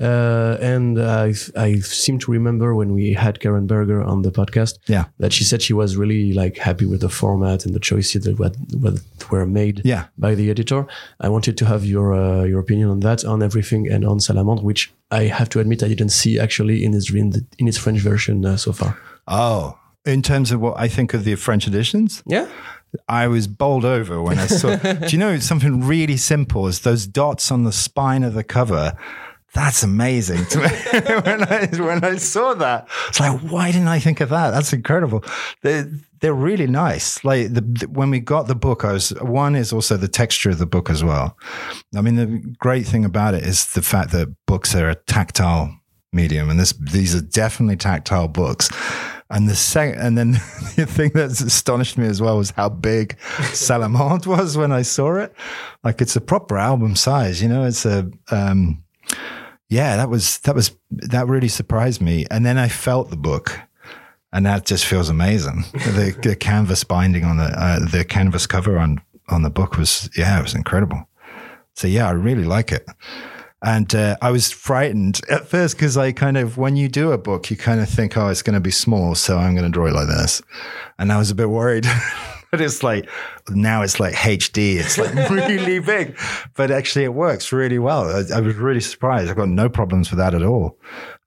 Uh, 0.00 0.56
and 0.60 0.98
I 0.98 1.34
I 1.56 1.80
seem 1.80 2.18
to 2.20 2.32
remember 2.32 2.74
when 2.74 2.92
we 2.92 3.14
had 3.14 3.40
Karen 3.40 3.66
Berger 3.66 4.02
on 4.02 4.22
the 4.22 4.30
podcast 4.30 4.78
yeah, 4.86 5.04
that 5.18 5.32
she 5.32 5.44
said 5.44 5.60
she 5.62 5.74
was 5.74 5.96
really 5.96 6.32
like 6.32 6.58
happy 6.58 6.86
with 6.86 7.00
the 7.00 7.08
format 7.08 7.64
and 7.66 7.74
the 7.74 7.80
choices 7.80 8.22
that 8.24 8.38
what 8.38 8.54
were 9.30 9.46
made 9.46 9.80
yeah. 9.84 10.04
by 10.16 10.34
the 10.36 10.50
editor. 10.50 10.86
I 11.20 11.28
wanted 11.28 11.56
to 11.58 11.64
have 11.66 11.84
your 11.84 12.12
uh, 12.14 12.44
your 12.44 12.60
opinion 12.60 12.90
on 12.90 13.00
that, 13.00 13.24
on 13.24 13.42
everything, 13.42 13.90
and 13.92 14.04
on 14.04 14.18
Salamandre, 14.18 14.62
which 14.62 14.92
I 15.10 15.24
have 15.24 15.48
to 15.50 15.60
admit 15.60 15.82
I 15.82 15.88
didn't 15.88 16.10
see 16.10 16.38
actually 16.38 16.84
in 16.84 16.94
its 16.94 17.10
in, 17.10 17.30
the, 17.30 17.44
in 17.58 17.68
its 17.68 17.78
French 17.78 18.00
version 18.00 18.44
uh, 18.44 18.56
so 18.56 18.72
far. 18.72 18.98
Oh, 19.26 19.78
in 20.04 20.22
terms 20.22 20.50
of 20.52 20.60
what 20.60 20.78
I 20.78 20.88
think 20.88 21.14
of 21.14 21.24
the 21.24 21.34
French 21.34 21.66
editions, 21.66 22.22
Yeah, 22.26 22.48
I 23.08 23.26
was 23.26 23.46
bowled 23.46 23.84
over 23.84 24.22
when 24.22 24.38
I 24.38 24.46
saw. 24.46 24.76
do 24.76 25.08
you 25.08 25.18
know 25.18 25.38
something 25.38 25.84
really 25.84 26.16
simple? 26.16 26.66
Is 26.66 26.80
those 26.80 27.06
dots 27.06 27.50
on 27.50 27.64
the 27.64 27.72
spine 27.72 28.22
of 28.22 28.34
the 28.34 28.44
cover? 28.44 28.96
That's 29.54 29.82
amazing 29.82 30.44
to 30.46 30.58
me. 30.60 30.68
when 31.24 31.42
I 31.44 31.66
when 31.78 32.04
I 32.04 32.16
saw 32.16 32.54
that, 32.54 32.88
it's 33.08 33.18
like, 33.18 33.40
why 33.40 33.72
didn't 33.72 33.88
I 33.88 33.98
think 33.98 34.20
of 34.20 34.28
that? 34.28 34.50
That's 34.50 34.72
incredible. 34.72 35.24
They're 35.62 35.90
they're 36.20 36.34
really 36.34 36.66
nice. 36.66 37.24
Like 37.24 37.54
the, 37.54 37.62
the- 37.62 37.88
when 37.88 38.10
we 38.10 38.20
got 38.20 38.46
the 38.46 38.54
book, 38.54 38.84
I 38.84 38.92
was 38.92 39.10
one 39.22 39.56
is 39.56 39.72
also 39.72 39.96
the 39.96 40.08
texture 40.08 40.50
of 40.50 40.58
the 40.58 40.66
book 40.66 40.90
as 40.90 41.02
well. 41.02 41.36
I 41.96 42.00
mean, 42.02 42.16
the 42.16 42.54
great 42.58 42.86
thing 42.86 43.04
about 43.04 43.34
it 43.34 43.42
is 43.44 43.72
the 43.72 43.82
fact 43.82 44.12
that 44.12 44.28
books 44.46 44.74
are 44.74 44.90
a 44.90 44.94
tactile 44.94 45.74
medium, 46.12 46.50
and 46.50 46.60
this 46.60 46.72
these 46.72 47.14
are 47.14 47.20
definitely 47.22 47.76
tactile 47.76 48.28
books. 48.28 48.68
And 49.30 49.48
the 49.48 49.54
second, 49.56 50.00
and 50.00 50.16
then 50.18 50.30
the 50.76 50.86
thing 50.86 51.10
that 51.14 51.30
astonished 51.40 51.96
me 51.98 52.06
as 52.06 52.20
well 52.20 52.36
was 52.38 52.50
how 52.50 52.68
big 52.68 53.16
Salamand 53.52 54.26
was 54.26 54.56
when 54.56 54.72
I 54.72 54.82
saw 54.82 55.16
it. 55.16 55.34
Like 55.84 56.00
it's 56.02 56.16
a 56.16 56.20
proper 56.20 56.58
album 56.58 56.96
size, 56.96 57.42
you 57.42 57.48
know. 57.48 57.64
It's 57.64 57.84
a, 57.86 58.10
um, 58.30 58.82
yeah, 59.68 59.96
that 59.96 60.08
was 60.08 60.38
that 60.40 60.54
was 60.54 60.74
that 60.90 61.26
really 61.26 61.48
surprised 61.48 62.00
me. 62.00 62.26
And 62.30 62.44
then 62.44 62.58
I 62.58 62.68
felt 62.68 63.10
the 63.10 63.16
book, 63.16 63.58
and 64.32 64.46
that 64.46 64.64
just 64.64 64.86
feels 64.86 65.08
amazing. 65.08 65.64
the, 65.72 66.16
the 66.22 66.36
canvas 66.36 66.84
binding 66.84 67.24
on 67.24 67.36
the 67.36 67.44
uh, 67.44 67.78
the 67.80 68.04
canvas 68.04 68.46
cover 68.46 68.78
on 68.78 69.00
on 69.28 69.42
the 69.42 69.50
book 69.50 69.76
was 69.76 70.08
yeah, 70.16 70.38
it 70.38 70.42
was 70.42 70.54
incredible. 70.54 71.08
So 71.74 71.86
yeah, 71.86 72.08
I 72.08 72.12
really 72.12 72.44
like 72.44 72.72
it. 72.72 72.86
And 73.62 73.92
uh, 73.94 74.16
I 74.22 74.30
was 74.30 74.52
frightened 74.52 75.20
at 75.28 75.48
first 75.48 75.76
because 75.76 75.96
I 75.96 76.12
kind 76.12 76.36
of, 76.36 76.58
when 76.58 76.76
you 76.76 76.88
do 76.88 77.10
a 77.10 77.18
book, 77.18 77.50
you 77.50 77.56
kind 77.56 77.80
of 77.80 77.88
think, 77.88 78.16
oh, 78.16 78.28
it's 78.28 78.42
going 78.42 78.54
to 78.54 78.60
be 78.60 78.70
small, 78.70 79.16
so 79.16 79.36
I'm 79.36 79.54
going 79.54 79.64
to 79.64 79.70
draw 79.70 79.86
it 79.86 79.94
like 79.94 80.06
this. 80.06 80.40
And 80.98 81.12
I 81.12 81.18
was 81.18 81.30
a 81.30 81.34
bit 81.34 81.50
worried. 81.50 81.86
but 82.50 82.60
it's 82.60 82.82
like, 82.82 83.08
now 83.48 83.82
it's 83.82 83.98
like 84.00 84.14
HD. 84.14 84.76
It's 84.76 84.98
like 84.98 85.14
really 85.30 85.78
big. 85.78 86.18
But 86.54 86.70
actually, 86.70 87.04
it 87.04 87.14
works 87.14 87.52
really 87.52 87.78
well. 87.78 88.04
I, 88.08 88.36
I 88.36 88.40
was 88.40 88.56
really 88.56 88.80
surprised. 88.80 89.30
I 89.30 89.34
got 89.34 89.48
no 89.48 89.68
problems 89.68 90.10
with 90.10 90.18
that 90.18 90.34
at 90.34 90.42
all. 90.42 90.78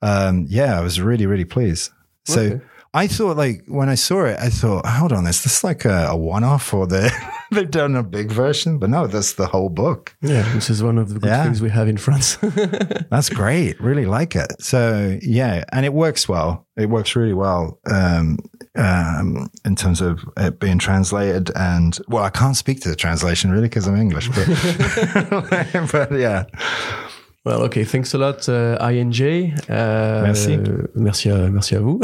Um, 0.01 0.45
yeah, 0.49 0.77
I 0.77 0.81
was 0.81 0.99
really, 0.99 1.25
really 1.25 1.45
pleased. 1.45 1.91
So 2.25 2.41
Okay. 2.41 2.61
I 2.93 3.07
thought, 3.07 3.37
like, 3.37 3.63
when 3.67 3.87
I 3.87 3.95
saw 3.95 4.25
it, 4.25 4.37
I 4.39 4.49
thought, 4.49 4.85
hold 4.85 5.13
on, 5.13 5.25
is 5.25 5.43
this 5.43 5.63
like 5.63 5.85
a, 5.85 6.07
a 6.09 6.15
one 6.17 6.43
off 6.43 6.73
or 6.73 6.85
the, 6.87 7.09
they've 7.55 7.69
done 7.69 7.95
a 7.95 8.03
big 8.03 8.31
version? 8.31 8.79
But 8.79 8.89
no, 8.89 9.07
that's 9.07 9.33
the 9.33 9.47
whole 9.47 9.69
book. 9.69 10.15
yeah, 10.21 10.41
this 10.53 10.69
is 10.69 10.81
one 10.81 10.97
of 10.97 11.13
the 11.13 11.19
good 11.19 11.27
Yeah. 11.29 11.43
things 11.43 11.61
we 11.61 11.69
have 11.69 11.87
in 11.87 11.97
France. 11.97 12.35
That's 13.11 13.29
great. 13.29 13.79
Really 13.81 14.05
like 14.05 14.35
it. 14.35 14.51
So 14.59 15.17
yeah, 15.21 15.63
and 15.71 15.85
it 15.85 15.93
works 15.93 16.27
well. 16.29 16.65
It 16.77 16.89
works 16.89 17.15
really 17.15 17.33
well 17.33 17.79
um, 17.85 18.37
um, 18.75 19.49
in 19.65 19.75
terms 19.75 20.01
of 20.01 20.23
it 20.37 20.59
being 20.59 20.79
translated. 20.79 21.51
And 21.55 21.99
well, 22.07 22.23
I 22.23 22.29
can't 22.29 22.55
speak 22.55 22.79
to 22.81 22.89
the 22.89 22.95
translation 22.95 23.51
really 23.51 23.67
because 23.67 23.87
I'm 23.87 23.97
English, 23.97 24.29
but 24.29 24.47
but 25.91 26.11
yeah, 26.13 26.45
Well, 27.43 27.63
ok, 27.63 27.79
thanks 27.91 28.13
a 28.13 28.19
lot, 28.19 28.49
euh, 28.49 28.77
INJ. 28.79 29.21
Euh, 29.71 30.21
Merci. 30.21 30.51
euh, 30.51 30.83
merci, 30.93 31.27
à, 31.31 31.49
merci 31.49 31.75
à 31.75 31.79
vous. 31.79 31.99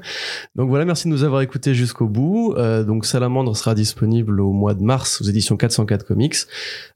donc 0.56 0.68
voilà, 0.70 0.84
merci 0.84 1.06
de 1.06 1.12
nous 1.12 1.22
avoir 1.22 1.40
écoutés 1.42 1.72
jusqu'au 1.72 2.08
bout. 2.08 2.54
Euh, 2.56 2.82
donc 2.82 3.06
Salamandre 3.06 3.56
sera 3.56 3.76
disponible 3.76 4.40
au 4.40 4.50
mois 4.50 4.74
de 4.74 4.82
mars 4.82 5.20
aux 5.20 5.24
éditions 5.24 5.56
404 5.56 6.04
Comics. 6.04 6.34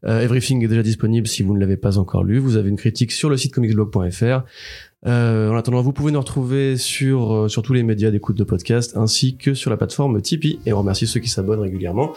Euh, 0.05 0.21
Everything 0.21 0.65
est 0.65 0.69
déjà 0.69 0.83
disponible 0.83 1.29
si 1.29 1.45
vous 1.45 1.55
ne 1.55 1.61
l'avez 1.61 1.77
pas 1.77 1.99
encore 1.99 2.25
lu. 2.25 2.39
Vous 2.41 2.57
avez 2.57 2.71
une 2.71 2.77
critique 2.77 3.13
sur 3.13 3.31
le 3.31 3.37
site 3.37 3.55
comicsblog.fr. 3.55 4.43
Euh, 5.07 5.51
en 5.53 5.57
attendant, 5.57 5.81
vous 5.81 5.93
pouvez 5.93 6.11
nous 6.11 6.19
retrouver 6.19 6.77
sur, 6.77 7.33
euh, 7.33 7.49
sur 7.49 7.63
tous 7.63 7.73
les 7.73 7.85
médias 7.85 8.11
d'écoute 8.11 8.37
de 8.37 8.43
podcast 8.43 8.97
ainsi 8.97 9.37
que 9.37 9.55
sur 9.55 9.71
la 9.71 9.77
plateforme 9.77 10.21
Tipeee. 10.21 10.59
Et 10.67 10.73
on 10.73 10.79
remercie 10.79 11.07
ceux 11.07 11.21
qui 11.21 11.29
s'abonnent 11.29 11.61
régulièrement. 11.61 12.13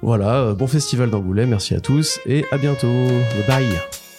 Voilà, 0.00 0.54
bon 0.54 0.66
festival 0.66 1.10
d'Angoulême, 1.10 1.50
merci 1.50 1.74
à 1.74 1.80
tous 1.80 2.20
et 2.24 2.46
à 2.50 2.56
bientôt. 2.56 2.86
Bye 2.86 3.46
bye. 3.46 4.13